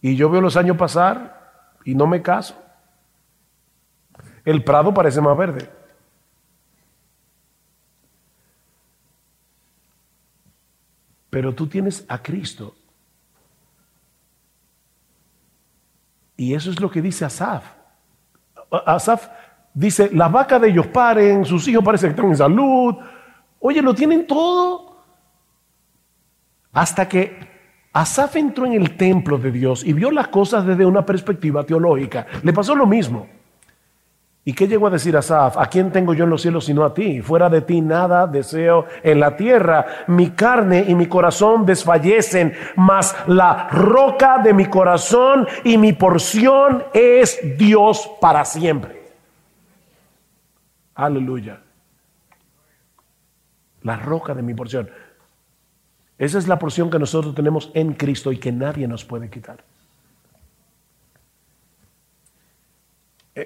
y 0.00 0.16
yo 0.16 0.28
veo 0.28 0.40
los 0.40 0.56
años 0.56 0.76
pasar 0.76 1.70
y 1.84 1.94
no 1.94 2.08
me 2.08 2.20
caso. 2.20 2.56
El 4.48 4.64
prado 4.64 4.94
parece 4.94 5.20
más 5.20 5.36
verde. 5.36 5.68
Pero 11.28 11.54
tú 11.54 11.66
tienes 11.66 12.06
a 12.08 12.22
Cristo. 12.22 12.74
Y 16.34 16.54
eso 16.54 16.70
es 16.70 16.80
lo 16.80 16.90
que 16.90 17.02
dice 17.02 17.26
Asaf. 17.26 17.62
Asaf 18.86 19.28
dice, 19.74 20.08
las 20.14 20.32
vacas 20.32 20.62
de 20.62 20.70
ellos 20.70 20.86
paren, 20.86 21.44
sus 21.44 21.68
hijos 21.68 21.84
parecen 21.84 22.08
que 22.08 22.12
están 22.12 22.30
en 22.30 22.36
salud. 22.38 22.94
Oye, 23.58 23.82
lo 23.82 23.94
tienen 23.94 24.26
todo. 24.26 24.96
Hasta 26.72 27.06
que 27.06 27.36
Asaf 27.92 28.36
entró 28.36 28.64
en 28.64 28.72
el 28.72 28.96
templo 28.96 29.36
de 29.36 29.50
Dios 29.50 29.84
y 29.84 29.92
vio 29.92 30.10
las 30.10 30.28
cosas 30.28 30.64
desde 30.64 30.86
una 30.86 31.04
perspectiva 31.04 31.64
teológica. 31.64 32.26
Le 32.42 32.54
pasó 32.54 32.74
lo 32.74 32.86
mismo. 32.86 33.37
¿Y 34.48 34.54
qué 34.54 34.66
llegó 34.66 34.86
a 34.86 34.90
decir 34.90 35.14
Asaf? 35.14 35.58
¿A 35.58 35.66
quién 35.66 35.92
tengo 35.92 36.14
yo 36.14 36.24
en 36.24 36.30
los 36.30 36.40
cielos 36.40 36.64
sino 36.64 36.82
a 36.82 36.94
ti? 36.94 37.20
Fuera 37.20 37.50
de 37.50 37.60
ti 37.60 37.82
nada 37.82 38.26
deseo 38.26 38.86
en 39.02 39.20
la 39.20 39.36
tierra. 39.36 39.84
Mi 40.06 40.30
carne 40.30 40.86
y 40.88 40.94
mi 40.94 41.06
corazón 41.06 41.66
desfallecen, 41.66 42.54
mas 42.76 43.14
la 43.26 43.68
roca 43.68 44.38
de 44.38 44.54
mi 44.54 44.64
corazón 44.64 45.46
y 45.64 45.76
mi 45.76 45.92
porción 45.92 46.82
es 46.94 47.38
Dios 47.58 48.10
para 48.22 48.46
siempre. 48.46 49.02
Aleluya. 50.94 51.60
La 53.82 53.96
roca 53.96 54.32
de 54.34 54.40
mi 54.40 54.54
porción. 54.54 54.88
Esa 56.16 56.38
es 56.38 56.48
la 56.48 56.58
porción 56.58 56.88
que 56.88 56.98
nosotros 56.98 57.34
tenemos 57.34 57.70
en 57.74 57.92
Cristo 57.92 58.32
y 58.32 58.38
que 58.38 58.50
nadie 58.50 58.88
nos 58.88 59.04
puede 59.04 59.28
quitar. 59.28 59.62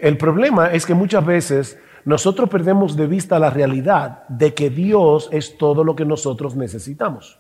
El 0.01 0.17
problema 0.17 0.73
es 0.73 0.87
que 0.87 0.95
muchas 0.95 1.25
veces 1.25 1.79
nosotros 2.05 2.49
perdemos 2.49 2.97
de 2.97 3.07
vista 3.07 3.39
la 3.39 3.51
realidad 3.51 4.27
de 4.29 4.55
que 4.55 4.71
Dios 4.71 5.29
es 5.33 5.59
todo 5.59 5.85
lo 5.85 5.95
que 5.95 6.05
nosotros 6.05 6.57
necesitamos. 6.57 7.39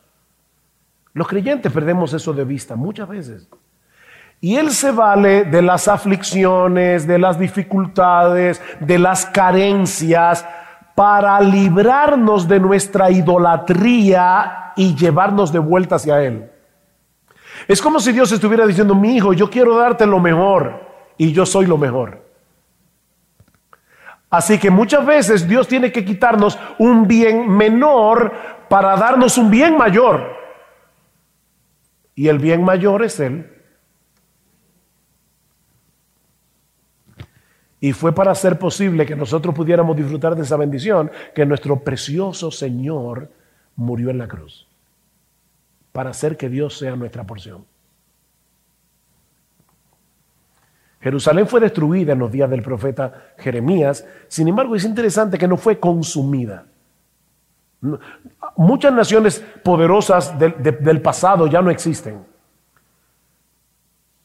Los 1.14 1.28
creyentes 1.28 1.72
perdemos 1.72 2.12
eso 2.12 2.32
de 2.32 2.44
vista 2.44 2.76
muchas 2.76 3.08
veces. 3.08 3.48
Y 4.40 4.56
Él 4.56 4.70
se 4.70 4.90
vale 4.90 5.44
de 5.44 5.62
las 5.62 5.88
aflicciones, 5.88 7.06
de 7.06 7.18
las 7.18 7.38
dificultades, 7.38 8.60
de 8.80 8.98
las 8.98 9.26
carencias, 9.26 10.44
para 10.94 11.40
librarnos 11.40 12.46
de 12.46 12.60
nuestra 12.60 13.10
idolatría 13.10 14.72
y 14.76 14.94
llevarnos 14.94 15.52
de 15.52 15.58
vuelta 15.58 15.96
hacia 15.96 16.22
Él. 16.22 16.50
Es 17.68 17.80
como 17.80 18.00
si 18.00 18.12
Dios 18.12 18.30
estuviera 18.32 18.66
diciendo, 18.66 18.94
mi 18.94 19.16
hijo, 19.16 19.32
yo 19.32 19.48
quiero 19.48 19.76
darte 19.76 20.06
lo 20.06 20.18
mejor 20.18 20.82
y 21.16 21.32
yo 21.32 21.46
soy 21.46 21.66
lo 21.66 21.78
mejor. 21.78 22.21
Así 24.32 24.58
que 24.58 24.70
muchas 24.70 25.04
veces 25.04 25.46
Dios 25.46 25.68
tiene 25.68 25.92
que 25.92 26.06
quitarnos 26.06 26.58
un 26.78 27.06
bien 27.06 27.50
menor 27.50 28.32
para 28.70 28.96
darnos 28.96 29.36
un 29.36 29.50
bien 29.50 29.76
mayor. 29.76 30.26
Y 32.14 32.28
el 32.28 32.38
bien 32.38 32.64
mayor 32.64 33.04
es 33.04 33.20
Él. 33.20 33.46
Y 37.78 37.92
fue 37.92 38.14
para 38.14 38.30
hacer 38.30 38.58
posible 38.58 39.04
que 39.04 39.14
nosotros 39.14 39.54
pudiéramos 39.54 39.94
disfrutar 39.94 40.34
de 40.34 40.44
esa 40.44 40.56
bendición 40.56 41.10
que 41.34 41.44
nuestro 41.44 41.80
precioso 41.80 42.50
Señor 42.50 43.30
murió 43.76 44.08
en 44.08 44.16
la 44.16 44.28
cruz. 44.28 44.66
Para 45.92 46.08
hacer 46.08 46.38
que 46.38 46.48
Dios 46.48 46.78
sea 46.78 46.96
nuestra 46.96 47.24
porción. 47.24 47.66
Jerusalén 51.02 51.48
fue 51.48 51.58
destruida 51.58 52.12
en 52.12 52.20
los 52.20 52.30
días 52.30 52.48
del 52.48 52.62
profeta 52.62 53.32
Jeremías, 53.36 54.06
sin 54.28 54.46
embargo 54.46 54.76
es 54.76 54.84
interesante 54.84 55.36
que 55.36 55.48
no 55.48 55.56
fue 55.56 55.80
consumida. 55.80 56.66
Muchas 58.56 58.92
naciones 58.92 59.44
poderosas 59.64 60.38
del, 60.38 61.02
pasado 61.02 61.48
ya 61.48 61.60
no 61.60 61.70
existen. 61.70 62.24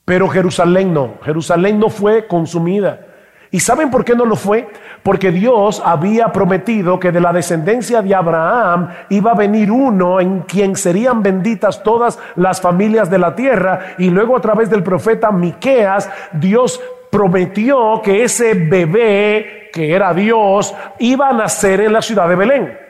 Pero 0.06 0.30
Jerusalén 0.30 0.94
no, 0.94 1.16
Jerusalén 1.24 1.80
no 1.80 1.90
fue 1.90 2.28
consumida. 2.28 3.07
¿Y 3.52 3.60
saben 3.62 3.90
por 3.90 4.04
qué 4.04 4.16
no 4.16 4.26
lo 4.26 4.36
fue? 4.36 4.68
Porque 5.04 5.32
Dios 5.32 5.82
había 5.86 6.34
prometido 6.34 7.00
que 7.00 7.12
de 7.12 7.22
la 7.22 7.32
descendencia 7.32 8.02
de 8.02 8.14
Abraham 8.14 8.90
iba 9.10 9.32
a 9.32 9.36
venir 9.36 9.72
uno 9.72 10.20
en 10.20 10.42
quien 10.42 10.76
serían 10.76 11.24
benditas 11.24 11.82
todas 11.82 12.20
las 12.36 12.60
familias 12.60 13.10
de 13.10 13.20
la 13.20 13.36
tierra 13.36 13.96
y 13.98 14.10
luego 14.10 14.36
a 14.36 14.42
través 14.42 14.70
del 14.70 14.84
profeta 14.84 15.32
Miqueas 15.32 16.10
Dios 16.34 16.82
prometió 17.10 18.02
que 18.04 18.24
ese 18.24 18.54
bebé 18.54 19.70
que 19.72 19.94
era 19.94 20.14
Dios 20.14 20.76
iba 21.00 21.30
a 21.30 21.34
nacer 21.34 21.82
en 21.82 21.94
la 21.94 22.02
ciudad 22.02 22.28
de 22.28 22.36
Belén. 22.36 22.87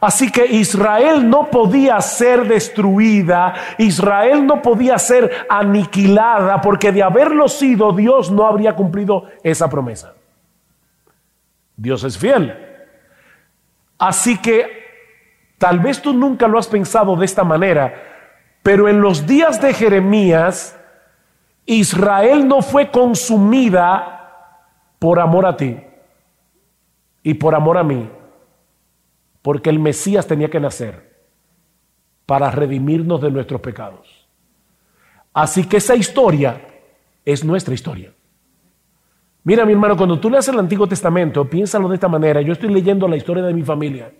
Así 0.00 0.30
que 0.30 0.46
Israel 0.46 1.28
no 1.28 1.50
podía 1.50 2.00
ser 2.00 2.46
destruida, 2.46 3.54
Israel 3.78 4.46
no 4.46 4.62
podía 4.62 4.96
ser 4.98 5.46
aniquilada, 5.48 6.60
porque 6.60 6.92
de 6.92 7.02
haberlo 7.02 7.48
sido 7.48 7.92
Dios 7.92 8.30
no 8.30 8.46
habría 8.46 8.76
cumplido 8.76 9.24
esa 9.42 9.68
promesa. 9.68 10.14
Dios 11.76 12.04
es 12.04 12.16
fiel. 12.16 12.54
Así 13.98 14.38
que 14.38 14.68
tal 15.58 15.80
vez 15.80 16.00
tú 16.00 16.12
nunca 16.12 16.46
lo 16.46 16.58
has 16.58 16.68
pensado 16.68 17.16
de 17.16 17.24
esta 17.24 17.42
manera, 17.42 17.94
pero 18.62 18.88
en 18.88 19.00
los 19.00 19.26
días 19.26 19.60
de 19.60 19.74
Jeremías, 19.74 20.78
Israel 21.66 22.46
no 22.46 22.62
fue 22.62 22.92
consumida 22.92 24.14
por 25.00 25.18
amor 25.18 25.44
a 25.44 25.56
ti 25.56 25.76
y 27.24 27.34
por 27.34 27.56
amor 27.56 27.78
a 27.78 27.82
mí 27.82 28.08
porque 29.42 29.70
el 29.70 29.78
Mesías 29.78 30.26
tenía 30.26 30.50
que 30.50 30.60
nacer 30.60 31.08
para 32.26 32.50
redimirnos 32.50 33.20
de 33.20 33.30
nuestros 33.30 33.60
pecados. 33.60 34.28
Así 35.32 35.64
que 35.64 35.78
esa 35.78 35.94
historia 35.94 36.60
es 37.24 37.44
nuestra 37.44 37.74
historia. 37.74 38.12
Mira, 39.44 39.64
mi 39.64 39.72
hermano, 39.72 39.96
cuando 39.96 40.18
tú 40.20 40.28
leas 40.28 40.48
el 40.48 40.58
Antiguo 40.58 40.86
Testamento, 40.86 41.48
piénsalo 41.48 41.88
de 41.88 41.94
esta 41.94 42.08
manera. 42.08 42.42
Yo 42.42 42.52
estoy 42.52 42.70
leyendo 42.70 43.08
la 43.08 43.16
historia 43.16 43.42
de 43.42 43.54
mi 43.54 43.62
familia. 43.62 44.12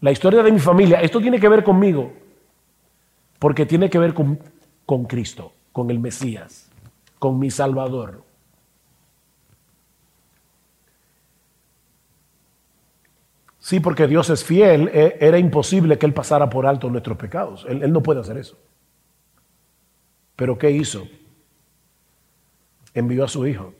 La 0.00 0.10
historia 0.10 0.42
de 0.42 0.50
mi 0.50 0.58
familia. 0.58 1.00
Esto 1.00 1.20
tiene 1.20 1.38
que 1.38 1.48
ver 1.48 1.62
conmigo. 1.62 2.12
Porque 3.38 3.66
tiene 3.66 3.88
que 3.88 3.98
ver 3.98 4.14
con, 4.14 4.38
con 4.84 5.04
Cristo, 5.04 5.52
con 5.70 5.90
el 5.90 6.00
Mesías, 6.00 6.70
con 7.18 7.38
mi 7.38 7.50
Salvador. 7.50 8.24
Sí, 13.62 13.78
porque 13.78 14.08
Dios 14.08 14.28
es 14.28 14.44
fiel, 14.44 14.90
e, 14.92 15.18
era 15.20 15.38
imposible 15.38 15.96
que 15.96 16.04
Él 16.04 16.12
pasara 16.12 16.50
por 16.50 16.66
alto 16.66 16.90
nuestros 16.90 17.16
pecados. 17.16 17.64
Él, 17.68 17.92
no 17.92 18.02
puede 18.02 18.20
hacer 18.20 18.36
eso. 18.36 18.58
Pero 20.34 20.58
¿qué 20.58 20.72
hizo? 20.72 21.06
Envió 22.92 23.24
a 23.24 23.28
su 23.28 23.46
Hijo, 23.46 23.72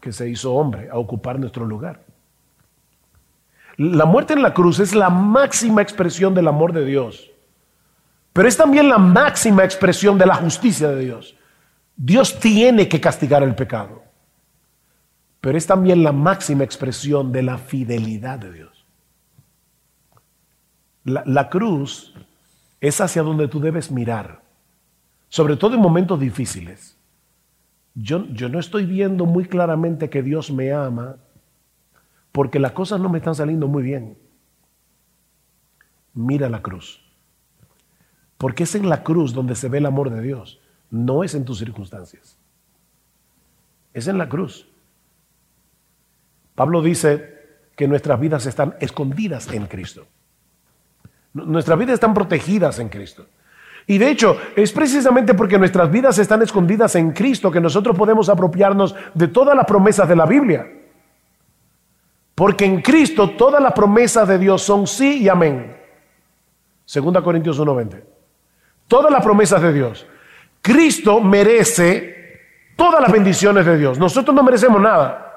que 0.00 0.12
se 0.12 0.30
hizo 0.30 0.54
hombre, 0.54 0.88
a 0.90 0.96
ocupar 0.96 1.38
nuestro 1.38 1.66
lugar. 1.66 2.06
La 3.76 4.06
muerte 4.06 4.32
en 4.32 4.40
la 4.40 4.54
cruz 4.54 4.80
es 4.80 4.94
la 4.94 5.10
máxima 5.10 5.82
expresión 5.82 6.34
del 6.34 6.48
amor 6.48 6.72
de 6.72 6.86
Dios, 6.86 7.30
pero 8.32 8.48
es 8.48 8.56
también 8.56 8.88
la 8.88 8.98
máxima 8.98 9.62
expresión 9.62 10.16
de 10.16 10.24
la 10.24 10.36
justicia 10.36 10.88
de 10.88 11.04
Dios. 11.04 11.36
Dios 11.96 12.40
tiene 12.40 12.88
que 12.88 12.98
castigar 12.98 13.42
el 13.42 13.54
pecado, 13.54 14.02
pero 15.40 15.56
es 15.56 15.66
también 15.66 16.02
la 16.02 16.12
máxima 16.12 16.64
expresión 16.64 17.32
de 17.32 17.42
la 17.42 17.58
fidelidad 17.58 18.38
de 18.38 18.52
Dios. 18.52 18.86
La, 21.04 21.48
cruz 21.48 22.14
es 22.80 23.00
hacia 23.00 23.22
donde 23.22 23.48
tú 23.48 23.58
debes 23.58 23.90
mirar, 23.90 24.42
sobre 25.28 25.56
todo 25.56 25.74
en 25.74 25.80
momentos 25.80 26.20
difíciles. 26.20 26.96
Yo, 27.94 28.26
yo, 28.26 28.48
no 28.50 28.58
estoy 28.58 28.84
viendo 28.84 29.24
muy 29.24 29.46
claramente 29.46 30.10
que 30.10 30.22
Dios 30.22 30.50
me 30.50 30.72
ama 30.72 31.16
porque 32.32 32.60
las 32.60 32.72
cosas 32.72 33.00
no 33.00 33.08
me 33.08 33.18
están 33.18 33.34
saliendo 33.34 33.66
muy 33.66 33.82
bien. 33.82 34.16
Mira 36.12 36.48
la 36.48 36.60
cruz. 36.60 37.02
Porque 38.36 38.64
es 38.64 38.74
en 38.74 38.88
la 38.88 39.02
cruz 39.02 39.32
donde 39.32 39.54
se 39.54 39.68
ve 39.68 39.78
el 39.78 39.86
amor 39.86 40.10
de 40.10 40.20
Dios, 40.20 40.60
no 40.90 41.24
es 41.24 41.34
en 41.34 41.44
tus 41.44 41.58
circunstancias. 41.58 42.38
Es 43.92 44.06
en 44.06 44.18
la 44.18 44.28
cruz. 44.28 44.69
Pablo 46.54 46.82
dice 46.82 47.40
que 47.76 47.88
nuestras 47.88 48.20
vidas 48.20 48.46
están 48.46 48.74
escondidas 48.80 49.50
en 49.52 49.66
Cristo. 49.66 50.06
Nuestras 51.32 51.78
vidas 51.78 51.94
están 51.94 52.12
protegidas 52.12 52.78
en 52.78 52.88
Cristo. 52.88 53.26
Y 53.86 53.98
de 53.98 54.10
hecho, 54.10 54.36
es 54.54 54.72
precisamente 54.72 55.34
porque 55.34 55.58
nuestras 55.58 55.90
vidas 55.90 56.18
están 56.18 56.42
escondidas 56.42 56.94
en 56.96 57.12
Cristo 57.12 57.50
que 57.50 57.60
nosotros 57.60 57.96
podemos 57.96 58.28
apropiarnos 58.28 58.94
de 59.14 59.28
todas 59.28 59.56
las 59.56 59.66
promesas 59.66 60.08
de 60.08 60.16
la 60.16 60.26
Biblia. 60.26 60.66
Porque 62.34 62.64
en 62.64 62.82
Cristo 62.82 63.30
todas 63.30 63.62
las 63.62 63.72
promesas 63.72 64.28
de 64.28 64.38
Dios 64.38 64.62
son 64.62 64.86
sí 64.86 65.22
y 65.22 65.28
amén. 65.28 65.76
Segunda 66.84 67.22
Corintios 67.22 67.58
1:20. 67.58 68.04
Todas 68.88 69.10
las 69.12 69.22
promesas 69.22 69.62
de 69.62 69.72
Dios. 69.72 70.06
Cristo 70.62 71.20
merece 71.20 72.40
todas 72.76 73.00
las 73.00 73.12
bendiciones 73.12 73.64
de 73.64 73.78
Dios. 73.78 73.98
Nosotros 73.98 74.34
no 74.34 74.42
merecemos 74.42 74.80
nada. 74.80 75.29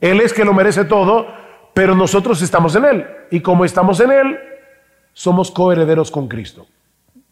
Él 0.00 0.20
es 0.20 0.32
que 0.32 0.44
lo 0.44 0.52
merece 0.52 0.84
todo, 0.84 1.26
pero 1.74 1.94
nosotros 1.94 2.42
estamos 2.42 2.74
en 2.76 2.84
Él. 2.84 3.06
Y 3.30 3.40
como 3.40 3.64
estamos 3.64 4.00
en 4.00 4.12
Él, 4.12 4.38
somos 5.12 5.50
coherederos 5.50 6.10
con 6.10 6.28
Cristo. 6.28 6.66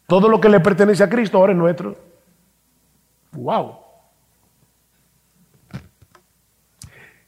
Todo 0.07 0.29
lo 0.29 0.41
que 0.41 0.49
le 0.49 0.61
pertenece 0.61 1.03
a 1.03 1.09
Cristo 1.09 1.39
ahora 1.39 1.53
es 1.53 1.59
nuestro. 1.59 1.97
¡Wow! 3.33 3.79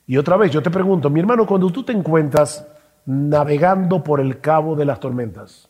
Y 0.06 0.16
otra 0.18 0.36
vez, 0.36 0.52
yo 0.52 0.62
te 0.62 0.70
pregunto, 0.70 1.10
mi 1.10 1.20
hermano, 1.20 1.46
cuando 1.46 1.70
tú 1.70 1.82
te 1.82 1.92
encuentras 1.92 2.66
navegando 3.06 4.02
por 4.04 4.20
el 4.20 4.40
cabo 4.40 4.76
de 4.76 4.84
las 4.84 5.00
tormentas, 5.00 5.68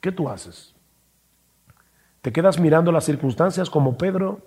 ¿qué 0.00 0.12
tú 0.12 0.28
haces? 0.28 0.74
¿Te 2.22 2.32
quedas 2.32 2.58
mirando 2.58 2.90
las 2.90 3.04
circunstancias 3.04 3.68
como 3.70 3.98
Pedro? 3.98 4.40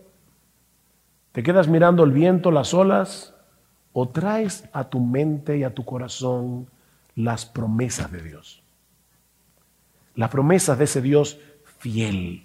¿Te 1.31 1.43
quedas 1.43 1.67
mirando 1.67 2.03
el 2.03 2.11
viento, 2.11 2.51
las 2.51 2.73
olas? 2.73 3.35
¿O 3.93 4.09
traes 4.09 4.63
a 4.73 4.83
tu 4.85 4.99
mente 4.99 5.57
y 5.57 5.63
a 5.63 5.73
tu 5.73 5.83
corazón 5.83 6.67
las 7.15 7.45
promesas 7.45 8.11
de 8.11 8.21
Dios? 8.21 8.63
las 10.19 10.29
promesas 10.29 10.77
de 10.77 10.83
ese 10.83 11.01
Dios 11.01 11.39
fiel. 11.79 12.43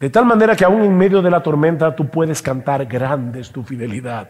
De 0.00 0.10
tal 0.10 0.26
manera 0.26 0.56
que 0.56 0.64
aún 0.64 0.82
en 0.82 0.98
medio 0.98 1.22
de 1.22 1.30
la 1.30 1.40
tormenta 1.40 1.94
tú 1.94 2.10
puedes 2.10 2.42
cantar 2.42 2.84
grande 2.86 3.38
es 3.38 3.52
tu 3.52 3.62
fidelidad. 3.62 4.28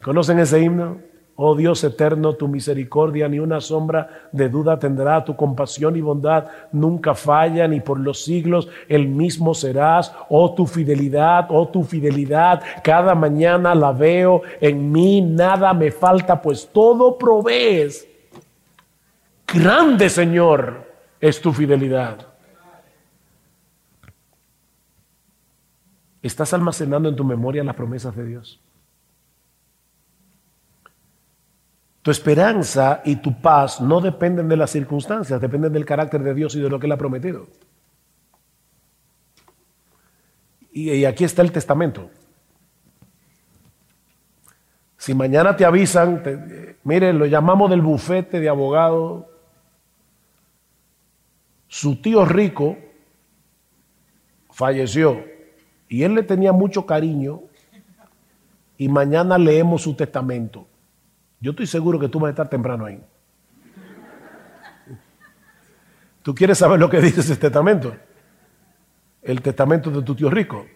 ¿Conocen 0.00 0.38
ese 0.38 0.60
himno? 0.60 0.98
Oh 1.42 1.54
Dios 1.54 1.82
eterno, 1.84 2.34
tu 2.34 2.48
misericordia 2.48 3.26
ni 3.26 3.38
una 3.38 3.62
sombra 3.62 4.28
de 4.30 4.50
duda 4.50 4.78
tendrá, 4.78 5.24
tu 5.24 5.34
compasión 5.36 5.96
y 5.96 6.02
bondad 6.02 6.44
nunca 6.70 7.14
fallan 7.14 7.72
y 7.72 7.80
por 7.80 7.98
los 7.98 8.22
siglos 8.22 8.68
el 8.86 9.08
mismo 9.08 9.54
serás. 9.54 10.14
Oh 10.28 10.52
tu 10.52 10.66
fidelidad, 10.66 11.46
oh 11.48 11.66
tu 11.68 11.82
fidelidad, 11.82 12.60
cada 12.84 13.14
mañana 13.14 13.74
la 13.74 13.90
veo, 13.90 14.42
en 14.60 14.92
mí 14.92 15.22
nada 15.22 15.72
me 15.72 15.90
falta, 15.90 16.42
pues 16.42 16.68
todo 16.70 17.16
provees 17.16 18.06
Grande 19.46 20.10
Señor 20.10 20.92
es 21.22 21.40
tu 21.40 21.54
fidelidad. 21.54 22.18
¿Estás 26.20 26.52
almacenando 26.52 27.08
en 27.08 27.16
tu 27.16 27.24
memoria 27.24 27.64
las 27.64 27.74
promesas 27.74 28.14
de 28.14 28.26
Dios? 28.26 28.60
Tu 32.02 32.10
esperanza 32.10 33.02
y 33.04 33.16
tu 33.16 33.40
paz 33.40 33.80
no 33.80 34.00
dependen 34.00 34.48
de 34.48 34.56
las 34.56 34.70
circunstancias, 34.70 35.40
dependen 35.40 35.72
del 35.72 35.84
carácter 35.84 36.22
de 36.22 36.34
Dios 36.34 36.54
y 36.54 36.60
de 36.60 36.70
lo 36.70 36.78
que 36.78 36.86
Él 36.86 36.92
ha 36.92 36.96
prometido. 36.96 37.46
Y, 40.72 41.04
aquí 41.04 41.24
está 41.24 41.42
el 41.42 41.52
testamento. 41.52 42.10
Si 44.96 45.14
mañana 45.14 45.56
te 45.56 45.64
avisan, 45.64 46.22
mire, 46.84 47.12
lo 47.12 47.26
llamamos 47.26 47.70
del 47.70 47.80
bufete 47.82 48.38
de 48.38 48.48
abogado, 48.48 49.28
su 51.66 52.00
tío 52.00 52.24
rico 52.24 52.76
falleció 54.50 55.24
y 55.88 56.02
él 56.02 56.14
le 56.14 56.22
tenía 56.22 56.52
mucho 56.52 56.84
cariño 56.84 57.42
y 58.76 58.88
mañana 58.88 59.38
leemos 59.38 59.82
su 59.82 59.94
testamento. 59.94 60.66
Yo 61.40 61.52
estoy 61.52 61.66
seguro 61.66 61.98
que 61.98 62.08
tú 62.08 62.20
vas 62.20 62.28
a 62.28 62.30
estar 62.30 62.48
temprano 62.48 62.84
ahí. 62.84 63.02
¿Tú 66.22 66.34
quieres 66.34 66.58
saber 66.58 66.78
lo 66.78 66.90
que 66.90 67.00
dice 67.00 67.20
ese 67.20 67.36
testamento? 67.36 67.96
El 69.22 69.40
testamento 69.40 69.90
de 69.90 70.02
tu 70.02 70.14
tío 70.14 70.30
rico. 70.30 70.66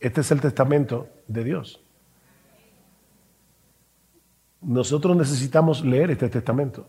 Este 0.00 0.20
es 0.20 0.30
el 0.30 0.40
testamento 0.40 1.08
de 1.26 1.44
Dios. 1.44 1.80
Nosotros 4.60 5.16
necesitamos 5.16 5.84
leer 5.84 6.10
este 6.10 6.28
testamento 6.28 6.88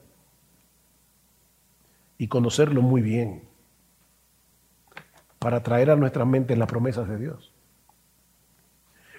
y 2.17 2.27
conocerlo 2.27 2.81
muy 2.81 3.01
bien 3.01 3.47
para 5.39 5.61
traer 5.63 5.91
a 5.91 5.95
nuestra 5.95 6.25
mente 6.25 6.55
las 6.55 6.67
promesas 6.67 7.07
de 7.07 7.17
Dios. 7.17 7.53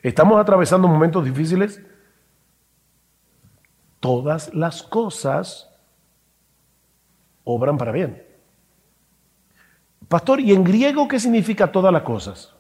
Estamos 0.02 0.40
atravesando 0.40 0.88
momentos 0.88 1.24
difíciles. 1.24 1.82
Todas 4.00 4.52
las 4.54 4.82
cosas 4.82 5.70
obran 7.44 7.78
para 7.78 7.92
bien. 7.92 8.22
Pastor, 10.08 10.40
¿y 10.40 10.52
en 10.52 10.62
griego 10.62 11.08
qué 11.08 11.18
significa 11.18 11.70
todas 11.70 11.92
las 11.92 12.02
cosas? 12.02 12.54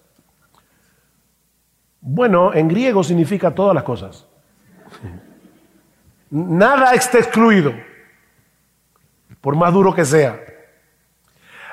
Bueno, 2.00 2.54
en 2.54 2.68
griego 2.68 3.02
significa 3.02 3.54
todas 3.54 3.74
las 3.74 3.84
cosas. 3.84 4.26
Nada 6.30 6.92
está 6.94 7.18
excluido, 7.18 7.72
por 9.40 9.54
más 9.56 9.72
duro 9.72 9.94
que 9.94 10.04
sea. 10.04 10.40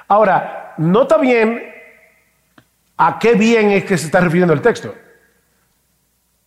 Ahora, 0.07 0.75
nota 0.77 1.17
bien 1.17 1.61
a 2.97 3.17
qué 3.19 3.33
bien 3.33 3.71
es 3.71 3.85
que 3.85 3.97
se 3.97 4.05
está 4.05 4.19
refiriendo 4.19 4.53
el 4.53 4.61
texto. 4.61 4.93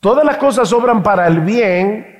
Todas 0.00 0.24
las 0.24 0.36
cosas 0.36 0.72
obran 0.72 1.02
para 1.02 1.26
el 1.26 1.40
bien 1.40 2.15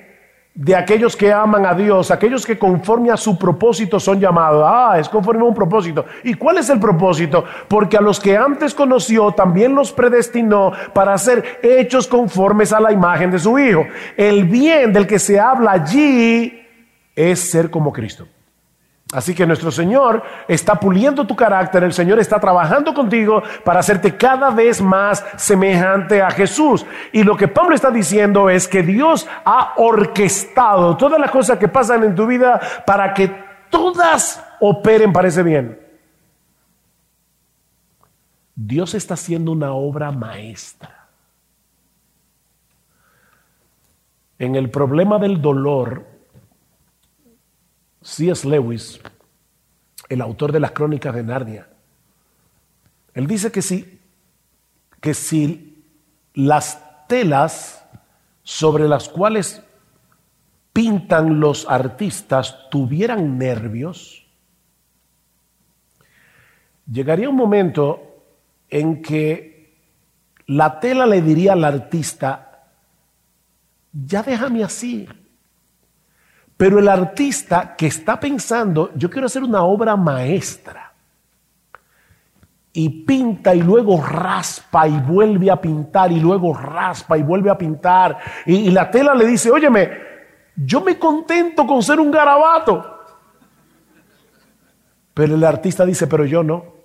de 0.57 0.75
aquellos 0.75 1.15
que 1.15 1.31
aman 1.31 1.67
a 1.67 1.75
Dios, 1.75 2.11
aquellos 2.11 2.47
que 2.47 2.59
conforme 2.59 3.11
a 3.11 3.17
su 3.19 3.39
propósito 3.39 4.01
son 4.01 4.19
llamados. 4.19 4.65
Ah, 4.67 4.97
es 4.99 5.07
conforme 5.07 5.43
a 5.43 5.45
un 5.45 5.55
propósito. 5.55 6.07
¿Y 6.25 6.33
cuál 6.33 6.57
es 6.57 6.71
el 6.71 6.81
propósito? 6.81 7.45
Porque 7.69 7.99
a 7.99 8.01
los 8.01 8.19
que 8.19 8.39
antes 8.39 8.75
conoció 8.75 9.33
también 9.33 9.75
los 9.75 9.93
predestinó 9.93 10.73
para 10.95 11.17
ser 11.19 11.61
hechos 11.63 12.07
conformes 12.07 12.73
a 12.73 12.81
la 12.81 12.91
imagen 12.91 13.31
de 13.31 13.39
su 13.39 13.59
Hijo. 13.59 13.87
El 14.17 14.45
bien 14.45 14.95
del 14.95 15.07
que 15.07 15.19
se 15.19 15.39
habla 15.39 15.73
allí 15.73 16.67
es 17.15 17.51
ser 17.51 17.71
como 17.71 17.93
Cristo. 17.93 18.27
Así 19.13 19.37
que 19.37 19.47
nuestro 19.47 19.71
Señor 19.71 20.25
está 20.49 20.75
puliendo 20.81 21.27
tu 21.27 21.37
carácter, 21.37 21.85
el 21.85 21.93
Señor 21.93 22.19
está 22.19 22.41
trabajando 22.41 22.93
contigo 22.93 23.41
para 23.65 23.79
hacerte 23.79 24.17
cada 24.17 24.51
vez 24.51 24.83
más 24.83 25.25
semejante 25.37 26.21
a 26.21 26.31
Jesús. 26.31 26.85
Y 27.13 27.23
lo 27.23 27.37
que 27.37 27.47
Pablo 27.47 27.77
está 27.77 27.93
diciendo 27.93 28.51
es 28.51 28.67
que 28.67 28.83
Dios 28.83 29.29
ha 29.45 29.75
orquestado 29.77 30.97
todas 30.97 31.21
las 31.21 31.31
cosas 31.31 31.59
que 31.59 31.69
pasan 31.69 32.03
en 32.03 32.17
tu 32.17 32.27
vida 32.27 32.61
para 32.85 33.15
que 33.15 33.33
todas 33.71 34.45
operen 34.59 35.13
para 35.13 35.29
ese 35.29 35.45
bien. 35.45 35.81
Dios 38.57 38.95
está 38.95 39.15
haciendo 39.15 39.53
una 39.53 39.73
obra 39.73 40.11
maestra. 40.11 41.07
En 44.39 44.57
el 44.57 44.69
problema 44.69 45.19
del 45.19 45.41
dolor, 45.41 46.16
C.S. 48.07 48.49
Lewis, 48.49 49.01
el 50.09 50.21
autor 50.21 50.53
de 50.53 50.61
las 50.61 50.71
crónicas 50.71 51.13
de 51.13 51.25
Narnia, 51.25 51.69
él 53.15 53.27
dice 53.27 53.51
que 53.51 53.63
si, 53.63 54.01
que 55.01 55.13
si 55.13 55.85
las 56.33 56.81
telas 57.09 57.85
sobre 58.45 58.87
las 58.87 59.09
cuales 59.09 59.61
pintan 60.73 61.41
los 61.41 61.69
artistas 61.69 62.71
tuvieran 62.71 63.39
nervios, 63.39 64.25
llegaría 66.89 67.29
un 67.29 67.37
momento 67.37 68.23
en 68.71 69.03
que 69.03 69.75
la 70.47 70.79
tela 70.79 71.07
le 71.07 71.23
diría 71.23 71.55
al 71.55 71.65
artista, 71.65 72.69
ya 73.93 74.23
déjame 74.23 74.63
así, 74.63 75.09
pero 76.57 76.79
el 76.79 76.89
artista 76.89 77.77
que 77.77 77.87
está 77.87 78.19
pensando, 78.19 78.91
yo 78.95 79.11
quiero 79.11 79.27
hacer 79.27 79.43
una 79.43 79.63
obra 79.63 79.97
maestra, 79.97 80.93
y 82.73 82.91
pinta 82.91 83.55
y 83.55 83.63
luego 83.63 84.03
raspa 84.03 84.87
y 84.87 84.99
vuelve 84.99 85.51
a 85.51 85.59
pintar 85.59 86.13
y 86.13 86.21
luego 86.21 86.53
raspa 86.53 87.17
y 87.17 87.23
vuelve 87.23 87.49
a 87.49 87.57
pintar, 87.57 88.19
y, 88.45 88.71
la 88.71 88.91
tela 88.91 89.15
le 89.15 89.27
dice, 89.27 89.51
óyeme, 89.51 89.91
yo 90.55 90.83
me 90.83 90.99
contento 90.99 91.67
con 91.67 91.83
ser 91.83 92.01
un 92.01 92.11
garabato. 92.11 92.95
Pero 95.15 95.35
el 95.35 95.45
artista 95.45 95.87
dice, 95.87 96.07
pero 96.07 96.27
yo 96.27 96.43
no. 96.43 96.77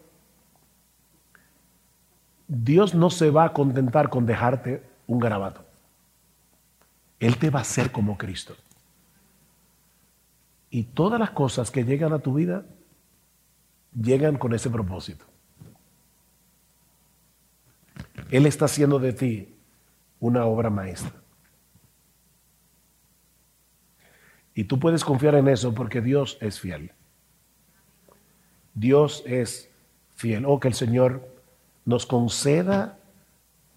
Dios 2.48 2.94
no 2.94 3.10
se 3.10 3.30
va 3.30 3.46
a 3.46 3.54
contentar 3.54 4.10
con 4.10 4.26
dejarte 4.26 4.84
un 5.08 5.20
garabato. 5.20 5.66
Él 7.20 7.38
te 7.38 7.50
va 7.50 7.60
a 7.60 7.64
hacer 7.64 7.92
como 7.92 8.18
Cristo. 8.18 8.56
Y 10.72 10.84
todas 10.84 11.20
las 11.20 11.32
cosas 11.32 11.70
que 11.70 11.84
llegan 11.84 12.14
a 12.14 12.20
tu 12.20 12.34
vida 12.34 12.66
llegan 13.94 14.38
con 14.38 14.56
ese 14.56 14.70
propósito. 14.70 15.26
Él 18.32 18.46
está 18.46 18.66
haciendo 18.66 18.98
de 18.98 19.12
ti 19.12 19.56
una 20.22 20.46
obra 20.46 20.70
maestra. 20.70 21.12
Y 24.54 24.64
tú 24.64 24.80
puedes 24.80 25.04
confiar 25.04 25.36
en 25.36 25.48
eso 25.50 25.74
porque 25.74 26.02
Dios 26.02 26.38
es 26.42 26.60
fiel. 26.60 26.92
Dios 28.74 29.24
es 29.26 29.70
fiel. 30.16 30.46
Oh, 30.46 30.60
que 30.60 30.70
el 30.70 30.74
Señor 30.74 31.28
nos 31.84 32.06
conceda 32.06 32.98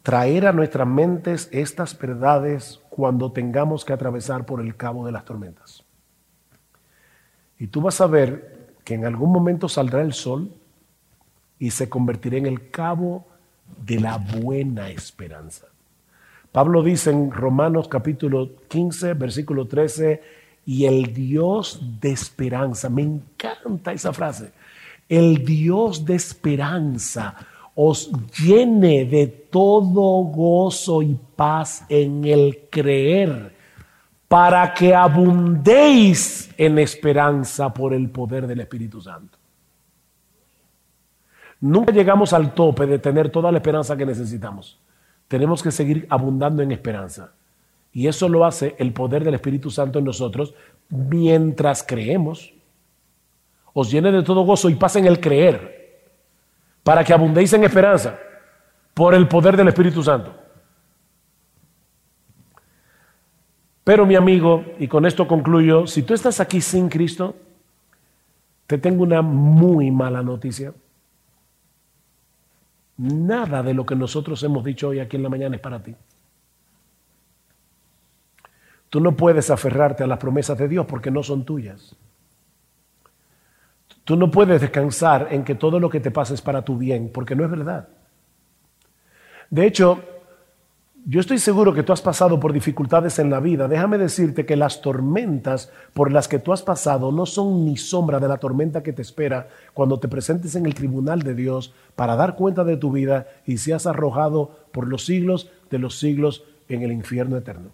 traer 0.03 0.47
a 0.47 0.53
nuestras 0.53 0.87
mentes 0.87 1.49
estas 1.51 1.99
verdades 1.99 2.81
cuando 2.91 3.33
tengamos 3.33 3.85
que 3.85 3.93
atravesar 3.93 4.47
por 4.47 4.61
el 4.61 4.77
cabo 4.77 5.07
de 5.07 5.13
las 5.13 5.25
tormentas. 5.25 5.84
Y 7.59 7.69
tú 7.69 7.81
vas 7.81 8.01
a 8.01 8.07
ver 8.07 8.75
que 8.85 8.95
en 8.95 9.05
algún 9.05 9.33
momento 9.33 9.69
saldrá 9.69 10.03
el 10.03 10.13
sol 10.13 10.51
y 11.59 11.71
se 11.71 11.89
convertirá 11.89 12.37
en 12.37 12.47
el 12.47 12.71
cabo 12.71 13.27
de 13.85 14.01
la 14.01 14.19
buena 14.19 14.91
esperanza. 14.91 15.67
Pablo 16.53 16.83
dice 16.83 17.11
en 17.11 17.31
Romanos 17.31 17.89
capítulo 17.89 18.51
15, 18.69 19.15
versículo 19.15 19.67
13, 19.67 20.23
y 20.67 20.87
el 20.87 21.13
Dios 21.13 21.81
de 22.01 22.13
esperanza, 22.13 22.89
me 22.89 23.03
encanta 23.03 23.93
esa 23.93 24.13
frase, 24.13 24.53
el 25.09 25.45
Dios 25.45 26.05
de 26.05 26.15
esperanza 26.15 27.35
os 27.75 28.11
llene 28.39 29.05
de 29.05 29.27
todo 29.27 30.23
gozo 30.25 31.03
y 31.03 31.19
paz 31.37 31.85
en 31.89 32.25
el 32.25 32.69
creer 32.71 33.53
para 34.35 34.75
que 34.75 34.93
abundéis 34.93 36.51
en 36.59 36.81
esperanza 36.81 37.73
por 37.73 37.95
el 37.95 38.11
poder 38.11 38.49
del 38.49 38.59
Espíritu 38.59 39.01
Santo. 39.01 39.39
Nunca 41.61 41.93
llegamos 41.93 42.33
al 42.33 42.53
tope 42.53 42.85
de 42.85 42.99
tener 42.99 43.31
toda 43.31 43.53
la 43.53 43.59
esperanza 43.59 43.97
que 43.97 44.05
necesitamos. 44.05 44.81
Tenemos 45.29 45.63
que 45.63 45.71
seguir 45.71 46.09
abundando 46.11 46.65
en 46.65 46.73
esperanza. 46.73 47.31
Y 47.93 48.09
eso 48.09 48.29
lo 48.29 48.45
hace 48.45 48.75
el 48.81 48.93
poder 48.93 49.23
del 49.23 49.35
Espíritu 49.35 49.71
Santo 49.71 50.01
en 50.01 50.05
nosotros 50.05 50.53
mientras 50.89 51.85
creemos. 51.85 52.53
Os 53.73 53.89
llene 53.89 54.11
de 54.11 54.25
todo 54.25 54.43
gozo 54.43 54.69
y 54.69 54.75
pasen 54.75 55.07
el 55.07 55.21
creer, 55.21 56.11
para 56.83 57.05
que 57.05 57.13
abundéis 57.13 57.53
en 57.53 57.63
esperanza 57.63 58.19
por 58.95 59.15
el 59.15 59.29
poder 59.29 59.57
del 59.57 59.69
Espíritu 59.69 60.03
Santo. 60.03 60.44
Pero 63.85 64.07
mi 64.07 64.17
amigo, 64.17 64.65
y 64.79 64.89
con 64.89 65.05
esto 65.05 65.29
concluyo, 65.29 65.87
si 65.87 66.03
tú 66.03 66.15
estás 66.15 66.41
aquí 66.41 66.63
sin 66.63 66.89
Cristo, 66.89 67.37
te 68.67 68.79
tengo 68.79 69.03
una 69.03 69.21
muy 69.21 69.91
mala 69.91 70.23
noticia. 70.23 70.73
Nada 72.97 73.63
de 73.63 73.75
lo 73.75 73.85
que 73.85 73.95
nosotros 73.95 74.43
hemos 74.43 74.65
dicho 74.65 74.89
hoy 74.89 75.01
aquí 75.01 75.17
en 75.17 75.23
la 75.23 75.29
mañana 75.29 75.57
es 75.57 75.61
para 75.61 75.83
ti. 75.83 75.95
Tú 78.89 79.01
no 79.01 79.15
puedes 79.17 79.51
aferrarte 79.51 80.05
a 80.05 80.07
las 80.07 80.19
promesas 80.19 80.57
de 80.57 80.69
Dios 80.69 80.87
porque 80.87 81.11
no 81.11 81.23
son 81.23 81.45
tuyas. 81.45 81.95
Tú 84.05 84.17
no 84.17 84.31
puedes 84.31 84.61
descansar 84.61 85.29
en 85.31 85.45
que 85.45 85.57
todo 85.57 85.79
lo 85.79 85.91
que 85.91 86.01
te 86.01 86.11
pasa 86.11 86.33
es 86.33 86.41
para 86.41 86.63
tu 86.63 86.79
bien, 86.79 87.11
porque 87.13 87.35
no 87.35 87.45
es 87.45 87.51
verdad. 87.51 87.89
De 89.51 89.67
hecho, 89.67 90.03
yo 91.07 91.21
estoy 91.21 91.39
seguro 91.39 91.75
que 91.75 91.83
tú 91.83 91.93
has 91.93 92.01
pasado 92.01 92.41
por 92.41 92.55
dificultades 92.55 93.19
en 93.19 93.29
la 93.29 93.39
vida. 93.39 93.69
Déjame 93.69 93.99
decirte 93.99 94.47
que 94.47 94.57
las 94.57 94.81
tormentas 94.81 95.71
por 95.93 96.11
las 96.11 96.29
que 96.29 96.39
tú 96.39 96.53
has 96.53 96.63
pasado 96.63 97.13
no 97.13 97.27
son 97.27 97.67
ni 97.67 97.77
sombra 97.77 98.19
de 98.21 98.29
la 98.29 98.39
tormenta 98.39 98.83
que 98.83 98.95
te 98.95 99.03
espera 99.03 99.49
cuando 99.75 100.01
te 100.01 100.09
presentes 100.09 100.55
en 100.55 100.65
el 100.65 100.75
tribunal 100.75 101.23
de 101.23 101.35
Dios 101.35 101.75
para 101.95 102.17
dar 102.17 102.37
cuenta 102.37 102.65
de 102.65 102.79
tu 102.79 102.91
vida 102.91 103.27
y 103.45 103.59
seas 103.59 103.87
arrojado 103.87 104.57
por 104.73 104.89
los 104.89 105.05
siglos 105.05 105.51
de 105.71 105.79
los 105.79 105.99
siglos 105.99 106.45
en 106.71 106.83
el 106.83 106.93
infierno 106.93 107.37
eterno. 107.37 107.71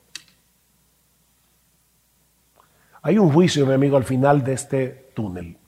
Hay 3.03 3.17
un 3.17 3.33
juicio, 3.33 3.65
mi 3.65 3.75
amigo, 3.75 3.97
al 3.97 4.05
final 4.05 4.43
de 4.43 4.55
este 4.55 5.11
túnel 5.15 5.60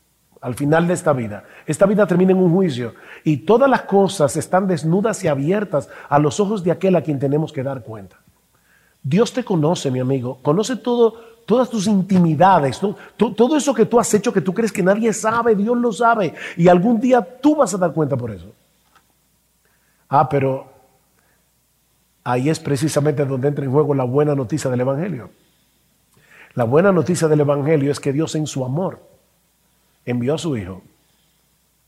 al 0.43 0.57
final 0.57 0.89
de 0.89 0.95
esta 0.95 1.13
vida. 1.13 1.45
Esta 1.67 1.87
vida 1.87 2.07
termina 2.07 2.33
en 2.33 2.39
un 2.39 2.53
juicio 2.53 2.95
y 3.25 3.39
todas 3.39 3.71
las 3.71 3.83
cosas 3.83 4.37
están 4.37 4.67
desnudas 4.67 5.23
y 5.25 5.29
abiertas 5.29 5.89
a 6.09 6.19
los 6.19 6.41
ojos 6.41 6.63
de 6.65 6.73
aquel 6.73 6.97
a 6.97 7.03
quien 7.03 7.19
tenemos 7.19 7.53
que 7.53 7.63
dar 7.63 7.83
cuenta. 7.83 8.17
Dios 9.03 9.33
te 9.33 9.45
conoce, 9.45 9.91
mi 9.91 10.01
amigo, 10.01 10.41
conoce 10.43 10.77
todo, 10.77 11.15
todas 11.47 11.71
tus 11.71 11.87
intimidades, 11.87 12.81
todo 13.17 13.57
eso 13.57 13.73
que 13.73 13.87
tú 13.87 14.01
has 14.01 14.13
hecho 14.15 14.33
que 14.33 14.41
tú 14.41 14.53
crees 14.53 14.73
que 14.73 14.83
nadie 14.83 15.13
sabe, 15.13 15.55
Dios 15.55 15.77
lo 15.77 15.93
sabe 15.93 16.35
y 16.57 16.67
algún 16.67 17.01
día 17.01 17.23
tú 17.41 17.57
vas 17.57 17.73
a 17.75 17.79
dar 17.79 17.93
cuenta 17.93 18.17
por 18.17 18.33
eso. 18.33 18.53
Ah, 20.09 20.29
pero 20.29 20.67
ahí 22.25 22.51
es 22.51 22.59
precisamente 22.59 23.25
donde 23.25 23.47
entra 23.47 23.65
en 23.65 23.71
juego 23.71 23.95
la 23.95 24.05
buena 24.05 24.35
noticia 24.35 24.69
del 24.71 24.81
Evangelio. 24.81 25.31
La 26.55 26.65
buena 26.65 26.91
noticia 26.91 27.29
del 27.29 27.41
Evangelio 27.41 27.93
es 27.93 28.01
que 28.01 28.13
Dios 28.13 28.35
en 28.35 28.49
su 28.49 28.65
amor 28.65 29.12
envió 30.05 30.35
a 30.35 30.39
su 30.39 30.57
Hijo 30.57 30.83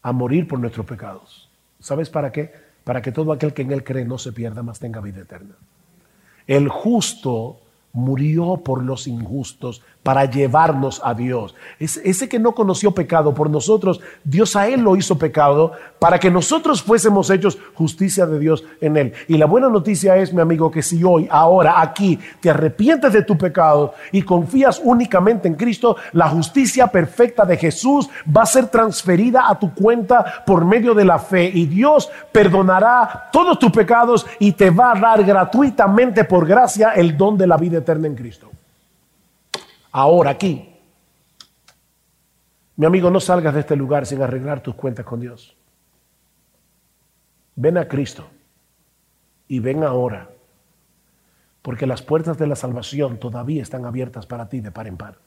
a 0.03 0.13
morir 0.13 0.47
por 0.47 0.59
nuestros 0.59 0.87
pecados. 0.87 1.49
¿Sabes 1.81 2.11
para 2.11 2.31
qué? 2.33 2.53
Para 2.85 3.03
que 3.03 3.13
todo 3.13 3.33
aquel 3.33 3.55
que 3.55 3.63
en 3.63 3.73
Él 3.73 3.85
cree 3.85 4.05
no 4.05 4.19
se 4.19 4.33
pierda, 4.33 4.63
más 4.63 4.79
tenga 4.79 5.01
vida 5.01 5.23
eterna. 5.23 5.55
El 6.47 6.69
justo 6.69 7.61
murió 7.95 8.57
por 8.57 8.83
los 8.83 9.07
injustos 9.07 9.83
para 10.03 10.27
llevarnos 10.27 11.01
a 11.03 11.15
Dios. 11.15 11.55
ese 11.79 12.29
que 12.29 12.39
no 12.39 12.53
conoció 12.53 12.91
pecado 12.91 13.33
por 13.33 13.49
nosotros, 13.49 14.01
Dios 14.23 14.55
a 14.55 14.69
él 14.69 14.83
lo 14.83 14.97
hizo 14.97 15.17
pecado 15.17 15.73
para 15.99 16.19
que 16.19 16.31
nosotros 16.31 16.83
fuésemos 16.83 17.31
hechos 17.31 17.57
justicia 17.73 18.27
de 18.27 18.39
Dios 18.39 18.65
en 18.83 18.99
él. 18.99 19.13
Y 19.29 19.39
la 19.39 19.47
buena 19.47 19.71
noticia 19.71 20.17
es, 20.17 20.35
mi 20.35 20.43
amigo, 20.43 20.71
que 20.71 20.83
si 20.83 21.03
hoy, 21.03 21.27
ahora, 21.31 21.81
aquí, 21.81 22.19
te 22.41 22.51
arrepientes 22.51 23.13
de 23.13 23.23
tu 23.23 23.39
pecado 23.39 23.95
y 24.13 24.21
confías 24.21 24.81
únicamente 24.85 25.49
en 25.49 25.55
Cristo, 25.55 25.97
la 26.13 26.29
justicia 26.29 26.89
perfecta 26.89 27.47
de 27.47 27.57
Jesús 27.57 28.11
va 28.37 28.43
a 28.43 28.47
ser 28.47 28.67
transferida 28.67 29.49
a 29.49 29.59
tu 29.59 29.73
cuenta 29.73 30.45
por 30.45 30.67
medio 30.67 30.95
de 30.95 31.07
la 31.07 31.19
fe 31.19 31.51
y 31.55 31.65
Dios 31.65 32.11
perdonará 32.31 33.31
todos 33.33 33.59
tus 33.59 33.71
pecados 33.71 34.27
y 34.39 34.53
te 34.53 34.69
va 34.69 34.93
a 34.93 35.01
dar 35.01 35.25
gratuitamente 35.25 36.25
por 36.25 36.47
gracia 36.47 36.91
el 36.91 37.17
don 37.17 37.39
de 37.39 37.47
la 37.47 37.57
vida 37.57 37.79
eterna 37.85 38.07
en 38.07 38.15
Cristo. 38.15 38.51
Ahora, 39.93 40.31
aquí. 40.31 40.71
Mi 42.77 42.87
amigo, 42.87 43.11
no 43.11 43.21
salgas 43.21 43.55
de 43.55 43.61
este 43.61 43.77
lugar 43.77 44.07
sin 44.07 44.21
arreglar 44.21 44.61
tus 44.61 44.75
cuentas 44.75 45.07
con 45.07 45.21
Dios. 45.21 45.57
Ven 47.55 47.79
a 47.79 47.87
Cristo 47.87 48.29
y 49.47 49.61
ven 49.61 49.85
ahora, 49.85 50.31
porque 51.63 51.87
las 51.87 52.03
puertas 52.03 52.37
de 52.39 52.49
la 52.49 52.57
salvación 52.57 53.19
todavía 53.19 53.63
están 53.63 53.85
abiertas 53.85 54.27
para 54.27 54.49
ti 54.49 54.61
de 54.61 54.73
par 54.73 54.89
en 54.89 54.97
par. 54.97 55.19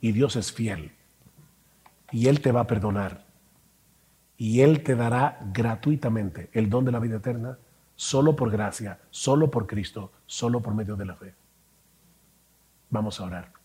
Y 0.00 0.10
Dios 0.10 0.34
es 0.34 0.52
fiel 0.52 0.90
y 2.10 2.26
Él 2.26 2.40
te 2.40 2.50
va 2.50 2.60
a 2.60 2.66
perdonar 2.66 3.24
y 4.36 4.62
Él 4.62 4.82
te 4.82 4.96
dará 4.96 5.38
gratuitamente 5.52 6.50
el 6.52 6.68
don 6.68 6.84
de 6.84 6.92
la 6.92 6.98
vida 6.98 7.16
eterna 7.16 7.58
solo 7.96 8.36
por 8.36 8.50
gracia, 8.50 9.00
solo 9.10 9.50
por 9.50 9.66
Cristo, 9.66 10.12
solo 10.26 10.60
por 10.60 10.74
medio 10.74 10.96
de 10.96 11.04
la 11.04 11.16
fe. 11.16 11.34
Vamos 12.90 13.20
a 13.20 13.24
orar. 13.24 13.63